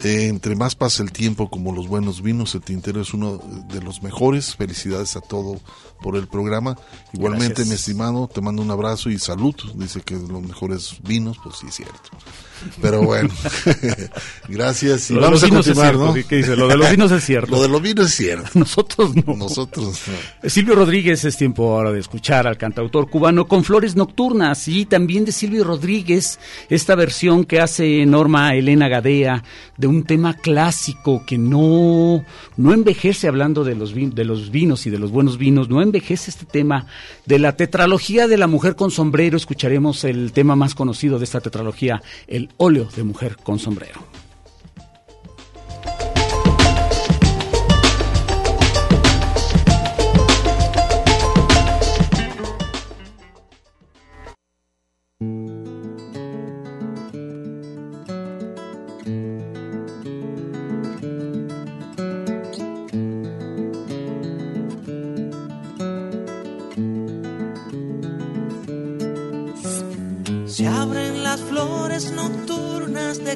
eh, 0.03 0.27
entre 0.27 0.55
más 0.55 0.76
pasa 0.76 1.03
el 1.03 1.11
tiempo, 1.11 1.49
como 1.49 1.73
los 1.73 1.88
buenos 1.88 2.22
vinos, 2.22 2.55
el 2.55 2.61
tintero 2.61 3.01
es 3.01 3.14
uno 3.14 3.38
de 3.69 3.81
los 3.81 4.03
mejores. 4.03 4.55
Felicidades 4.55 5.15
a 5.15 5.22
todo 5.22 5.60
por 6.01 6.15
el 6.15 6.27
programa. 6.27 6.77
Igualmente, 7.14 7.64
Gracias. 7.64 7.68
mi 7.68 7.76
estimado, 7.76 8.27
te 8.27 8.41
mando 8.41 8.61
un 8.61 8.72
abrazo 8.72 9.10
y 9.10 9.19
salud. 9.19 9.55
Dice 9.76 10.01
que 10.01 10.15
los 10.15 10.41
mejores 10.41 10.97
vinos, 11.03 11.38
pues 11.43 11.57
sí, 11.57 11.68
es 11.68 11.76
cierto. 11.76 12.10
Pero 12.81 13.02
bueno, 13.03 13.30
gracias. 14.48 15.10
Y 15.11 15.15
Lo 15.15 15.22
vamos 15.22 15.44
a 15.44 15.49
continuar. 15.49 15.95
¿qué 16.27 16.38
dice? 16.38 16.56
Lo 16.56 16.68
de 16.68 16.77
los 16.77 16.90
vinos 16.91 17.11
es 17.11 17.23
cierto. 17.23 17.52
Lo 17.52 17.61
de 17.61 17.68
los 17.69 17.81
vinos 17.81 18.06
es 18.07 18.15
cierto. 18.15 18.49
Nosotros 18.60 19.15
no. 19.15 19.35
Nosotros 19.35 20.02
no. 20.07 20.49
Silvio 20.49 20.76
Rodríguez, 20.76 21.23
es 21.26 21.38
tiempo 21.38 21.76
ahora 21.76 21.91
de 21.91 21.99
escuchar 21.99 22.48
al 22.48 22.57
cantautor 22.57 23.10
cubano 23.10 23.48
con 23.48 23.64
Flores 23.64 23.95
Nocturnas 23.95 24.68
y 24.68 24.85
también 24.85 25.26
de 25.26 25.31
Silvio 25.31 25.64
Rodríguez, 25.64 26.40
esta 26.69 26.95
versión 26.95 27.45
que 27.45 27.60
hace 27.60 28.06
Norma 28.06 28.53
Elena 28.56 28.88
Gadea 28.88 29.44
de 29.77 29.88
un 29.88 30.03
tema 30.03 30.34
clásico 30.35 31.23
que 31.26 31.38
no, 31.38 32.23
no 32.57 32.73
envejece 32.73 33.27
hablando 33.27 33.64
de 33.64 33.76
los, 33.76 33.95
vin- 33.95 34.14
de 34.14 34.26
los 34.26 34.52
vinos 34.52 34.85
y 34.85 34.90
de 34.90 34.99
los 34.99 35.11
buenos 35.11 35.38
vinos, 35.38 35.69
no 35.69 35.81
envejece 35.81 36.30
este 36.31 36.45
tema 36.45 36.85
de 37.26 37.40
la 37.40 37.56
tetralogía 37.56 38.27
de 38.27 38.38
la 38.38 38.48
mujer 38.48 38.76
con 38.76 38.91
sombrero. 38.91 39.38
Escucharemos 39.38 40.03
el 40.03 40.31
tema 40.31 40.56
más 40.56 40.76
conocido 40.76 41.18
de 41.18 41.26
esta 41.26 41.41
tetralogía, 41.41 42.02
el 42.27 42.49
óleo 42.57 42.85
de 42.95 43.03
mujer 43.03 43.38
con 43.43 43.59
sombrero. 43.59 43.99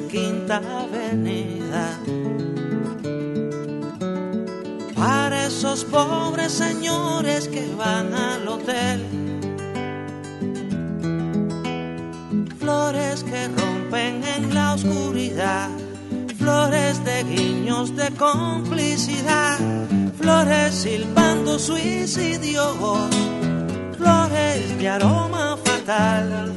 Quinta 0.08 0.56
Avenida. 0.56 2.00
Para 4.94 5.46
esos 5.46 5.84
pobres 5.84 6.52
señores 6.52 7.46
que 7.48 7.66
van 7.76 8.14
al 8.14 8.48
hotel. 8.48 9.04
Flores 12.58 13.22
que 13.22 13.48
rompen 13.48 14.24
en 14.24 14.54
la 14.54 14.74
oscuridad, 14.74 15.68
flores 16.38 17.04
de 17.04 17.24
guiños 17.24 17.94
de 17.94 18.10
complicidad, 18.12 19.58
flores 20.18 20.74
silbando 20.74 21.58
suicidios, 21.58 22.76
flores 23.98 24.78
de 24.78 24.88
aroma 24.88 25.58
fatal, 25.62 26.52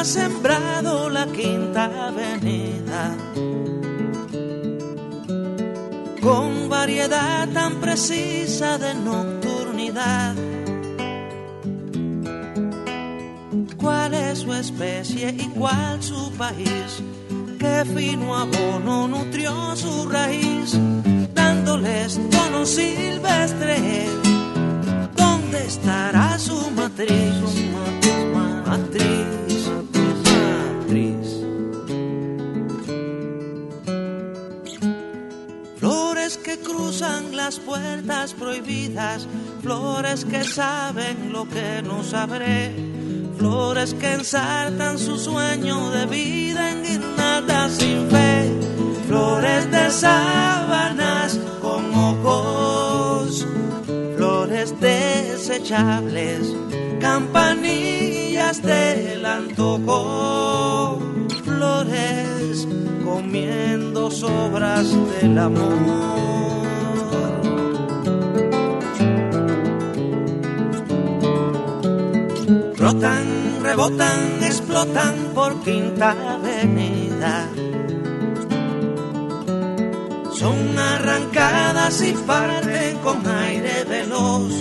ha 0.00 0.04
sembrado 0.04 1.10
la 1.10 1.26
quinta 1.26 2.08
avenida? 2.08 3.14
Con 6.22 6.70
variedad 6.70 7.46
tan 7.50 7.80
precisa 7.82 8.78
de 8.78 8.94
nocturnidad. 8.94 10.34
¿Cuál 13.76 14.14
es 14.14 14.38
su 14.38 14.54
especie 14.54 15.34
y 15.38 15.46
cuál 15.48 16.02
su 16.02 16.32
país? 16.32 17.02
¿Qué 17.58 17.84
fino 17.94 18.34
abono 18.34 19.06
nutrió 19.06 19.76
su 19.76 20.08
raíz? 20.08 20.78
Dándoles 21.34 22.18
tono 22.30 22.64
silvestre. 22.64 24.06
¿Dónde 25.14 25.66
estará 25.66 25.99
puertas 37.58 38.32
prohibidas, 38.34 39.26
flores 39.62 40.24
que 40.24 40.44
saben 40.44 41.32
lo 41.32 41.48
que 41.48 41.82
no 41.82 42.02
sabré, 42.02 42.72
flores 43.36 43.94
que 43.94 44.14
ensartan 44.14 44.98
su 44.98 45.18
sueño 45.18 45.90
de 45.90 46.06
vida 46.06 46.70
en 46.70 46.80
sin 47.68 48.08
fe, 48.10 48.50
flores 49.06 49.70
de 49.70 49.90
sábanas 49.90 51.38
con 51.60 51.94
ojos, 51.94 53.46
flores 54.16 54.74
desechables, 54.80 56.54
campanillas 57.00 58.62
del 58.62 59.24
antojo, 59.24 60.98
flores 61.44 62.66
comiendo 63.04 64.10
sobras 64.10 64.86
del 65.20 65.38
amor. 65.38 66.49
Rebotan, 73.00 74.42
explotan 74.42 75.32
por 75.34 75.58
Quinta 75.62 76.10
Avenida. 76.10 77.48
Son 80.34 80.78
arrancadas 80.78 82.02
y 82.02 82.12
parten 82.12 82.98
con 82.98 83.26
aire 83.26 83.84
veloz. 83.88 84.52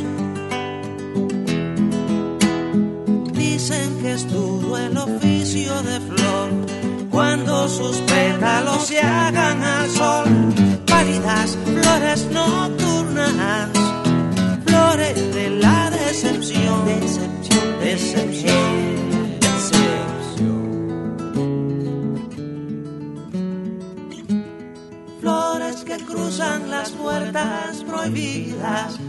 Dicen 3.33 3.99
que 4.01 4.13
es 4.13 4.31
duro 4.31 4.77
el 4.77 4.97
oficio 4.97 5.73
de 5.83 5.99
flor 5.99 6.49
cuando 7.11 7.67
sus 7.67 7.97
pétalos 7.97 8.87
se 8.87 9.01
hagan 9.01 9.61
al 9.61 9.89
sol. 9.89 10.29
Pálidas 10.85 11.57
flores 11.65 12.25
nocturnas, 12.31 13.69
flores 14.65 15.35
de 15.35 15.49
la 15.49 15.89
decepción, 15.89 16.87
decepción, 17.79 19.39
decepción. 19.39 20.59
Flores 25.19 25.83
que 25.83 25.97
cruzan 26.05 26.69
las 26.69 26.91
puertas 26.91 27.83
prohibidas 27.83 28.99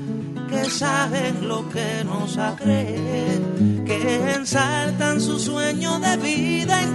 que 0.51 0.65
saben 0.69 1.47
lo 1.47 1.69
que 1.69 2.03
no 2.05 2.27
saben, 2.27 3.85
que 3.87 4.35
ensaltan 4.35 5.21
su 5.21 5.39
sueño 5.39 6.01
de 6.01 6.17
vida 6.17 6.83
en 6.83 6.91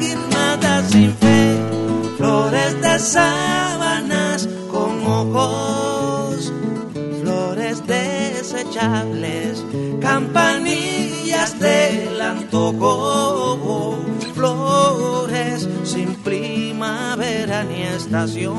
sin 0.89 1.13
fe, 1.15 1.57
flores 2.17 2.81
de 2.81 2.99
sábanas 2.99 4.49
con 4.69 5.05
ojos, 5.07 6.51
flores 7.21 7.81
desechables, 7.87 9.63
campanillas 10.05 11.59
del 11.59 12.21
antojo, 12.21 13.97
flores 14.35 15.67
sin 15.83 16.13
primavera 16.17 17.63
ni 17.63 17.81
estación, 17.81 18.55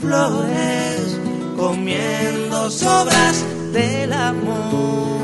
flores 0.00 1.20
comiendo 1.54 2.70
sobras 2.70 3.44
del 3.74 4.10
amor. 4.14 5.15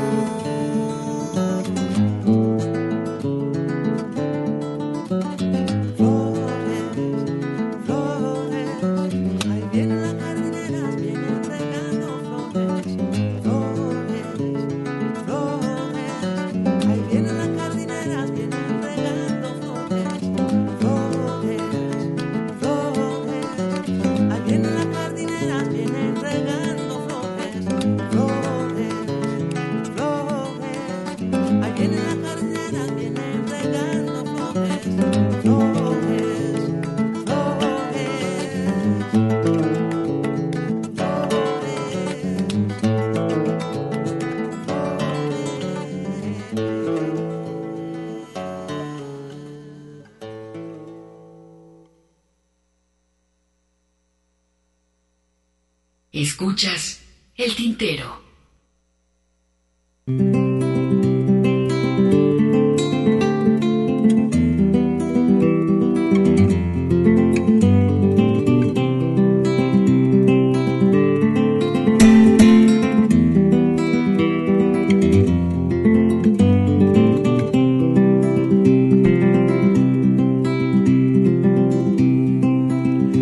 Escuchas 56.43 56.99
el 57.37 57.55
tintero. 57.55 58.21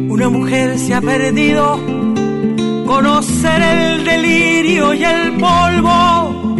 Una 0.09 0.29
mujer 0.29 0.79
se 0.79 0.95
ha 0.95 1.01
perdido 1.01 1.90
y 4.93 5.03
el 5.03 5.33
polvo. 5.37 6.55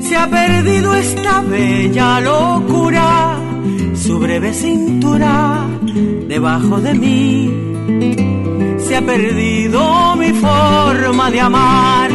Se 0.00 0.16
ha 0.16 0.26
perdido 0.28 0.94
esta 0.94 1.40
bella 1.42 2.20
locura, 2.20 3.36
su 3.94 4.18
breve 4.18 4.52
cintura 4.52 5.66
debajo 6.26 6.80
de 6.80 6.94
mí. 6.94 7.50
Se 8.78 8.96
ha 8.96 9.02
perdido 9.02 10.16
mi 10.16 10.32
forma 10.32 11.30
de 11.30 11.40
amar, 11.40 12.10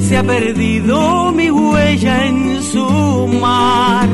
se 0.00 0.16
ha 0.16 0.22
perdido 0.22 1.32
mi 1.32 1.50
huella 1.50 2.26
en 2.26 2.62
su 2.62 3.28
mar. 3.40 4.08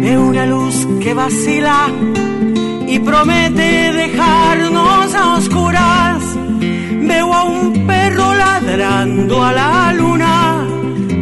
Veo 0.00 0.26
una 0.26 0.46
luz 0.46 0.86
que 1.00 1.12
vacila 1.14 1.88
y 2.88 2.98
promete 3.00 3.92
dejarnos 3.92 5.14
a 5.14 5.34
oscuras. 5.34 6.22
Veo 7.00 7.32
a 7.32 7.44
un 7.44 7.86
perro 7.86 8.34
ladrando 8.34 9.42
a 9.42 9.52
la 9.52 9.92
luna 9.92 10.66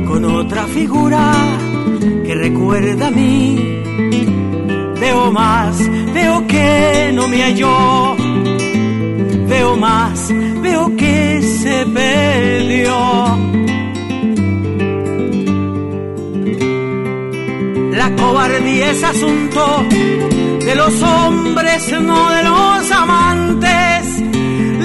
con 0.06 0.24
otra 0.24 0.64
figura 0.66 1.32
que 2.24 2.34
recuerda 2.34 3.08
a 3.08 3.10
mí. 3.10 3.82
Veo 5.00 5.32
más, 5.32 5.76
veo 6.12 6.46
que 6.46 7.10
no 7.14 7.28
me 7.28 7.42
halló. 7.42 8.16
Veo 9.48 9.76
más, 9.76 10.32
veo 10.62 10.96
que 10.96 11.42
se 11.42 11.86
perdió. 11.86 12.96
La 17.92 18.10
cobardía 18.16 18.90
es 18.90 19.04
asunto 19.04 20.33
de 20.64 20.74
los 20.74 21.02
hombres, 21.02 21.92
no 22.00 22.30
de 22.30 22.42
los 22.42 22.90
amantes. 22.90 24.22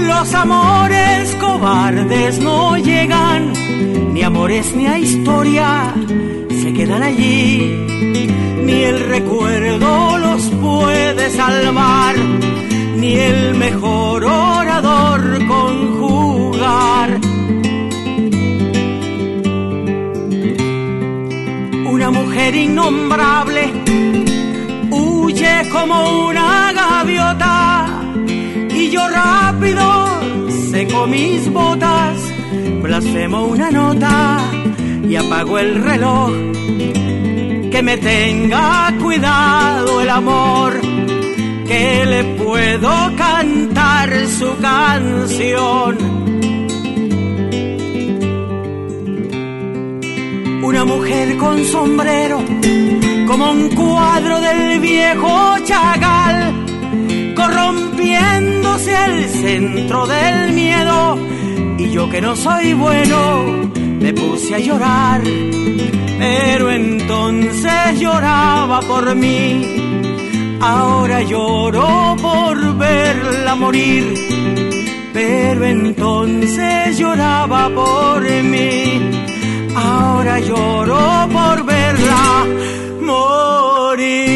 Los 0.07 0.34
amores 0.34 1.35
cobardes 1.39 2.39
no 2.39 2.77
llegan, 2.77 3.53
ni 4.14 4.22
amores 4.23 4.76
ni 4.76 4.88
a 4.88 4.99
historia 4.99 5.93
se 6.61 6.73
quedan 6.73 7.03
allí. 7.03 7.85
Ni 8.65 8.84
el 8.84 8.99
recuerdo 8.99 10.18
los 10.18 10.41
puede 10.61 11.30
salvar, 11.30 12.15
ni 12.97 13.14
el 13.15 13.56
mejor 13.56 14.26
orador 14.26 15.22
conjugar. 15.47 17.19
Una 21.89 22.11
mujer 22.11 22.56
innombrable 22.56 23.72
como 25.72 26.28
una 26.28 26.72
gaviota 26.74 27.88
y 28.74 28.90
yo 28.90 29.08
rápido 29.08 30.20
seco 30.72 31.08
mis 31.08 31.52
botas, 31.52 32.18
blasfemo 32.82 33.46
una 33.46 33.72
nota 33.72 34.40
y 35.08 35.16
apago 35.16 35.60
el 35.60 35.84
reloj. 35.84 36.32
Que 37.72 37.82
me 37.84 37.98
tenga 37.98 38.94
cuidado 39.00 40.02
el 40.02 40.10
amor, 40.10 40.82
que 41.68 42.06
le 42.06 42.24
puedo 42.36 43.16
cantar 43.16 44.28
su 44.28 44.58
canción. 44.58 46.19
Una 50.70 50.86
mujer 50.86 51.36
con 51.38 51.66
sombrero 51.66 52.44
como 53.26 53.50
un 53.54 53.70
cuadro 53.70 54.40
del 54.40 54.80
viejo 54.80 55.56
chagal, 55.66 56.54
corrompiéndose 57.36 58.96
al 58.96 59.26
centro 59.30 60.06
del 60.06 60.54
miedo. 60.54 61.18
Y 61.80 61.90
yo 61.90 62.08
que 62.12 62.22
no 62.22 62.36
soy 62.36 62.74
bueno, 62.74 63.72
me 64.00 64.14
puse 64.14 64.54
a 64.54 64.60
llorar, 64.60 65.24
pero 66.20 66.70
entonces 66.70 68.00
lloraba 68.00 68.80
por 68.82 69.16
mí. 69.16 69.66
Ahora 70.62 71.24
lloro 71.24 72.16
por 72.22 72.78
verla 72.78 73.56
morir, 73.56 74.14
pero 75.14 75.66
entonces 75.66 76.96
lloraba 77.00 77.70
por 77.70 78.22
mí. 78.44 79.28
Ahora 79.81 80.39
lloro 80.41 81.30
por 81.31 81.65
verla 81.65 82.45
morir. 83.01 84.35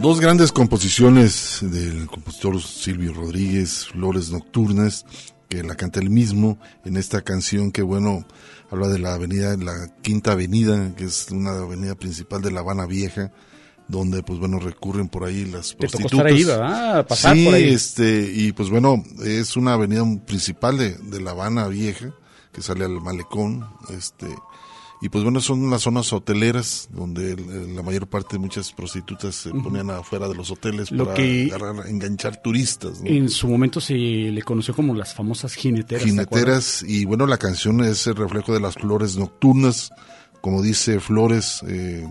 Dos 0.00 0.20
grandes 0.20 0.52
composiciones 0.52 1.58
del 1.60 2.06
compositor 2.06 2.62
Silvio 2.62 3.12
Rodríguez, 3.12 3.88
Flores 3.88 4.30
Nocturnas, 4.30 5.04
que 5.50 5.62
la 5.62 5.74
canta 5.74 6.00
él 6.00 6.08
mismo 6.08 6.58
en 6.86 6.96
esta 6.96 7.20
canción 7.20 7.70
que, 7.70 7.82
bueno, 7.82 8.26
habla 8.70 8.88
de 8.88 8.98
la 8.98 9.12
avenida, 9.12 9.54
la 9.58 9.88
Quinta 10.00 10.32
Avenida, 10.32 10.94
que 10.96 11.04
es 11.04 11.30
una 11.30 11.50
avenida 11.50 11.94
principal 11.94 12.40
de 12.40 12.50
La 12.50 12.60
Habana 12.60 12.86
Vieja, 12.86 13.30
donde, 13.88 14.22
pues 14.22 14.38
bueno, 14.38 14.58
recurren 14.58 15.08
por 15.08 15.24
ahí 15.24 15.44
las 15.46 15.70
Te 15.76 15.86
tocó 15.88 15.98
prostitutas. 16.08 16.12
estar 16.12 16.26
ahí, 16.26 16.44
¿verdad? 16.44 17.06
Pasar 17.06 17.34
sí, 17.36 17.44
por 17.46 17.54
ahí. 17.54 17.72
este, 17.72 18.30
y 18.34 18.52
pues 18.52 18.68
bueno, 18.70 19.02
es 19.24 19.56
una 19.56 19.72
avenida 19.72 20.04
principal 20.26 20.76
de, 20.78 20.90
de 20.98 21.20
La 21.20 21.30
Habana 21.30 21.66
Vieja, 21.68 22.10
que 22.52 22.60
sale 22.62 22.84
al 22.84 23.00
malecón, 23.00 23.66
este, 23.96 24.26
y 25.00 25.08
pues 25.10 25.22
bueno, 25.22 25.40
son 25.40 25.70
las 25.70 25.82
zonas 25.82 26.12
hoteleras 26.12 26.88
donde 26.92 27.36
la 27.72 27.82
mayor 27.82 28.08
parte 28.08 28.34
de 28.36 28.40
muchas 28.40 28.72
prostitutas 28.72 29.34
se 29.36 29.50
ponían 29.50 29.88
afuera 29.90 30.28
de 30.28 30.34
los 30.34 30.50
hoteles 30.50 30.90
Lo 30.90 31.04
para 31.04 31.14
que- 31.16 31.50
agarrar- 31.54 31.86
enganchar 31.88 32.42
turistas. 32.42 33.00
¿no? 33.00 33.08
En 33.08 33.28
su 33.28 33.46
momento 33.48 33.80
se 33.80 33.94
le 33.94 34.42
conoció 34.42 34.74
como 34.74 34.94
las 34.94 35.14
famosas 35.14 35.54
jineteras. 35.54 36.04
jineteras 36.04 36.82
y 36.86 37.04
bueno 37.04 37.26
la 37.26 37.38
canción 37.38 37.82
es 37.84 38.06
el 38.08 38.16
reflejo 38.16 38.52
de 38.52 38.58
las 38.60 38.74
flores 38.74 39.16
nocturnas 39.16 39.90
como 40.40 40.62
dice 40.62 40.98
Flores 41.00 41.60
eh, 41.68 42.04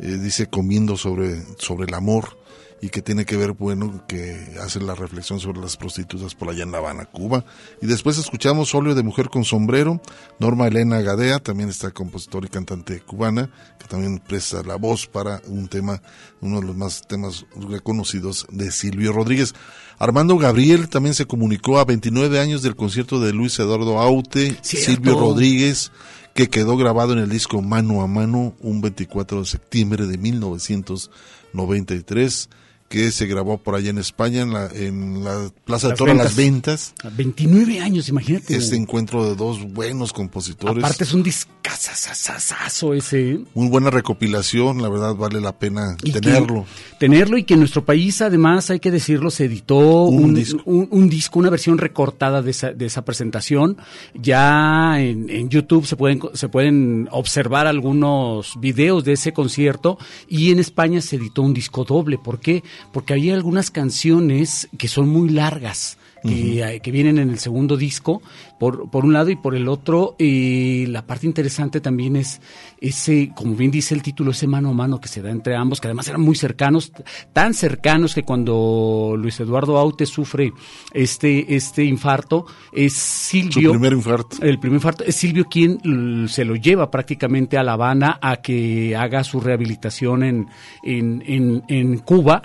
eh, 0.00 0.18
dice 0.18 0.48
comiendo 0.48 0.96
sobre 0.96 1.42
sobre 1.58 1.86
el 1.86 1.94
amor 1.94 2.36
y 2.80 2.90
que 2.90 3.02
tiene 3.02 3.24
que 3.24 3.36
ver 3.36 3.52
bueno 3.52 4.04
que 4.06 4.54
hace 4.62 4.80
la 4.80 4.94
reflexión 4.94 5.40
sobre 5.40 5.60
las 5.60 5.76
prostitutas 5.76 6.34
por 6.34 6.50
allá 6.50 6.62
en 6.62 6.72
La 6.72 6.78
Habana 6.78 7.06
Cuba. 7.06 7.44
Y 7.80 7.86
después 7.86 8.18
escuchamos 8.18 8.74
óleo 8.74 8.94
de 8.94 9.02
mujer 9.02 9.28
con 9.28 9.44
sombrero. 9.44 10.00
Norma 10.38 10.66
Elena 10.66 11.00
Gadea 11.00 11.38
también 11.38 11.70
está 11.70 11.90
compositora 11.90 12.46
y 12.46 12.50
cantante 12.50 13.00
cubana 13.00 13.50
que 13.78 13.86
también 13.86 14.18
presta 14.18 14.62
la 14.62 14.76
voz 14.76 15.06
para 15.06 15.40
un 15.46 15.68
tema 15.68 16.02
uno 16.40 16.60
de 16.60 16.66
los 16.66 16.76
más 16.76 17.02
temas 17.06 17.46
reconocidos 17.56 18.46
de 18.50 18.70
Silvio 18.70 19.12
Rodríguez. 19.12 19.54
Armando 19.98 20.36
Gabriel 20.36 20.88
también 20.88 21.14
se 21.14 21.26
comunicó 21.26 21.78
a 21.78 21.86
29 21.86 22.38
años 22.38 22.62
del 22.62 22.76
concierto 22.76 23.18
de 23.18 23.32
Luis 23.32 23.58
Eduardo 23.58 23.98
Aute, 23.98 24.58
Cierto. 24.60 24.90
Silvio 24.90 25.18
Rodríguez, 25.18 25.90
que 26.36 26.48
quedó 26.50 26.76
grabado 26.76 27.14
en 27.14 27.18
el 27.18 27.30
disco 27.30 27.62
Mano 27.62 28.02
a 28.02 28.06
Mano 28.06 28.54
un 28.60 28.82
24 28.82 29.38
de 29.38 29.46
septiembre 29.46 30.06
de 30.06 30.18
1993, 30.18 32.50
que 32.88 33.10
se 33.10 33.26
grabó 33.26 33.58
por 33.58 33.74
allá 33.74 33.90
en 33.90 33.98
España, 33.98 34.42
en 34.42 34.52
la, 34.52 34.66
en 34.72 35.24
la 35.24 35.50
Plaza 35.64 35.88
de 35.88 35.94
Todas 35.94 36.14
Ventas. 36.14 36.24
las 36.24 36.36
Ventas. 36.36 36.94
29 37.16 37.80
años, 37.80 38.08
imagínate. 38.08 38.54
Este 38.56 38.76
encuentro 38.76 39.28
de 39.28 39.34
dos 39.34 39.62
buenos 39.72 40.12
compositores. 40.12 40.84
Aparte 40.84 41.04
es 41.04 41.12
un 41.12 41.22
discazazazazo 41.22 42.94
ese. 42.94 43.30
¿eh? 43.32 43.40
Muy 43.54 43.68
buena 43.68 43.90
recopilación, 43.90 44.80
la 44.82 44.88
verdad 44.88 45.14
vale 45.14 45.40
la 45.40 45.58
pena 45.58 45.96
Y 46.02 46.12
que- 46.12 46.20
tenerlo. 46.20 46.64
tenerlo 46.98 47.38
y 47.38 47.44
que 47.44 47.54
en 47.54 47.60
nuestro 47.60 47.84
país, 47.84 48.20
además, 48.22 48.70
hay 48.70 48.80
que 48.80 48.90
decirlo, 48.90 49.30
se 49.30 49.44
editó 49.46 50.04
Un 50.04 50.24
un, 50.24 50.34
disco. 50.34 50.60
un- 50.64 50.88
un 50.90 51.08
disco, 51.08 51.38
una 51.38 51.50
versión 51.50 51.78
recortada 51.78 52.42
de 52.42 52.50
esa, 52.50 52.70
de 52.72 52.86
esa 52.86 53.04
presentación. 53.04 53.76
Ya 54.14 55.00
en, 55.00 55.28
en 55.30 55.48
YouTube 55.48 55.86
se 55.86 55.96
pueden, 55.96 56.20
se 56.34 56.48
pueden 56.48 57.08
observar 57.10 57.66
algunos 57.66 58.52
videos 58.60 59.04
de 59.04 59.12
ese 59.14 59.32
concierto 59.32 59.98
y 60.28 60.50
en 60.52 60.58
España 60.58 61.00
se 61.00 61.16
editó 61.16 61.42
un 61.42 61.52
disco 61.54 61.84
doble. 61.84 62.18
¿Por 62.18 62.40
qué? 62.40 62.62
Porque 62.92 63.14
hay 63.14 63.30
algunas 63.30 63.70
canciones 63.70 64.68
que 64.78 64.88
son 64.88 65.08
muy 65.08 65.28
largas. 65.28 65.98
Que, 66.22 66.80
que 66.82 66.90
vienen 66.90 67.18
en 67.18 67.30
el 67.30 67.38
segundo 67.38 67.76
disco, 67.76 68.20
por, 68.58 68.90
por 68.90 69.04
un 69.04 69.12
lado 69.12 69.30
y 69.30 69.36
por 69.36 69.54
el 69.54 69.68
otro, 69.68 70.16
eh, 70.18 70.84
la 70.88 71.06
parte 71.06 71.24
interesante 71.24 71.80
también 71.80 72.16
es 72.16 72.40
ese, 72.80 73.32
como 73.34 73.54
bien 73.54 73.70
dice 73.70 73.94
el 73.94 74.02
título, 74.02 74.30
ese 74.30 74.46
mano 74.46 74.70
a 74.70 74.72
mano 74.72 75.00
que 75.00 75.08
se 75.08 75.22
da 75.22 75.30
entre 75.30 75.56
ambos, 75.56 75.80
que 75.80 75.88
además 75.88 76.08
eran 76.08 76.20
muy 76.20 76.36
cercanos, 76.36 76.92
tan 77.32 77.54
cercanos 77.54 78.14
que 78.14 78.22
cuando 78.22 79.14
Luis 79.18 79.40
Eduardo 79.40 79.78
Aute 79.78 80.06
sufre 80.06 80.52
este, 80.92 81.54
este 81.54 81.84
infarto, 81.84 82.46
es 82.72 82.92
Silvio. 82.92 83.70
Su 83.70 83.78
primer 83.78 83.92
infarto. 83.92 84.36
El 84.42 84.58
primer 84.58 84.76
infarto 84.76 85.04
es 85.04 85.16
Silvio 85.16 85.46
quien 85.46 86.28
se 86.28 86.44
lo 86.44 86.56
lleva 86.56 86.90
prácticamente 86.90 87.58
a 87.58 87.62
La 87.62 87.72
Habana 87.72 88.18
a 88.20 88.36
que 88.36 88.94
haga 88.96 89.24
su 89.24 89.40
rehabilitación 89.40 90.22
en, 90.22 90.48
en, 90.82 91.22
en, 91.26 91.62
en 91.68 91.98
Cuba, 91.98 92.42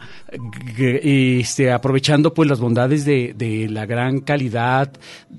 este, 0.67 1.71
aprovechando 1.71 2.33
pues 2.33 2.49
las 2.49 2.59
bondades 2.59 3.05
de, 3.05 3.33
de 3.35 3.67
la 3.69 3.85
gran 3.85 4.19
calidad 4.19 4.91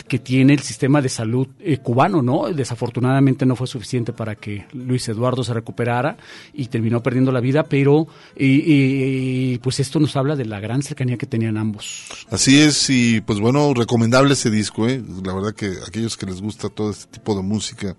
que 0.09 0.19
tiene 0.19 0.55
el 0.55 0.61
sistema 0.61 1.01
de 1.01 1.09
salud 1.09 1.49
eh, 1.61 1.79
cubano, 1.79 2.23
¿no? 2.23 2.53
Desafortunadamente 2.53 3.47
no 3.47 3.57
fue 3.57 3.67
suficiente 3.67 4.13
para 4.13 4.35
que 4.35 4.67
Luis 4.87 5.09
Eduardo 5.09 5.45
se 5.45 5.55
recuperara 5.55 6.17
y 6.53 6.67
terminó 6.67 7.03
perdiendo 7.03 7.33
la 7.33 7.41
vida, 7.41 7.65
pero 7.65 8.07
eh, 8.37 9.59
pues 9.63 9.81
esto 9.81 10.01
nos 10.01 10.17
habla 10.17 10.37
de 10.37 10.45
la 10.45 10.61
gran 10.61 10.83
cercanía 10.83 11.17
que 11.17 11.27
tenían 11.27 11.57
ambos. 11.57 12.07
Así 12.31 12.61
es, 12.61 12.91
y 12.91 13.21
pues 13.21 13.41
bueno, 13.41 13.73
recomendable 13.75 14.35
ese 14.35 14.51
disco, 14.51 14.89
¿eh? 14.89 15.03
La 15.25 15.35
verdad 15.35 15.55
que 15.55 15.73
aquellos 15.87 16.17
que 16.17 16.27
les 16.27 16.41
gusta 16.41 16.69
todo 16.69 16.91
este 16.91 17.07
tipo 17.07 17.35
de 17.35 17.43
música, 17.43 17.97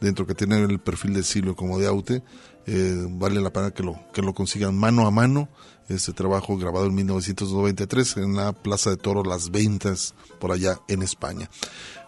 dentro 0.00 0.26
que 0.26 0.34
tienen 0.34 0.68
el 0.68 0.78
perfil 0.78 1.14
de 1.14 1.22
Silvio 1.22 1.54
como 1.54 1.78
de 1.78 1.86
Aute, 1.86 2.22
eh, 2.66 3.06
vale 3.08 3.40
la 3.40 3.52
pena 3.52 3.70
que 3.70 3.82
lo, 3.82 3.98
que 4.12 4.22
lo 4.22 4.34
consigan 4.34 4.76
mano 4.76 5.06
a 5.06 5.10
mano. 5.10 5.48
Este 5.88 6.12
trabajo 6.12 6.56
grabado 6.56 6.86
en 6.86 6.94
1993 6.94 8.16
en 8.18 8.36
la 8.36 8.52
Plaza 8.52 8.90
de 8.90 8.96
Toro 8.96 9.24
Las 9.24 9.50
Ventas, 9.50 10.14
por 10.38 10.52
allá 10.52 10.78
en 10.88 11.02
España. 11.02 11.50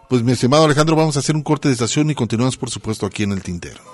Pues 0.08 0.22
mi 0.22 0.32
estimado 0.32 0.64
Alejandro, 0.64 0.96
vamos 0.96 1.16
a 1.16 1.20
hacer 1.20 1.34
un 1.34 1.42
corte 1.42 1.68
de 1.68 1.74
estación 1.74 2.10
y 2.10 2.14
continuamos 2.14 2.56
por 2.56 2.70
supuesto 2.70 3.06
aquí 3.06 3.24
en 3.24 3.32
el 3.32 3.42
Tintero. 3.42 3.93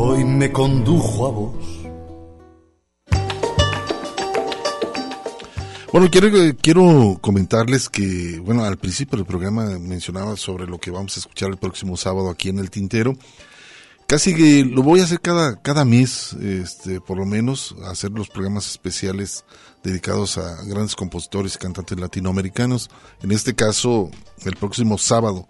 hoy 0.00 0.24
me 0.24 0.52
condujo 0.52 1.26
a 1.26 1.30
vos. 1.30 1.54
Bueno, 5.90 6.08
quiero, 6.10 6.28
quiero 6.62 7.18
comentarles 7.20 7.88
que, 7.88 8.40
bueno, 8.44 8.64
al 8.64 8.76
principio 8.76 9.16
del 9.16 9.26
programa 9.26 9.64
mencionaba 9.80 10.36
sobre 10.36 10.66
lo 10.66 10.78
que 10.78 10.92
vamos 10.92 11.16
a 11.16 11.20
escuchar 11.20 11.48
el 11.48 11.56
próximo 11.56 11.96
sábado 11.96 12.30
aquí 12.30 12.50
en 12.50 12.60
el 12.60 12.70
Tintero. 12.70 13.16
Casi 14.06 14.34
que 14.34 14.64
lo 14.64 14.82
voy 14.82 15.00
a 15.00 15.04
hacer 15.04 15.20
cada, 15.20 15.60
cada 15.60 15.84
mes, 15.84 16.32
este, 16.34 17.00
por 17.00 17.18
lo 17.18 17.26
menos, 17.26 17.74
hacer 17.86 18.12
los 18.12 18.28
programas 18.28 18.70
especiales 18.70 19.44
dedicados 19.82 20.38
a 20.38 20.62
grandes 20.64 20.94
compositores 20.94 21.56
y 21.56 21.58
cantantes 21.58 21.98
latinoamericanos. 21.98 22.88
En 23.22 23.32
este 23.32 23.54
caso, 23.54 24.10
el 24.44 24.54
próximo 24.54 24.96
sábado 24.96 25.48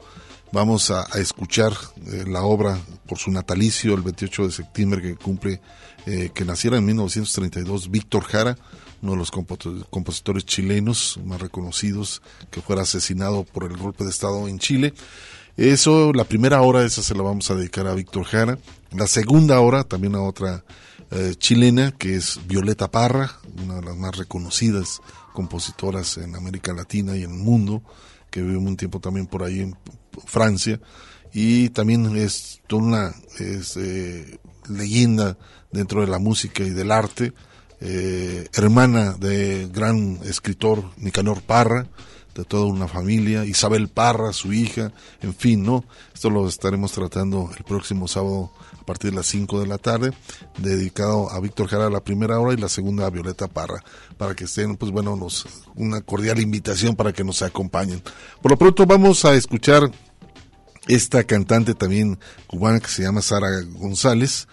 vamos 0.53 0.91
a, 0.91 1.05
escuchar 1.21 1.73
eh, 2.07 2.25
la 2.27 2.43
obra 2.43 2.79
por 3.07 3.19
su 3.19 3.31
natalicio, 3.31 3.95
el 3.95 4.03
28 4.03 4.47
de 4.47 4.53
septiembre, 4.53 5.03
que 5.03 5.17
cumple, 5.17 5.61
eh, 6.07 6.31
que 6.35 6.45
naciera 6.45 6.77
en 6.79 6.85
1932, 6.87 7.91
Víctor 7.91 8.25
Jara, 8.25 8.57
uno 9.03 9.13
de 9.13 9.19
los 9.19 9.31
compo- 9.31 9.87
compositores 9.91 10.45
chilenos 10.45 11.19
más 11.25 11.41
reconocidos, 11.41 12.23
que 12.51 12.61
fuera 12.61 12.83
asesinado 12.83 13.45
por 13.45 13.65
el 13.65 13.77
golpe 13.77 14.05
de 14.05 14.11
Estado 14.11 14.49
en 14.49 14.59
Chile. 14.59 14.95
Eso, 15.57 16.13
la 16.13 16.25
primera 16.25 16.63
hora, 16.63 16.85
esa 16.85 17.03
se 17.03 17.15
la 17.15 17.23
vamos 17.23 17.51
a 17.51 17.55
dedicar 17.55 17.87
a 17.87 17.95
Víctor 17.95 18.25
Jara. 18.25 18.59
La 18.93 19.07
segunda 19.07 19.61
hora, 19.61 19.85
también 19.85 20.15
a 20.15 20.23
otra 20.23 20.65
eh, 21.11 21.35
chilena, 21.37 21.93
que 21.93 22.15
es 22.17 22.41
Violeta 22.47 22.91
Parra, 22.91 23.33
una 23.63 23.77
de 23.77 23.83
las 23.83 23.97
más 23.97 24.17
reconocidas 24.17 25.01
compositoras 25.33 26.17
en 26.19 26.35
América 26.37 26.73
Latina 26.73 27.17
y 27.17 27.23
en 27.25 27.33
el 27.33 27.39
mundo, 27.39 27.83
que 28.31 28.43
vive 28.43 28.57
un 28.57 28.77
tiempo 28.77 29.01
también 29.01 29.27
por 29.27 29.43
ahí 29.43 29.61
en 29.61 29.77
Francia. 30.25 30.81
Y 31.33 31.69
también 31.71 32.17
es 32.17 32.61
una 32.71 33.15
es, 33.39 33.77
eh, 33.77 34.39
leyenda 34.69 35.37
dentro 35.71 36.01
de 36.01 36.07
la 36.07 36.19
música 36.19 36.63
y 36.63 36.71
del 36.71 36.91
arte, 36.91 37.33
eh, 37.81 38.49
hermana 38.55 39.13
de 39.13 39.69
gran 39.73 40.19
escritor 40.25 40.85
Nicanor 40.97 41.43
Parra, 41.43 41.87
de 42.35 42.45
toda 42.45 42.67
una 42.67 42.87
familia, 42.87 43.45
Isabel 43.45 43.89
Parra, 43.89 44.33
su 44.33 44.53
hija, 44.53 44.93
en 45.23 45.35
fin, 45.35 45.65
¿no? 45.65 45.85
Esto 46.15 46.31
lo 46.31 46.47
estaremos 46.47 46.93
tratando 46.93 47.51
el 47.57 47.65
próximo 47.65 48.07
sábado 48.07 48.53
a 48.81 48.85
partir 48.85 49.11
de 49.11 49.17
las 49.17 49.27
5 49.27 49.61
de 49.61 49.67
la 49.67 49.77
tarde, 49.77 50.13
dedicado 50.57 51.31
a 51.31 51.41
Víctor 51.41 51.67
Jara 51.67 51.91
la 51.91 52.01
primera 52.01 52.39
hora 52.39 52.55
y 52.55 52.57
la 52.57 52.69
segunda 52.69 53.07
a 53.07 53.11
Violeta 53.11 53.49
Parra, 53.49 53.83
para 54.17 54.35
que 54.37 54.45
estén, 54.45 54.77
pues 54.77 54.93
bueno, 54.93 55.17
nos, 55.17 55.47
una 55.75 56.01
cordial 56.01 56.39
invitación 56.39 56.95
para 56.95 57.13
que 57.13 57.25
nos 57.25 57.43
acompañen. 57.43 58.03
Por 58.41 58.53
lo 58.53 58.57
pronto 58.57 58.87
vamos 58.87 59.25
a 59.25 59.35
escuchar 59.35 59.91
esta 60.89 61.25
cantante 61.25 61.75
también 61.75 62.19
cubana 62.47 62.81
que 62.81 62.89
se 62.89 63.03
llama 63.03 63.23
Sara 63.23 63.49
González, 63.63 64.49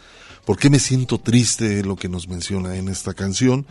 ¿Por 0.45 0.59
qué 0.59 0.69
me 0.69 0.77
siento 0.77 1.17
triste? 1.17 1.83
Lo 1.83 1.95
que 1.95 2.07
nos 2.07 2.27
menciona 2.27 2.75
en 2.75 2.87
esta 2.87 3.15
canción. 3.15 3.65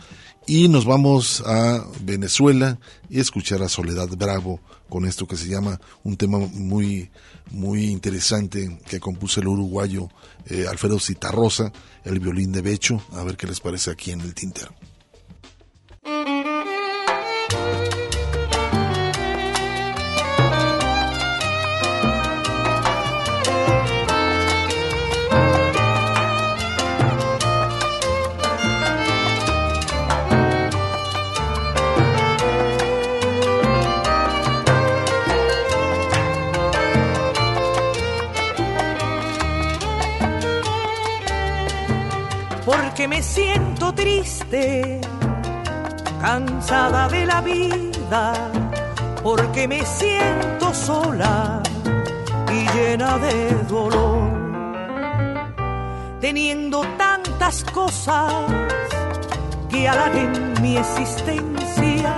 Y 0.45 0.67
nos 0.67 0.85
vamos 0.85 1.41
a 1.45 1.85
Venezuela 2.01 2.77
y 3.09 3.21
escuchar 3.21 3.63
a 3.63 3.69
Soledad 3.69 4.09
Bravo 4.09 4.59
con 4.89 5.05
esto 5.05 5.25
que 5.25 5.37
se 5.37 5.47
llama 5.47 5.79
un 6.03 6.17
tema 6.17 6.37
muy, 6.37 7.09
muy 7.49 7.85
interesante 7.85 8.77
que 8.87 8.99
compuso 8.99 9.39
el 9.39 9.47
uruguayo 9.47 10.09
eh, 10.47 10.65
Alfredo 10.69 10.99
Citarrosa, 10.99 11.71
el 12.03 12.19
violín 12.19 12.51
de 12.51 12.61
Becho. 12.61 13.01
A 13.13 13.23
ver 13.23 13.37
qué 13.37 13.47
les 13.47 13.61
parece 13.61 13.89
aquí 13.89 14.11
en 14.11 14.19
el 14.21 14.35
tintero. 14.35 14.75
Porque 43.05 43.17
me 43.17 43.21
siento 43.21 43.93
triste, 43.93 44.99
cansada 46.19 47.07
de 47.07 47.27
la 47.27 47.39
vida, 47.39 48.33
porque 49.21 49.67
me 49.67 49.85
siento 49.85 50.73
sola 50.73 51.61
y 52.51 52.67
llena 52.75 53.19
de 53.19 53.51
dolor, 53.69 54.31
teniendo 56.19 56.81
tantas 56.97 57.63
cosas 57.65 58.33
que 59.69 59.87
halaguen 59.87 60.55
mi 60.63 60.77
existencia, 60.77 62.15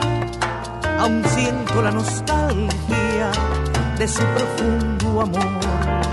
aún 1.00 1.22
siento 1.26 1.82
la 1.82 1.92
nostalgia 1.92 3.32
de 3.98 4.08
su 4.08 4.24
profundo 4.24 5.22
amor. 5.22 6.07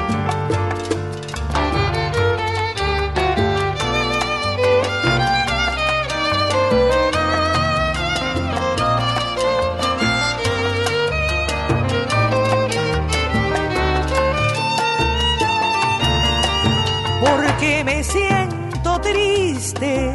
Porque 17.64 17.84
me 17.84 18.04
siento 18.04 19.00
triste, 19.00 20.14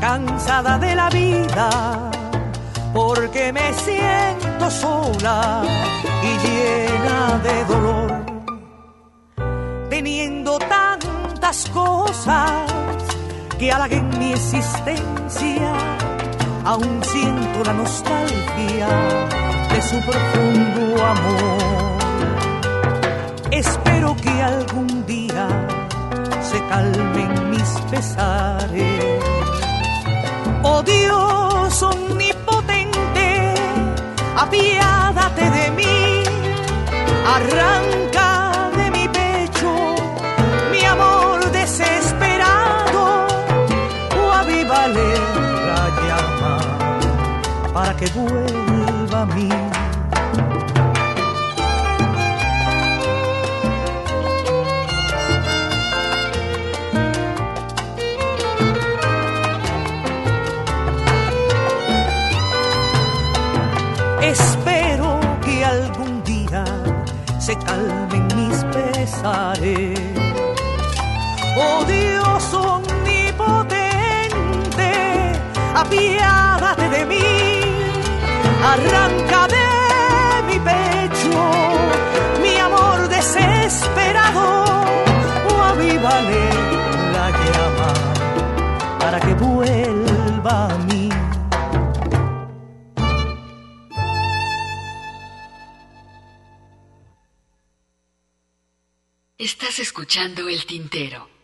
cansada 0.00 0.78
de 0.78 0.94
la 0.94 1.10
vida, 1.10 2.10
porque 2.94 3.52
me 3.52 3.72
siento 3.72 4.70
sola 4.70 5.64
y 6.22 6.46
llena 6.46 7.40
de 7.42 7.64
dolor, 7.64 8.24
teniendo 9.88 10.58
tantas 10.60 11.68
cosas 11.70 12.52
que 13.58 13.72
halaguen 13.72 14.08
mi 14.16 14.32
existencia, 14.32 15.72
aún 16.64 17.00
siento 17.02 17.64
la 17.64 17.72
nostalgia 17.72 18.88
de 19.72 19.82
su 19.82 20.00
profundo 20.02 21.04
amor. 21.04 21.58
Espero 23.50 24.14
que 24.14 24.30
algún 24.40 25.04
día 25.06 25.48
calmen 26.70 27.50
mis 27.50 27.70
pesares. 27.90 29.24
Oh 30.62 30.82
Dios 30.82 31.82
omnipotente, 31.82 33.28
apiádate 34.44 35.44
de 35.58 35.66
mí, 35.78 35.98
arranca 37.36 38.28
de 38.78 38.86
mi 38.96 39.04
pecho 39.18 39.72
mi 40.72 40.82
amor 40.84 41.38
desesperado, 41.58 43.02
o 44.20 44.22
avívale 44.42 45.10
la 45.68 45.82
llama 46.06 46.54
para 47.74 47.92
que 47.96 48.06
vuelva 48.18 49.22
a 49.22 49.26
mí. 49.34 49.59
Arranca 78.72 79.48
de 79.48 80.42
mi 80.48 80.58
pecho 80.60 81.36
mi 82.42 82.56
amor 82.56 83.08
desesperado, 83.08 84.64
o 85.50 85.62
avívale 85.72 86.44
la 87.14 87.26
llama 87.42 87.90
para 88.98 89.20
que 89.20 89.34
vuelva 89.34 90.66
a 90.74 90.78
mí. 90.88 91.08
Estás 99.38 99.78
escuchando 99.78 100.48
el 100.48 100.64
tintero. 100.66 101.39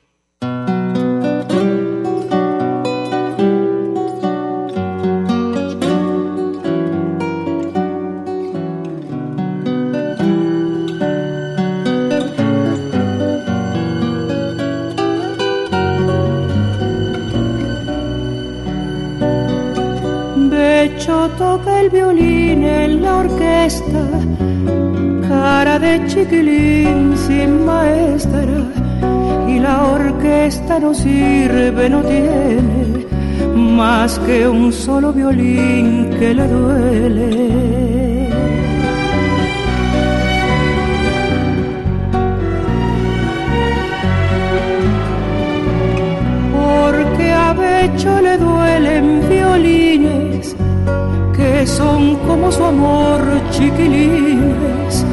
La 23.00 23.16
orquesta, 23.16 24.02
cara 25.28 25.78
de 25.78 26.06
chiquilín 26.06 27.16
sin 27.16 27.64
maestra, 27.64 28.58
y 29.48 29.58
la 29.58 29.84
orquesta 29.84 30.78
no 30.78 30.94
sirve, 30.94 31.88
no 31.90 32.00
tiene 32.02 33.06
más 33.54 34.18
que 34.20 34.48
un 34.48 34.72
solo 34.72 35.12
violín 35.12 36.10
que 36.18 36.34
le 36.34 36.48
duele. 36.48 37.76
Becho 47.56 48.20
le 48.20 48.36
duelen 48.36 49.28
violines 49.28 50.25
son 51.66 52.16
como 52.26 52.50
su 52.50 52.64
amor 52.64 53.20
chiquilines. 53.50 55.04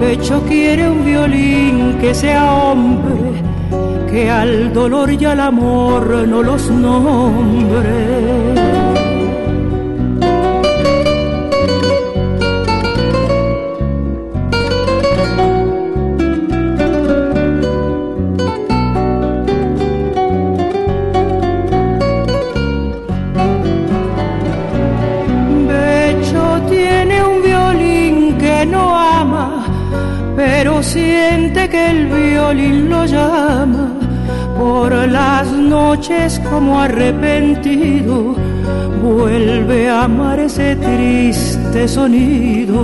Becho 0.00 0.42
quiere 0.46 0.88
un 0.88 1.04
violín 1.04 1.98
que 2.00 2.14
sea 2.14 2.52
hombre, 2.52 3.42
que 4.10 4.30
al 4.30 4.72
dolor 4.72 5.10
y 5.12 5.24
al 5.24 5.40
amor 5.40 6.26
no 6.28 6.42
los 6.42 6.70
nombre. 6.70 7.90
Las 35.20 35.52
noches 35.52 36.40
como 36.50 36.80
arrepentido, 36.80 38.34
vuelve 39.02 39.80
a 39.90 40.04
amar 40.04 40.38
ese 40.40 40.76
triste 40.76 41.86
sonido. 41.86 42.78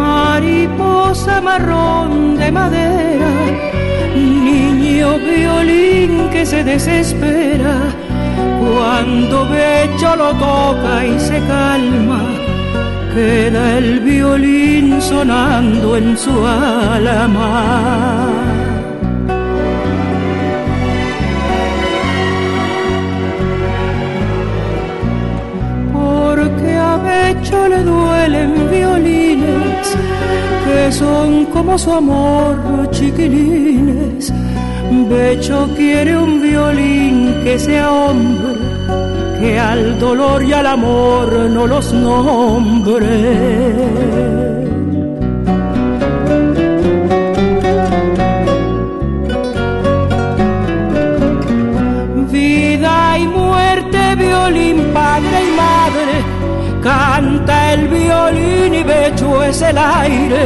Mariposa 0.00 1.40
marrón 1.42 2.36
de 2.40 2.48
madera, 2.50 3.32
niño 4.14 5.08
violín 5.18 6.30
que 6.32 6.46
se 6.46 6.64
desespera 6.64 7.76
cuando 8.62 9.36
Becho 9.50 10.16
lo 10.16 10.30
toca 10.46 10.94
y 11.04 11.20
se 11.20 11.38
calma. 11.52 12.31
Queda 13.14 13.78
el 13.78 14.00
violín 14.00 15.00
sonando 15.00 15.96
en 15.96 16.16
su 16.16 16.46
alma. 16.46 18.42
porque 25.92 26.74
a 26.74 26.96
Becho 26.96 27.68
le 27.68 27.82
duelen 27.82 28.70
violines 28.70 29.96
que 30.64 30.92
son 30.92 31.46
como 31.46 31.78
su 31.78 31.92
amor 31.92 32.56
chiquilines. 32.90 34.32
Becho 35.08 35.68
quiere 35.76 36.16
un 36.16 36.42
violín 36.42 37.34
que 37.44 37.58
sea 37.58 37.90
hombre, 37.90 38.54
que 39.42 39.58
al 39.58 39.98
dolor 39.98 40.44
y 40.44 40.52
al 40.52 40.66
amor 40.66 41.32
no 41.50 41.66
los 41.66 41.92
nombre. 41.92 43.08
Vida 52.30 53.18
y 53.18 53.26
muerte, 53.26 54.00
violín, 54.16 54.76
padre 54.94 55.38
y 55.48 55.52
madre, 55.64 56.06
canta 56.80 57.74
el 57.74 57.88
violín 57.88 58.74
y 58.74 58.82
Becho 58.84 59.42
es 59.42 59.60
el 59.62 59.76
aire. 59.76 60.42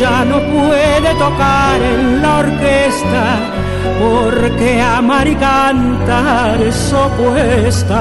Ya 0.00 0.24
no 0.24 0.38
puede 0.54 1.10
tocar 1.24 1.82
en 1.82 2.22
la 2.22 2.38
orquesta 2.38 3.53
porque 4.00 4.80
amar 4.80 5.26
y 5.28 5.36
cantar 5.36 6.60
es 6.62 6.92
opuesta. 6.92 7.94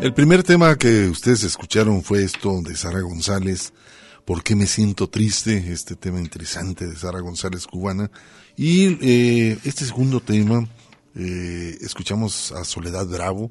El 0.00 0.14
primer 0.14 0.42
tema 0.42 0.76
que 0.76 1.08
ustedes 1.08 1.44
escucharon 1.44 2.02
fue 2.02 2.24
esto 2.24 2.60
de 2.62 2.74
Sara 2.74 3.00
González, 3.00 3.72
¿Por 4.24 4.44
qué 4.44 4.54
me 4.54 4.66
siento 4.66 5.08
triste? 5.08 5.72
Este 5.72 5.96
tema 5.96 6.20
interesante 6.20 6.86
de 6.86 6.94
Sara 6.94 7.18
González 7.18 7.66
cubana. 7.66 8.12
Y 8.56 8.96
eh, 9.00 9.58
este 9.64 9.84
segundo 9.84 10.20
tema, 10.20 10.68
eh, 11.16 11.76
escuchamos 11.80 12.52
a 12.52 12.64
Soledad 12.64 13.06
Bravo, 13.06 13.50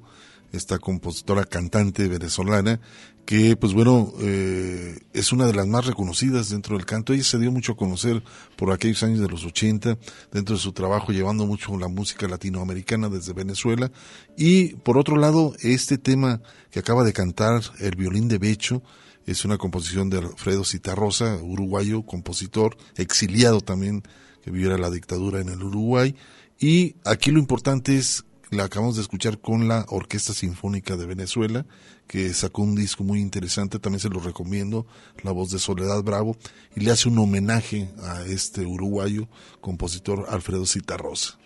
esta 0.54 0.80
compositora 0.80 1.44
cantante 1.44 2.08
venezolana, 2.08 2.80
que 3.30 3.56
pues 3.56 3.74
bueno, 3.74 4.12
eh, 4.22 5.02
es 5.14 5.32
una 5.32 5.46
de 5.46 5.54
las 5.54 5.68
más 5.68 5.86
reconocidas 5.86 6.50
dentro 6.50 6.76
del 6.76 6.88
canto. 6.88 7.14
Ella 7.14 7.24
se 7.24 7.38
dio 7.38 7.52
mucho 7.52 7.74
a 7.74 7.78
conocer 7.78 8.24
por 8.56 8.72
aquellos 8.72 9.04
años 9.04 9.20
de 9.20 9.28
los 9.28 9.46
80, 9.46 10.00
dentro 10.32 10.56
de 10.56 10.60
su 10.60 10.72
trabajo 10.72 11.12
llevando 11.12 11.46
mucho 11.46 11.78
la 11.78 11.88
música 11.90 12.28
latinoamericana 12.28 13.08
desde 13.08 13.34
Venezuela. 13.34 13.92
Y 14.36 14.70
por 14.78 14.98
otro 14.98 15.16
lado, 15.16 15.54
este 15.62 16.00
tema 16.00 16.42
que 16.72 16.80
acaba 16.80 17.04
de 17.04 17.14
cantar, 17.14 17.62
el 17.78 17.96
violín 17.96 18.30
de 18.30 18.40
Becho, 18.40 18.82
es 19.28 19.46
una 19.46 19.60
composición 19.60 20.10
de 20.10 20.18
Alfredo 20.18 20.66
Citarrosa, 20.66 21.36
uruguayo, 21.36 22.02
compositor, 22.08 22.78
exiliado 22.96 23.62
también, 23.62 24.02
que 24.42 24.50
viviera 24.50 24.80
la 24.80 24.90
dictadura 24.90 25.40
en 25.40 25.50
el 25.50 25.62
Uruguay. 25.62 26.16
Y 26.60 26.96
aquí 27.06 27.30
lo 27.30 27.38
importante 27.38 27.96
es, 27.96 28.26
la 28.52 28.64
acabamos 28.64 28.96
de 28.96 29.04
escuchar 29.04 29.40
con 29.40 29.68
la 29.68 29.86
Orquesta 29.90 30.34
Sinfónica 30.34 30.98
de 30.98 31.06
Venezuela, 31.06 31.66
que 32.08 32.34
sacó 32.34 32.64
un 32.64 32.76
disco 32.76 33.04
muy 33.04 33.20
interesante, 33.20 33.80
también 33.80 34.00
se 34.00 34.10
lo 34.10 34.20
recomiendo, 34.20 34.88
la 35.24 35.32
voz 35.32 35.52
de 35.52 35.60
Soledad 35.60 36.02
Bravo, 36.04 36.36
y 36.76 36.82
le 36.82 36.92
hace 36.92 37.10
un 37.10 37.20
homenaje 37.20 37.90
a 38.04 38.24
este 38.26 38.66
uruguayo 38.66 39.28
compositor 39.62 40.26
Alfredo 40.30 40.66
Citarrosa. 40.66 41.38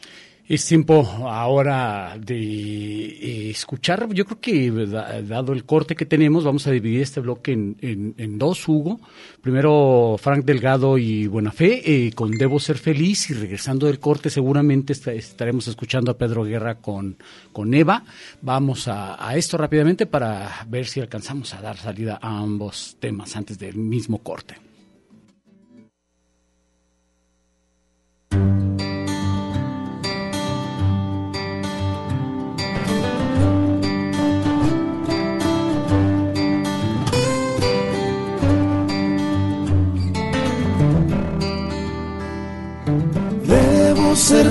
Es 0.45 0.65
tiempo 0.65 1.01
ahora 1.25 2.17
de 2.19 2.35
eh, 2.37 3.49
escuchar, 3.49 4.09
yo 4.13 4.25
creo 4.25 4.41
que 4.41 4.69
da- 4.87 5.21
dado 5.21 5.53
el 5.53 5.63
corte 5.63 5.95
que 5.95 6.05
tenemos, 6.05 6.43
vamos 6.43 6.67
a 6.67 6.71
dividir 6.71 7.01
este 7.01 7.21
bloque 7.21 7.53
en, 7.53 7.77
en- 8.17 8.37
dos, 8.37 8.67
Hugo. 8.67 8.99
Primero 9.41 10.17
Frank 10.19 10.43
Delgado 10.43 10.97
y 10.97 11.27
Buenafé, 11.27 11.81
eh, 12.07 12.11
con 12.11 12.31
Debo 12.31 12.59
Ser 12.59 12.77
Feliz, 12.77 13.29
y 13.29 13.35
regresando 13.35 13.87
del 13.87 13.99
corte 13.99 14.29
seguramente 14.29 14.91
est- 14.91 15.07
estaremos 15.07 15.65
escuchando 15.69 16.11
a 16.11 16.17
Pedro 16.17 16.43
Guerra 16.43 16.75
con, 16.75 17.15
con 17.53 17.73
Eva. 17.73 18.03
Vamos 18.41 18.89
a, 18.89 19.25
a 19.25 19.37
esto 19.37 19.57
rápidamente 19.57 20.07
para 20.07 20.65
ver 20.67 20.87
si 20.87 20.99
alcanzamos 20.99 21.53
a 21.53 21.61
dar 21.61 21.77
salida 21.77 22.19
a 22.21 22.37
ambos 22.39 22.97
temas 22.99 23.33
antes 23.37 23.57
del 23.57 23.77
mismo 23.77 24.17
corte. 24.17 24.55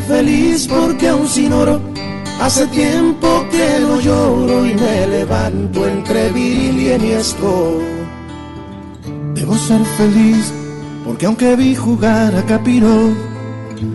Feliz 0.09 0.67
porque 0.67 1.09
aún 1.09 1.29
sin 1.29 1.53
oro 1.53 1.81
hace 2.41 2.67
tiempo 2.69 3.45
que 3.51 3.81
no 3.81 4.01
lloro 4.01 4.67
y 4.67 4.75
me 4.75 5.07
levanto 5.07 5.87
entre 5.87 6.31
viril 6.31 6.81
y 6.81 6.89
enhiesto. 6.91 7.81
Debo 9.35 9.57
ser 9.57 9.85
feliz 9.97 10.53
porque 11.05 11.27
aunque 11.27 11.57
vi 11.57 11.75
jugar 11.75 12.35
a 12.35 12.43
Capiro, 12.45 13.13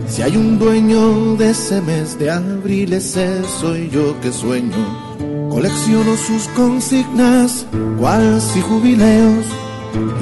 si 0.08 0.22
hay 0.22 0.36
un 0.36 0.60
dueño 0.60 1.36
de 1.36 1.52
ese 1.52 1.82
mes 1.82 2.18
de 2.20 2.32
abril 2.32 2.94
ese 2.94 3.44
soy 3.60 3.90
yo 3.90 4.20
que 4.22 4.32
sueño. 4.32 5.08
Colecciono 5.50 6.16
sus 6.18 6.48
consignas, 6.50 7.66
cual 7.98 8.42
si 8.42 8.62
jubileos, 8.62 9.46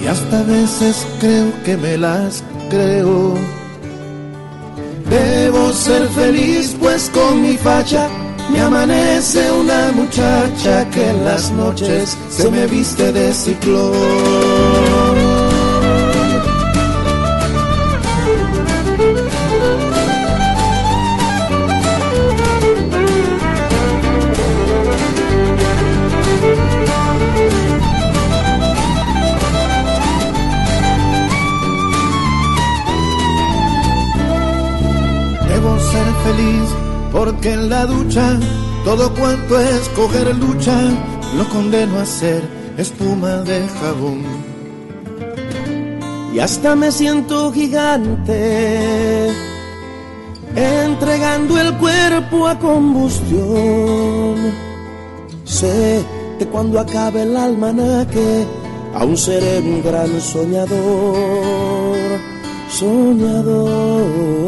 y 0.02 0.08
hasta 0.08 0.40
a 0.40 0.44
veces 0.44 1.06
creo 1.20 1.52
que 1.66 1.76
me 1.76 1.98
las 1.98 2.44
creo. 2.70 3.34
Debo 5.10 5.55
ser 5.74 6.08
feliz 6.10 6.76
pues 6.80 7.10
con 7.14 7.42
mi 7.42 7.58
facha 7.58 8.08
me 8.52 8.60
amanece 8.62 9.52
una 9.52 9.92
muchacha 9.94 10.90
que 10.92 11.10
en 11.10 11.26
las 11.26 11.52
noches 11.52 12.18
se 12.30 12.50
me 12.50 12.68
viste 12.68 13.12
de 13.12 13.34
ciclón. 13.34 14.55
Porque 37.46 37.62
en 37.62 37.70
la 37.70 37.86
ducha 37.86 38.40
todo 38.84 39.14
cuanto 39.14 39.60
es 39.60 39.88
coger 39.90 40.36
lucha 40.36 40.82
lo 41.38 41.48
condeno 41.50 42.00
a 42.00 42.06
ser 42.06 42.42
espuma 42.76 43.44
de 43.44 43.68
jabón. 43.68 44.24
Y 46.34 46.40
hasta 46.40 46.76
me 46.76 46.92
siento 46.92 47.52
gigante 47.52 49.30
entregando 50.56 51.60
el 51.60 51.78
cuerpo 51.78 52.48
a 52.48 52.58
combustión. 52.58 54.36
Sé 55.44 56.04
que 56.40 56.48
cuando 56.48 56.80
acabe 56.80 57.22
el 57.22 57.38
almanaque 57.38 58.46
aún 58.96 59.16
seré 59.18 59.60
un 59.60 59.84
gran 59.84 60.20
soñador, 60.20 60.76
soñador. 62.70 64.48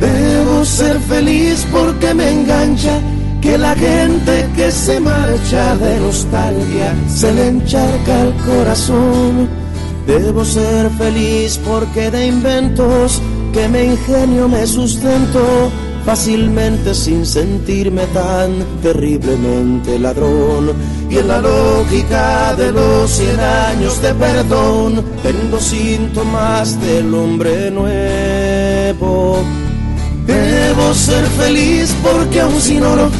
Debo 0.00 0.64
ser 0.64 0.98
feliz 1.00 1.66
porque 1.70 2.14
me 2.14 2.30
engancha 2.30 3.00
que 3.40 3.58
la 3.58 3.74
gente 3.74 4.48
que 4.56 4.70
se 4.70 5.00
marcha 5.00 5.76
de 5.76 5.98
nostalgia 6.00 6.94
se 7.08 7.32
le 7.32 7.48
encharca 7.48 8.22
el 8.22 8.34
corazón. 8.44 9.48
Debo 10.06 10.44
ser 10.44 10.90
feliz 10.90 11.60
porque 11.64 12.10
de 12.10 12.26
inventos 12.26 13.20
que 13.52 13.68
me 13.68 13.84
ingenio 13.84 14.48
me 14.48 14.66
sustento 14.66 15.70
fácilmente 16.04 16.94
sin 16.94 17.24
sentirme 17.24 18.06
tan 18.06 18.50
terriblemente 18.82 19.98
ladrón. 19.98 20.72
Y 21.08 21.18
en 21.18 21.28
la 21.28 21.40
lógica 21.40 22.54
de 22.56 22.72
los 22.72 23.10
cien 23.10 23.38
años 23.38 24.00
de 24.00 24.14
perdón 24.14 25.04
tengo 25.22 25.60
síntomas 25.60 26.80
del 26.80 27.14
hombre 27.14 27.70
nuevo. 27.70 29.42
Debo 30.26 30.94
ser 30.94 31.24
feliz 31.26 31.94
porque 32.02 32.40
aún 32.40 32.60
sin 32.60 32.82
oro 32.82 33.10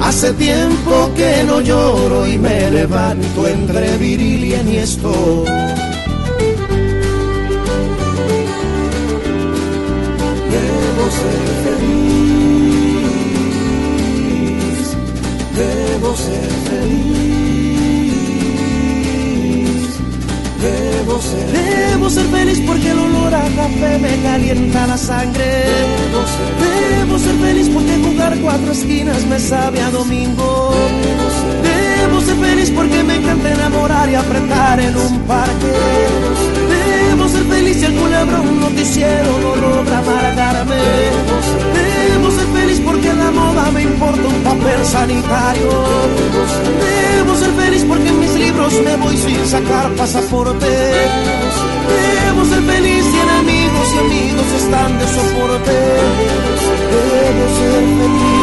hace 0.00 0.32
tiempo 0.34 1.10
que 1.16 1.44
no 1.44 1.60
lloro 1.60 2.26
y 2.26 2.38
me 2.38 2.70
levanto 2.70 3.48
entre 3.48 3.96
viril 3.96 4.44
y 4.44 4.54
enhiesto. 4.54 5.44
Ser 11.18 11.42
feliz, 11.64 12.78
debo 15.56 16.10
ser 16.16 16.50
feliz, 16.68 17.12
debo 20.60 21.14
ser 21.20 21.82
Debo 22.02 22.10
feliz 22.10 22.60
porque 22.66 22.90
el 22.90 22.98
olor 22.98 23.32
a 23.32 23.42
café 23.42 23.96
me 23.98 24.20
calienta 24.22 24.88
la 24.88 24.98
sangre. 24.98 25.44
Debo 25.44 26.26
ser, 26.26 26.98
debo 26.98 27.18
ser 27.18 27.34
feliz 27.36 27.68
porque 27.68 27.96
jugar 28.02 28.36
cuatro 28.40 28.72
esquinas 28.72 29.24
me 29.26 29.38
sabe 29.38 29.80
a 29.80 29.90
domingo. 29.90 30.74
Debo 31.04 31.30
ser, 31.38 31.62
debo 31.62 32.20
feliz 32.44 32.70
porque 32.70 33.04
me 33.04 33.16
encanta 33.16 33.52
enamorar 33.52 34.10
y 34.10 34.16
apretar 34.16 34.80
en 34.80 34.96
un 34.96 35.20
parque. 35.20 35.66
Debo 35.66 36.61
feliz 37.44 37.76
si 37.78 37.84
el 37.84 37.94
culebrón 37.94 38.60
noticiero 38.60 39.38
no 39.40 39.56
logra 39.56 39.98
amargarme. 39.98 40.76
Debo 41.74 42.30
ser 42.30 42.46
feliz 42.58 42.80
porque 42.84 43.12
la 43.12 43.30
moda 43.30 43.70
me 43.70 43.82
importa 43.82 44.28
un 44.28 44.42
papel 44.42 44.84
sanitario. 44.84 45.70
Debo 46.84 47.36
ser 47.36 47.50
feliz 47.52 47.84
porque 47.88 48.08
en 48.08 48.20
mis 48.20 48.34
libros 48.34 48.72
me 48.84 48.96
voy 48.96 49.16
sin 49.16 49.46
sacar 49.46 49.90
pasaporte. 49.92 50.66
Debo 50.66 52.44
ser 52.44 52.62
feliz 52.62 53.04
si 53.10 53.18
enemigos 53.26 53.88
y 53.94 53.98
amigos 53.98 54.46
están 54.62 54.98
de 54.98 55.06
soporte. 55.06 55.72
Debo 56.92 57.44
ser 57.58 57.84
feliz, 57.98 58.41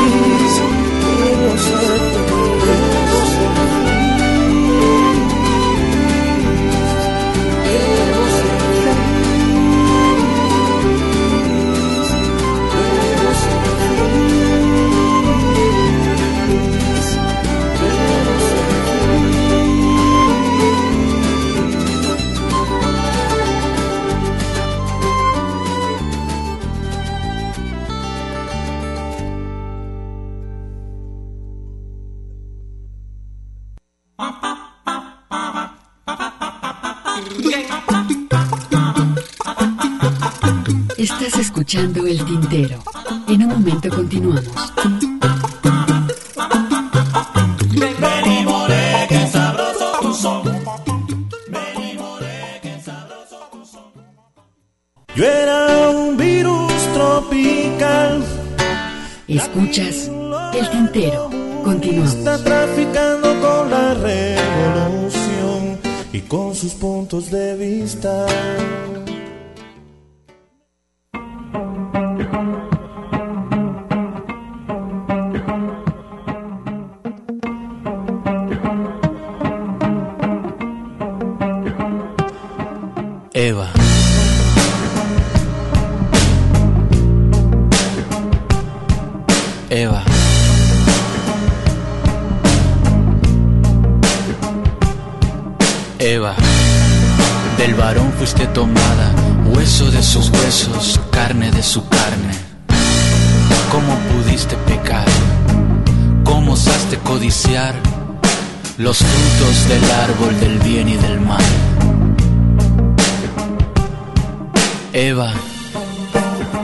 Eva, 115.01 115.31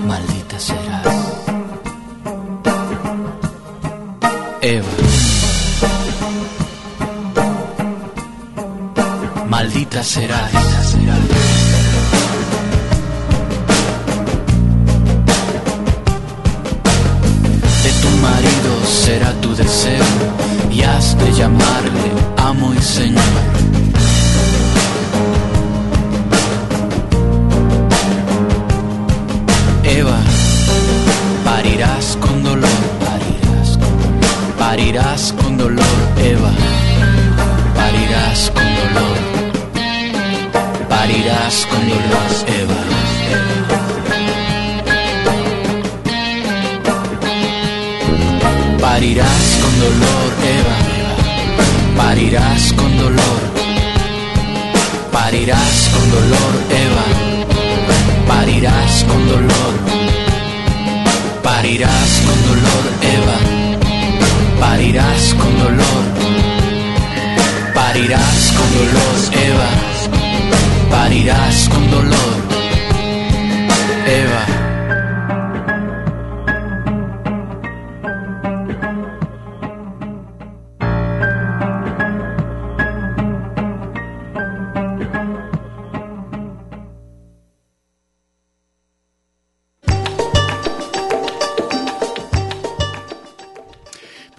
maldita 0.05 0.59
serás. 0.59 1.07
Eva. 4.61 4.93
Maldita 9.47 10.03
serás. 10.03 10.51
De 17.83 17.91
tu 18.01 18.09
marido 18.17 18.71
será 18.85 19.31
tu 19.39 19.55
deseo 19.55 20.03
y 20.69 20.81
has 20.81 21.17
de 21.17 21.31
llamarle 21.31 22.11
amo 22.35 22.73
y 22.73 22.81
señor. 22.81 23.64
Con 41.69 41.81
dolor, 41.89 42.31
Eva. 42.47 42.79
Parirás 48.79 49.45
con 49.61 49.73
dolor, 49.79 50.29
Eva, 50.57 50.77
parirás 51.97 52.73
con 52.73 52.97
dolor, 52.97 53.41
parirás 55.11 55.89
con 55.93 56.11
dolor, 56.11 56.53
Eva. 56.69 57.05
Parirás 58.27 59.03
con 59.07 59.27
dolor, 59.27 59.73
parirás 61.43 62.21
con 62.25 62.37
dolor, 62.47 62.85
Eva, 63.01 63.37
parirás 64.59 65.33
con 65.35 65.57
dolor, 65.59 66.03
parirás 67.73 68.53
con 68.57 68.67
dolor, 68.77 69.15
Eva, 69.33 69.44
parirás 71.15 71.69
con 71.69 71.89
dolor, 71.89 72.34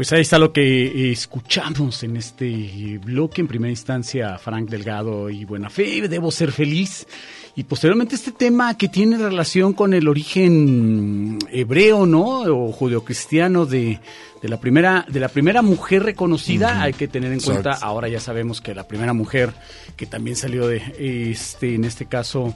Pues 0.07 0.13
ahí 0.13 0.21
está 0.21 0.39
lo 0.39 0.53
que 0.53 1.11
escuchamos 1.11 2.05
en 2.05 2.17
este 2.17 3.01
bloque. 3.05 3.41
En 3.41 3.49
primera 3.49 3.73
instancia, 3.73 4.39
Frank 4.39 4.71
Delgado 4.71 5.29
y 5.31 5.45
Buena 5.45 5.69
Fe, 5.69 6.07
Debo 6.07 6.31
ser 6.31 6.53
feliz. 6.53 7.09
Y 7.57 7.65
posteriormente 7.65 8.15
este 8.15 8.31
tema 8.31 8.79
que 8.79 8.87
tiene 8.87 9.19
relación 9.19 9.73
con 9.73 9.95
el 9.95 10.07
origen 10.07 11.41
hebreo, 11.51 12.07
¿no? 12.07 12.43
O 12.43 12.71
judeocristiano 12.71 13.67
de, 13.67 13.99
de 14.47 14.51
la 14.51 14.61
primera, 14.61 15.05
de 15.09 15.19
la 15.19 15.27
primera 15.29 15.61
mujer 15.61 16.05
reconocida. 16.05 16.81
Hay 16.83 16.93
que 16.93 17.09
tener 17.09 17.33
en 17.33 17.41
cuenta, 17.41 17.73
ahora 17.83 18.09
ya 18.09 18.21
sabemos 18.21 18.61
que 18.61 18.75
la 18.77 18.87
primera 18.87 19.13
mujer 19.13 19.53
que 19.97 20.07
también 20.07 20.37
salió 20.37 20.69
de, 20.69 20.81
este, 21.33 21.75
en 21.75 21.85
este 21.85 22.07
caso, 22.07 22.55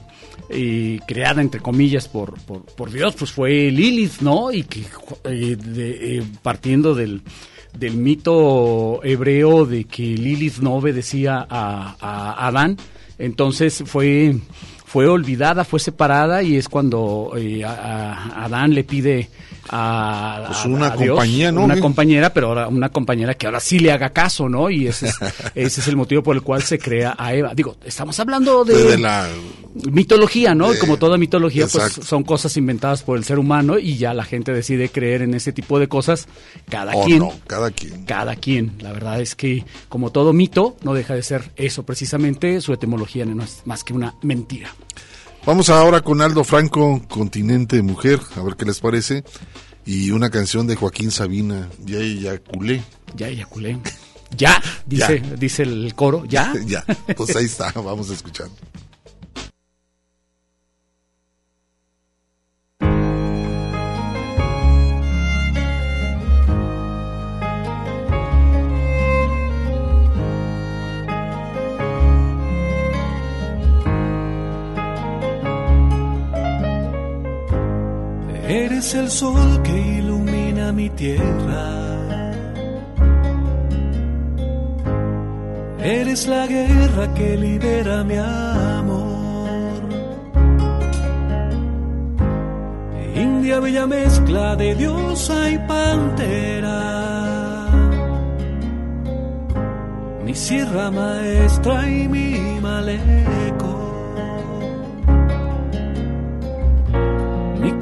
eh, 0.49 0.99
creada 1.05 1.41
entre 1.41 1.59
comillas 1.59 2.07
por, 2.07 2.39
por, 2.45 2.63
por 2.63 2.91
Dios, 2.91 3.13
pues 3.19 3.31
fue 3.31 3.69
Lilith, 3.71 4.21
¿no? 4.21 4.53
Y 4.53 4.63
que 4.63 4.85
eh, 5.25 5.57
de- 5.57 6.17
eh, 6.19 6.23
partiendo 6.41 6.95
del, 6.95 7.21
del 7.77 7.97
mito 7.97 9.01
hebreo 9.03 9.65
de 9.65 9.83
que 9.83 10.03
Lilith 10.03 10.59
no 10.59 10.75
obedecía 10.75 11.45
a, 11.49 11.95
a 11.99 12.47
Adán, 12.47 12.77
entonces 13.19 13.83
fue 13.85 14.35
fue 14.85 15.07
olvidada, 15.07 15.63
fue 15.63 15.79
separada 15.79 16.43
y 16.43 16.57
es 16.57 16.67
cuando 16.67 17.33
eh, 17.37 17.63
a, 17.63 17.71
a 18.13 18.45
Adán 18.45 18.73
le 18.73 18.83
pide 18.83 19.29
a, 19.69 20.43
Pues 20.47 20.65
una 20.65 20.87
a 20.93 20.97
Dios, 20.97 21.09
compañía, 21.15 21.51
¿no? 21.51 21.63
Una 21.63 21.75
¿Qué? 21.75 21.81
compañera, 21.81 22.33
pero 22.33 22.47
ahora 22.47 22.67
una 22.67 22.89
compañera 22.89 23.33
que 23.35 23.45
ahora 23.45 23.59
sí 23.59 23.79
le 23.79 23.91
haga 23.91 24.09
caso, 24.09 24.49
¿no? 24.49 24.69
Y 24.69 24.87
ese 24.87 25.07
es, 25.07 25.15
ese 25.55 25.81
es 25.81 25.87
el 25.87 25.95
motivo 25.95 26.23
por 26.23 26.35
el 26.35 26.41
cual 26.41 26.61
se 26.63 26.79
crea 26.79 27.15
a 27.17 27.33
Eva. 27.33 27.53
Digo, 27.55 27.77
estamos 27.85 28.19
hablando 28.19 28.65
de, 28.65 28.75
De 28.83 28.97
la- 28.97 29.27
mitología, 29.89 30.53
¿no? 30.55 30.71
de- 30.71 30.79
Como 30.79 30.97
toda 30.97 31.17
mitología, 31.17 31.67
pues 31.67 31.93
son 32.05 32.23
cosas 32.23 32.55
inventadas 32.57 33.03
por 33.03 33.17
el 33.17 33.23
ser 33.23 33.39
humano 33.39 33.77
y 33.79 33.97
ya 33.97 34.13
la 34.13 34.23
gente 34.25 34.51
decide 34.53 34.89
creer 34.89 35.21
en 35.21 35.33
ese 35.33 35.53
tipo 35.53 35.79
de 35.79 35.87
cosas. 35.87 36.27
Cada 36.69 36.93
quien. 37.05 37.19
no, 37.19 37.33
cada 37.47 37.71
quien. 37.71 38.05
Cada 38.05 38.35
quien. 38.35 38.73
La 38.79 38.91
verdad 38.91 39.21
es 39.21 39.35
que, 39.35 39.63
como 39.89 40.11
todo 40.11 40.33
mito, 40.33 40.75
no 40.83 40.93
deja 40.93 41.13
de 41.15 41.23
ser 41.23 41.51
eso 41.55 41.83
precisamente. 41.83 42.59
Su 42.61 42.73
etimología 42.73 43.25
no 43.25 43.43
es 43.43 43.61
más 43.65 43.83
que 43.83 43.93
una 43.93 44.15
mentira. 44.21 44.73
Vamos 45.45 45.69
ahora 45.69 46.01
con 46.01 46.21
Aldo 46.21 46.43
Franco, 46.43 47.01
Continente 47.07 47.81
Mujer, 47.81 48.19
a 48.35 48.41
ver 48.41 48.55
qué 48.55 48.65
les 48.65 48.79
parece. 48.79 49.23
Y 49.85 50.11
una 50.11 50.29
canción 50.29 50.67
de 50.67 50.75
Joaquín 50.75 51.09
Sabina, 51.09 51.67
Ya 51.83 51.97
eyaculé. 51.97 52.83
Ya 53.15 53.27
eyaculé. 53.27 53.79
Ya, 54.37 54.61
dice, 54.85 55.21
Ya. 55.21 55.35
dice 55.35 55.63
el 55.63 55.93
coro, 55.95 56.23
ya. 56.25 56.53
ya, 56.67 56.85
pues 57.17 57.35
ahí 57.35 57.45
está, 57.45 57.71
vamos 57.71 58.09
a 58.11 58.13
escuchar. 58.13 58.47
Eres 78.81 78.95
el 78.95 79.11
sol 79.11 79.61
que 79.61 79.77
ilumina 79.99 80.71
mi 80.71 80.89
tierra. 80.89 81.67
Eres 85.77 86.27
la 86.27 86.47
guerra 86.47 87.13
que 87.13 87.37
libera 87.37 88.03
mi 88.03 88.15
amor. 88.17 89.83
India 93.13 93.59
bella 93.59 93.85
mezcla 93.85 94.55
de 94.55 94.73
diosa 94.73 95.51
y 95.51 95.59
pantera. 95.59 96.79
mi 100.25 100.33
sierra 100.33 100.89
maestra 100.89 101.87
y 101.87 102.07
mi 102.07 102.59
maleco, 102.59 103.80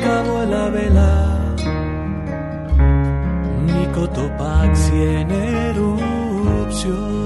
de 0.09 0.45
la 0.47 0.69
vela, 0.69 1.13
mi 3.65 3.85
cotopaxi 3.95 5.01
en 5.19 5.31
erupción. 5.69 7.19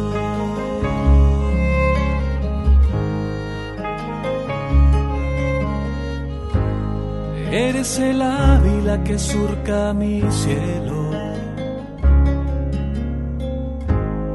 Eres 7.51 7.99
el 7.99 8.21
ávila 8.21 9.03
que 9.03 9.17
surca 9.19 9.93
mi 9.93 10.21
cielo. 10.41 11.11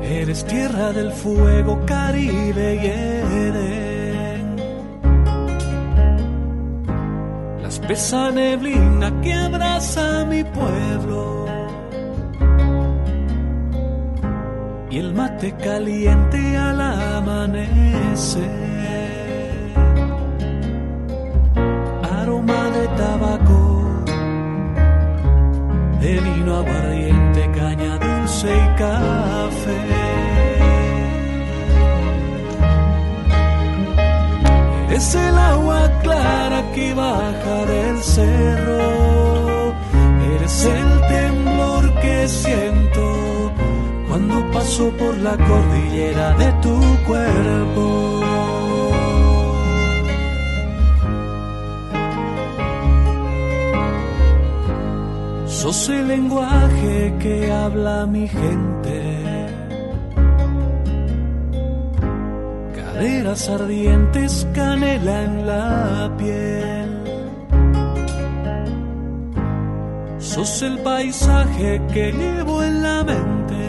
Eres 0.03 0.45
tierra 0.45 0.93
del 0.93 1.11
fuego, 1.13 1.81
Caribe 1.85 2.69
y 2.77 2.87
Edén. 2.87 3.88
La 7.89 7.95
espesa 7.95 8.31
neblina 8.31 9.11
que 9.23 9.33
abraza 9.33 10.27
mi 10.27 10.45
pueblo. 10.45 11.47
Y 14.91 14.99
el 14.99 15.15
mate 15.15 15.55
caliente 15.57 16.39
al 16.59 16.83
amanecer. 16.83 18.69
aroma 22.21 22.63
de 22.77 22.89
tabaco, 22.89 24.05
de 26.03 26.21
vino 26.21 26.57
aguardiente, 26.57 27.51
caña 27.53 27.97
dulce 27.97 28.49
y 28.55 28.69
café. 28.77 29.79
Eres 34.89 35.15
el 35.15 35.39
agua 35.39 35.88
clara 36.19 36.61
que 36.75 36.95
baja 36.95 37.57
del 37.67 37.97
cerro, 38.03 39.75
eres 40.35 40.65
el 40.65 40.91
temblor 41.17 41.85
que 42.03 42.29
siento 42.29 43.05
cuando 44.09 44.51
paso 44.51 44.91
por 45.01 45.17
la 45.19 45.37
cordillera 45.37 46.29
de 46.43 46.53
tu 46.65 46.77
cuerpo. 47.07 47.87
Sos 55.47 55.89
el 55.89 56.09
lenguaje 56.09 57.15
que 57.19 57.53
habla 57.53 58.07
mi 58.07 58.29
gente. 58.29 59.18
Caderas 62.99 63.49
ardientes, 63.49 64.45
canela 64.53 65.23
en 65.23 65.47
la 65.47 66.11
piel. 66.19 66.91
Sos 70.19 70.63
el 70.63 70.81
paisaje 70.81 71.81
que 71.95 72.11
llevo 72.11 72.61
en 72.61 72.83
la 72.83 73.05
mente. 73.05 73.67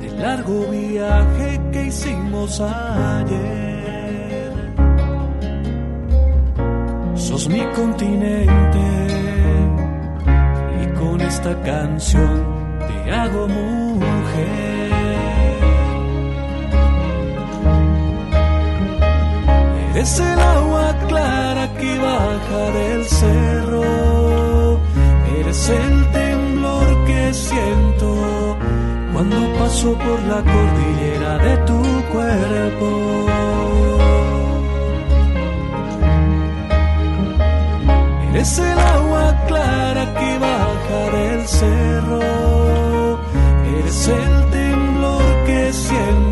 Del 0.00 0.22
largo 0.22 0.70
viaje 0.70 1.60
que 1.70 1.84
hicimos 1.84 2.58
ayer. 2.58 4.52
sos 7.14 7.46
mi 7.50 7.62
continente 7.76 8.86
y 10.80 10.86
con 10.98 11.20
esta 11.20 11.60
canción 11.60 12.42
te 12.88 13.10
hago 13.10 13.48
mujer. 13.48 15.01
Eres 20.02 20.18
el 20.18 20.40
agua 20.40 20.96
clara 21.06 21.72
que 21.78 21.96
baja 21.96 22.62
del 22.76 23.04
cerro, 23.04 24.80
eres 25.38 25.68
el 25.68 26.10
temblor 26.10 27.04
que 27.06 27.32
siento 27.32 28.58
cuando 29.12 29.36
paso 29.60 29.96
por 29.96 30.20
la 30.24 30.42
cordillera 30.42 31.38
de 31.38 31.56
tu 31.68 31.82
cuerpo. 32.10 32.88
Eres 38.32 38.58
el 38.58 38.78
agua 38.96 39.36
clara 39.46 40.04
que 40.18 40.38
baja 40.48 41.16
del 41.16 41.46
cerro. 41.46 42.20
Eres 43.78 44.08
el 44.08 44.50
temblor 44.50 45.44
que 45.46 45.72
siento 45.72 46.31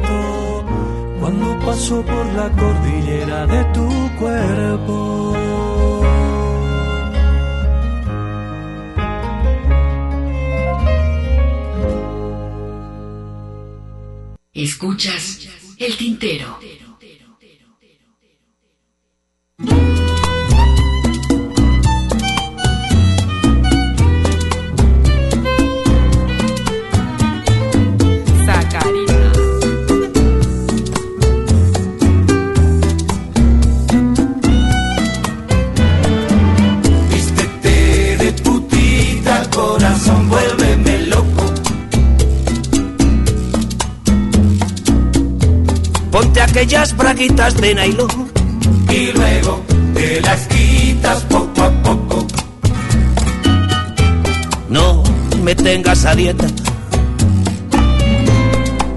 paso 1.70 2.04
por 2.04 2.26
la 2.34 2.50
cordillera 2.50 3.46
de 3.46 3.64
tu 3.72 3.88
cuerpo. 4.18 5.36
Escuchas 14.52 15.48
el 15.78 15.96
tintero. 15.96 16.59
Aquellas 46.60 46.94
braguitas 46.94 47.56
de 47.56 47.74
nylon 47.74 48.30
Y 48.90 49.12
luego 49.12 49.64
te 49.94 50.20
las 50.20 50.46
quitas 50.46 51.22
poco 51.22 51.62
a 51.62 51.70
poco. 51.82 52.26
No 54.68 55.02
me 55.42 55.54
tengas 55.54 56.04
a 56.04 56.14
dieta. 56.14 56.46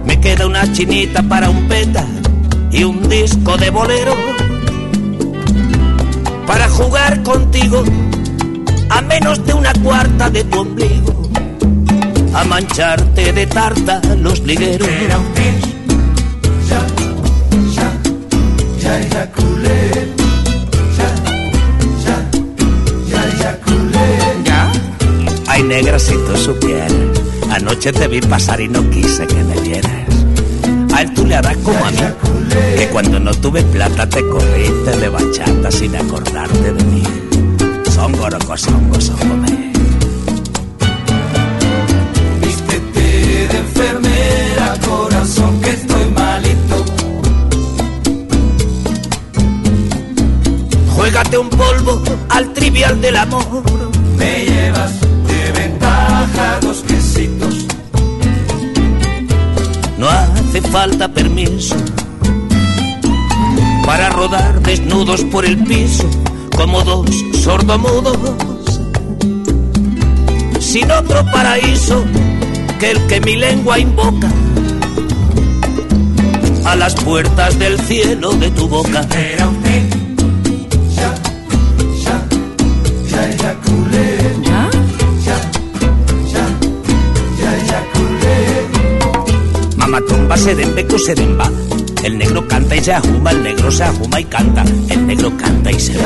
Me 0.04 0.20
queda 0.20 0.46
una 0.46 0.70
chinita 0.74 1.24
para 1.24 1.50
un 1.50 1.66
peta 1.70 2.06
y 2.70 2.84
un 2.84 3.08
disco 3.08 3.56
de 3.56 3.70
bolero. 3.70 4.14
Para 6.46 6.68
jugar 6.68 7.24
contigo 7.24 7.86
a 8.90 9.02
menos 9.04 9.46
de 9.46 9.54
una 9.54 9.72
cuarta 9.76 10.30
de 10.30 10.44
tu 10.44 10.60
ombligo. 10.60 11.30
A 12.34 12.44
mancharte 12.44 13.32
de 13.32 13.48
tarta 13.48 14.02
los 14.18 14.42
ligueros. 14.42 14.86
Ya 14.86 15.06
eyaculé. 15.06 15.73
Ay, 25.48 25.62
negra, 25.62 26.00
si 26.00 26.14
tú 26.14 26.36
supieras. 26.36 26.92
Anoche 27.52 27.94
te 27.94 28.08
vi 28.08 28.20
pasar 28.22 28.60
y 28.60 28.68
no 28.68 28.90
quise 28.90 29.28
que 29.28 29.44
me 29.44 29.60
vieras. 29.62 29.92
A 30.94 31.04
él 31.04 31.14
tú 31.14 31.26
le 31.28 31.36
harás 31.36 31.58
como 31.58 31.86
a 31.86 31.92
mí. 31.92 31.98
Que 32.78 32.88
cuando 32.88 33.20
no 33.20 33.32
tuve 33.36 33.62
plata 33.62 34.10
te 34.10 34.28
corriste 34.28 34.98
de 34.98 35.10
bachata 35.10 35.70
sin 35.70 35.96
acordarte 35.96 36.74
de 36.74 36.84
mí. 36.86 37.04
Son 37.94 38.12
gorocos, 38.14 38.62
son 38.62 38.90
gozójome. 38.90 39.63
Un 51.16 51.50
polvo 51.50 52.02
al 52.30 52.54
trivial 52.54 53.00
del 53.00 53.16
amor. 53.18 53.64
Me 54.18 54.46
llevas 54.46 55.00
de 55.02 55.52
ventaja 55.52 56.60
dos 56.62 56.84
quesitos. 56.88 57.66
No 59.98 60.10
hace 60.10 60.62
falta 60.62 61.08
permiso 61.08 61.76
para 63.86 64.10
rodar 64.10 64.62
desnudos 64.62 65.24
por 65.26 65.46
el 65.46 65.64
piso 65.64 66.06
como 66.56 66.84
dos 66.84 67.10
sordomudos. 67.42 68.20
Sin 70.60 70.92
otro 70.92 71.26
paraíso 71.32 72.04
que 72.80 72.92
el 72.92 73.08
que 73.08 73.22
mi 73.22 73.36
lengua 73.38 73.80
invoca 73.80 74.30
a 76.66 76.76
las 76.76 76.96
puertas 76.96 77.58
del 77.60 77.80
cielo 77.80 78.34
de 78.34 78.52
tu 78.52 78.68
boca. 78.68 79.06
Era 79.16 79.48
un 79.48 79.64
Serembeco, 90.38 90.98
seremba. 90.98 91.50
El 92.04 92.18
negro 92.18 92.46
canta 92.48 92.76
y 92.76 92.84
se 92.84 92.94
ajuma, 92.94 93.32
el 93.32 93.44
negro 93.44 93.72
se 93.72 93.84
ajuma 93.84 94.20
y 94.20 94.26
canta. 94.26 94.64
El 94.90 95.08
negro 95.08 95.32
canta 95.38 95.72
y 95.72 95.80
se 95.80 95.94
va. 95.98 96.04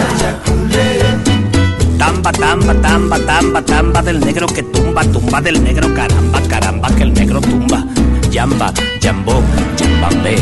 Tamba, 1.97 2.31
tamba, 2.31 2.73
tamba, 2.75 3.19
tamba, 3.19 3.61
tamba 3.61 4.01
del 4.01 4.19
negro 4.19 4.47
que 4.47 4.63
tumba, 4.63 5.03
tumba 5.05 5.41
del 5.41 5.63
negro, 5.63 5.93
caramba, 5.93 6.41
caramba, 6.47 6.89
que 6.95 7.03
el 7.03 7.13
negro 7.13 7.41
tumba. 7.41 7.83
Yamba, 8.29 8.71
yambó, 9.01 9.41
yambambé. 9.77 10.35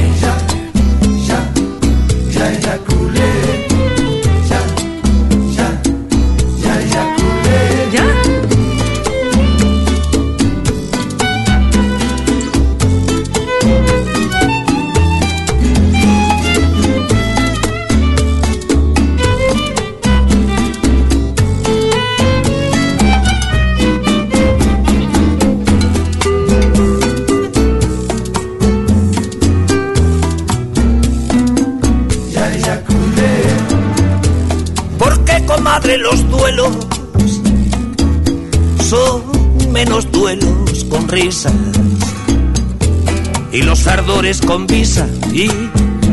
Con 44.46 44.68
visa 44.68 45.08
y 45.34 45.50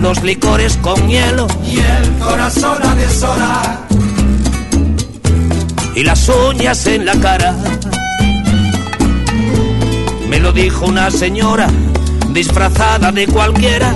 los 0.01 0.23
licores 0.23 0.77
con 0.79 1.09
hielo. 1.09 1.47
Y 1.65 1.79
el 1.79 2.19
corazón 2.19 2.79
a 2.83 2.95
deshora. 2.95 3.87
y 5.95 6.03
las 6.03 6.29
uñas 6.29 6.87
en 6.87 7.05
la 7.05 7.15
cara. 7.21 7.55
Me 10.29 10.41
lo 10.41 10.53
dijo 10.53 10.87
una 10.87 11.11
señora 11.11 11.69
disfrazada 12.31 13.13
de 13.13 13.27
cualquiera 13.27 13.95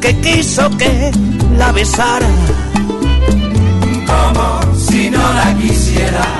que 0.00 0.18
quiso 0.20 0.70
que 0.76 1.10
la 1.58 1.72
besara. 1.72 2.28
Como 4.06 4.76
si 4.76 5.10
no 5.10 5.18
la 5.34 5.54
quisiera. 5.56 6.35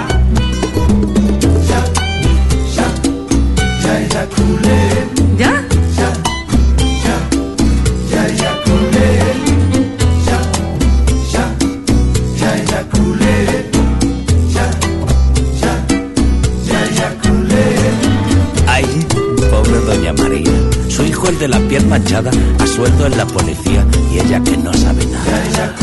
A 21.97 22.67
sueldo 22.67 23.07
en 23.07 23.17
la 23.17 23.27
policía 23.27 23.83
y 24.13 24.19
ella 24.19 24.39
que 24.45 24.55
no 24.59 24.71
sabe 24.75 25.07
nada. 25.07 25.75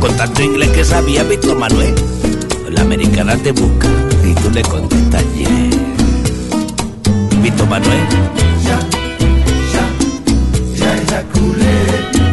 Con 0.00 0.16
tanto 0.16 0.42
inglés 0.42 0.70
que 0.70 0.82
sabía 0.82 1.22
Víctor 1.22 1.58
Manuel, 1.58 1.94
la 2.70 2.80
americana 2.80 3.36
te 3.36 3.52
busca 3.52 3.88
y 4.24 4.32
tú 4.32 4.50
le 4.50 4.62
contestas 4.62 5.22
yeah. 5.34 5.68
Víctor 7.42 7.68
Manuel, 7.68 8.00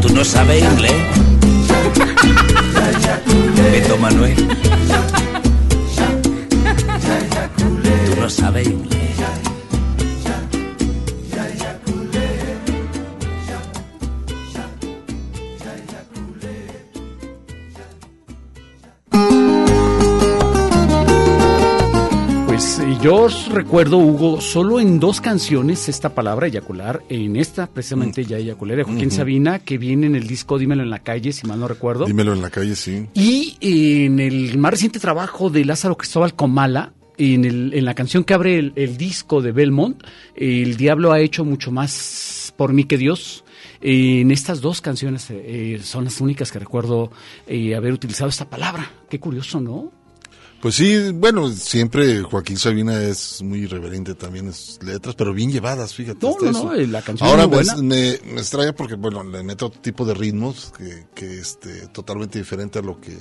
tú 0.02 0.14
no 0.14 0.24
sabes 0.24 0.64
inglés. 0.64 0.94
Víctor 3.74 4.00
Manuel, 4.00 4.36
tú 8.06 8.16
no 8.22 8.30
sabes 8.30 8.68
inglés. 8.68 9.01
Recuerdo, 23.52 23.98
Hugo, 23.98 24.42
solo 24.42 24.80
en 24.80 25.00
dos 25.00 25.22
canciones 25.22 25.90
esta 25.90 26.14
palabra 26.16 26.48
eyacular, 26.48 27.04
en 27.10 27.36
esta 27.36 27.68
precisamente 27.68 28.24
ya 28.26 28.38
eyaculé 28.38 28.76
de 28.76 28.84
Joaquín. 28.84 29.12
Sabina, 29.12 29.60
que 29.60 29.78
viene 29.78 30.08
en 30.08 30.16
el 30.16 30.28
disco 30.28 30.58
Dímelo 30.58 30.84
en 30.84 30.90
la 30.90 31.00
calle, 31.00 31.32
si 31.34 31.46
mal 31.48 31.60
no 31.60 31.68
recuerdo. 31.68 32.06
Dímelo 32.06 32.34
en 32.34 32.42
la 32.42 32.50
calle, 32.50 32.76
sí. 32.76 33.08
Y 33.14 33.58
en 33.62 34.20
el 34.20 34.58
más 34.58 34.72
reciente 34.72 35.00
trabajo 35.00 35.50
de 35.50 35.66
Lázaro 35.66 35.98
Cristóbal 35.98 36.34
Comala, 36.36 36.94
en, 37.18 37.46
el- 37.46 37.74
en 37.74 37.86
la 37.86 37.94
canción 37.94 38.24
que 38.24 38.34
abre 38.34 38.58
el, 38.58 38.74
el 38.76 38.98
disco 38.98 39.42
de 39.42 39.52
Belmont, 39.52 40.02
el 40.36 40.78
diablo 40.78 41.12
ha 41.12 41.20
hecho 41.20 41.46
mucho 41.46 41.72
más 41.72 42.54
por 42.58 42.74
mí 42.74 42.86
que 42.86 42.98
Dios. 42.98 43.44
En 43.84 44.30
estas 44.32 44.62
dos 44.62 44.80
canciones 44.82 45.28
eh, 45.32 45.80
son 45.84 46.04
las 46.04 46.22
únicas 46.22 46.52
que 46.52 46.60
recuerdo 46.60 47.12
eh, 47.48 47.76
haber 47.76 47.94
utilizado 47.94 48.30
esta 48.30 48.50
palabra. 48.50 48.92
Qué 49.10 49.20
curioso, 49.20 49.60
¿no? 49.60 49.92
Pues 50.62 50.76
sí, 50.76 51.12
bueno, 51.14 51.50
siempre 51.50 52.22
Joaquín 52.22 52.56
Sabina 52.56 53.02
es 53.02 53.42
muy 53.42 53.62
irreverente 53.64 54.14
también 54.14 54.46
en 54.46 54.54
sus 54.54 54.82
letras, 54.84 55.16
pero 55.16 55.34
bien 55.34 55.52
llevadas, 55.52 55.96
fíjate. 55.96 56.20
No, 56.24 56.36
no, 56.40 56.50
eso. 56.52 56.64
no, 56.66 56.74
la 56.76 57.02
canción 57.02 57.28
Ahora 57.28 57.44
es 57.44 57.50
muy 57.50 57.58
me, 57.58 57.64
buena. 57.64 57.82
me, 58.28 58.34
me 58.36 58.42
extraña 58.42 58.74
porque, 58.74 58.94
bueno, 58.94 59.24
le 59.24 59.42
mete 59.42 59.66
otro 59.66 59.82
tipo 59.82 60.06
de 60.06 60.14
ritmos 60.14 60.72
que, 60.78 61.08
que 61.16 61.40
este, 61.40 61.88
totalmente 61.88 62.38
diferente 62.38 62.78
a 62.78 62.84
lo 62.84 63.02
que 63.02 63.18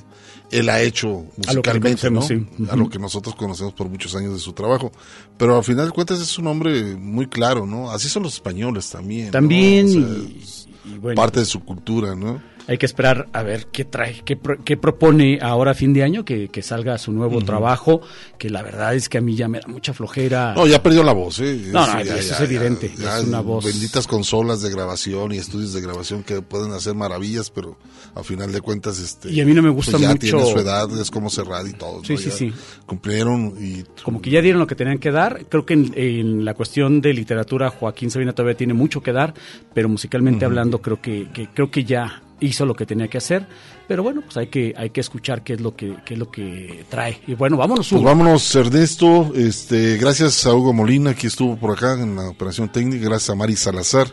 él 0.50 0.68
ha 0.68 0.82
hecho 0.82 1.08
A 1.08 1.22
musicalmente, 1.48 2.10
¿no? 2.10 2.20
conocemos, 2.20 2.48
sí. 2.58 2.66
A 2.70 2.76
lo 2.76 2.90
que 2.90 2.98
nosotros 2.98 3.34
conocemos 3.34 3.72
por 3.72 3.88
muchos 3.88 4.14
años 4.14 4.34
de 4.34 4.38
su 4.38 4.52
trabajo. 4.52 4.92
Pero 5.38 5.56
al 5.56 5.64
final 5.64 5.86
de 5.86 5.92
cuentas 5.92 6.20
es 6.20 6.38
un 6.38 6.46
hombre 6.46 6.94
muy 6.96 7.26
claro, 7.26 7.64
¿no? 7.64 7.90
Así 7.90 8.10
son 8.10 8.22
los 8.24 8.34
españoles 8.34 8.90
también. 8.90 9.26
¿no? 9.26 9.32
También, 9.32 9.86
O 9.86 9.88
sea, 9.88 10.00
y- 10.00 10.40
es 10.42 10.68
y 10.84 10.98
bueno. 10.98 11.16
parte 11.16 11.40
de 11.40 11.46
su 11.46 11.60
cultura, 11.64 12.14
¿no? 12.14 12.42
Hay 12.70 12.78
que 12.78 12.86
esperar 12.86 13.28
a 13.32 13.42
ver 13.42 13.66
qué 13.66 13.84
trae, 13.84 14.22
qué, 14.24 14.36
pro- 14.36 14.62
qué 14.64 14.76
propone 14.76 15.40
ahora 15.42 15.72
a 15.72 15.74
fin 15.74 15.92
de 15.92 16.05
año, 16.05 16.24
que, 16.24 16.48
que 16.48 16.62
salga 16.62 16.97
su 16.98 17.10
nuevo 17.10 17.42
trabajo, 17.44 18.01
que 18.38 18.48
la 18.48 18.62
verdad 18.62 18.94
es 18.94 19.09
que 19.09 19.18
a 19.18 19.20
mí 19.20 19.34
ya 19.34 19.48
me 19.48 19.59
da 19.59 19.66
mucha 19.66 19.92
flojera. 19.92 20.55
No, 20.55 20.66
ya 20.68 20.80
perdió 20.80 21.02
la 21.02 21.12
voz, 21.12 21.40
¿eh? 21.40 21.60
No, 21.72 21.84
no, 21.84 21.98
eso 21.98 22.14
es 22.34 22.40
evidente, 22.40 22.92
ya 22.97 23.18
es 23.18 23.24
una 23.24 23.40
voz- 23.42 23.64
Benditas 23.64 24.06
consolas 24.06 24.62
de 24.62 24.70
grabación 24.70 25.32
y 25.32 25.38
estudios 25.38 25.72
de 25.72 25.80
grabación 25.80 26.22
que 26.22 26.40
pueden 26.42 26.72
hacer 26.72 26.94
maravillas, 26.94 27.51
pero 27.51 27.76
a 28.14 28.22
final 28.22 28.52
de 28.52 28.60
cuentas, 28.60 29.01
este. 29.01 29.30
Y 29.32 29.40
a 29.40 29.44
mí 29.44 29.52
no 29.52 29.62
me 29.62 29.70
gusta 29.70 29.90
pues 29.92 30.02
ya 30.02 30.09
mucho- 30.10 30.20
tiene 30.20 30.47
su 30.52 30.59
edad, 30.60 30.88
es 31.01 31.10
como 31.10 31.28
cerrada 31.28 31.68
y 31.68 31.72
todo. 31.72 32.05
Sí, 32.05 32.12
¿no? 32.12 32.18
sí, 32.20 32.28
Ya 32.30 32.36
sí. 32.36 32.52
Cumplieron 32.86 33.55
y. 33.60 33.82
Como 34.02 34.22
que 34.22 34.30
ya 34.30 34.40
dieron 34.42 34.60
lo 34.60 34.66
que 34.66 34.74
tenían 34.76 34.98
que 34.98 35.10
dar. 35.10 35.44
Creo 35.48 35.66
que 35.66 35.74
en, 35.74 35.92
en 35.97 36.44
la 36.44 36.55
cuestión 36.55 37.01
de 37.01 37.14
literatura 37.14 37.70
Joaquín 37.70 38.10
Sabina 38.10 38.32
todavía 38.32 38.56
tiene 38.56 38.74
mucho 38.74 39.01
que 39.02 39.12
dar, 39.12 39.34
pero 39.74 39.88
musicalmente 39.88 40.44
hablando 40.44 40.80
creo 40.80 41.01
que, 41.01 41.28
que 41.32 41.48
creo 41.48 41.70
que 41.70 41.84
ya 41.84 42.22
hizo 42.40 42.66
lo 42.66 42.74
que 42.74 42.86
tenía 42.86 43.08
que 43.08 43.18
hacer. 43.18 43.46
Pero 43.86 44.02
bueno, 44.02 44.22
pues 44.22 44.36
hay 44.36 44.46
que 44.48 44.74
hay 44.76 44.90
que 44.90 45.00
escuchar 45.00 45.42
qué 45.42 45.54
es 45.54 45.60
lo 45.60 45.74
que 45.74 45.96
qué 46.04 46.14
es 46.14 46.20
lo 46.20 46.30
que 46.30 46.84
trae. 46.88 47.20
Y 47.26 47.34
bueno, 47.34 47.56
vámonos. 47.56 47.88
Pues 47.88 48.00
Hugo. 48.00 48.08
vámonos, 48.08 48.54
Ernesto. 48.54 49.32
Este, 49.34 49.96
gracias 49.96 50.46
a 50.46 50.54
Hugo 50.54 50.72
Molina, 50.72 51.14
que 51.14 51.26
estuvo 51.26 51.56
por 51.56 51.72
acá 51.76 51.94
en 51.94 52.16
la 52.16 52.28
operación 52.28 52.68
técnica. 52.70 53.04
Gracias 53.04 53.30
a 53.30 53.34
Mari 53.34 53.56
Salazar, 53.56 54.08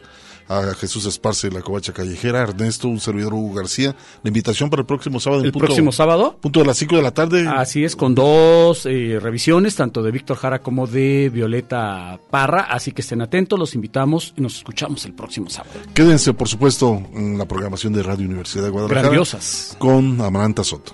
a 0.48 0.74
Jesús 0.76 1.06
Esparce 1.06 1.50
de 1.50 1.56
la 1.56 1.62
Covacha 1.62 1.94
Callejera, 1.94 2.42
Ernesto, 2.42 2.88
un 2.88 3.00
servidor 3.00 3.34
Hugo 3.34 3.56
García. 3.56 3.96
La 4.24 4.28
invitación 4.30 4.70
para 4.70 4.82
el 4.82 4.86
próximo 4.86 5.20
sábado. 5.20 5.44
El 5.44 5.52
punto- 5.52 5.66
próximo 5.68 5.92
sábado. 5.92 6.38
Punto 6.42 6.60
de 6.62 6.66
las 6.66 6.78
5 6.78 6.96
de 6.96 7.02
la 7.02 7.12
tarde. 7.12 7.48
Así 7.48 7.84
es, 7.84 7.96
con 7.96 8.16
dos 8.16 8.86
eh, 8.86 9.20
revisiones, 9.22 9.76
tanto 9.76 10.02
de 10.04 10.12
Víctor 10.12 10.38
Jara 10.38 10.60
como 10.62 10.88
de 10.88 11.30
Violeta 11.34 12.20
Parra. 12.30 12.62
Así 12.70 12.92
que 12.92 13.02
estén 13.02 13.22
atentos, 13.22 13.58
los 13.60 13.76
invitamos 13.76 14.34
y 14.38 14.42
nos 14.42 14.56
escuchamos 14.58 15.06
el 15.06 15.14
próximo 15.14 15.50
sábado. 15.50 15.74
Quédense, 15.94 16.34
por 16.34 16.48
supuesto, 16.48 17.02
en 17.14 17.38
la 17.38 17.46
programación 17.46 17.94
de 17.94 18.04
Radio 18.04 18.26
Universidad 18.28 18.64
de 18.66 18.70
Guadalajara. 18.70 19.02
Grandiosas. 19.02 19.76
Con 19.80 20.22
Amaranta 20.22 20.64
Soto. 20.64 20.94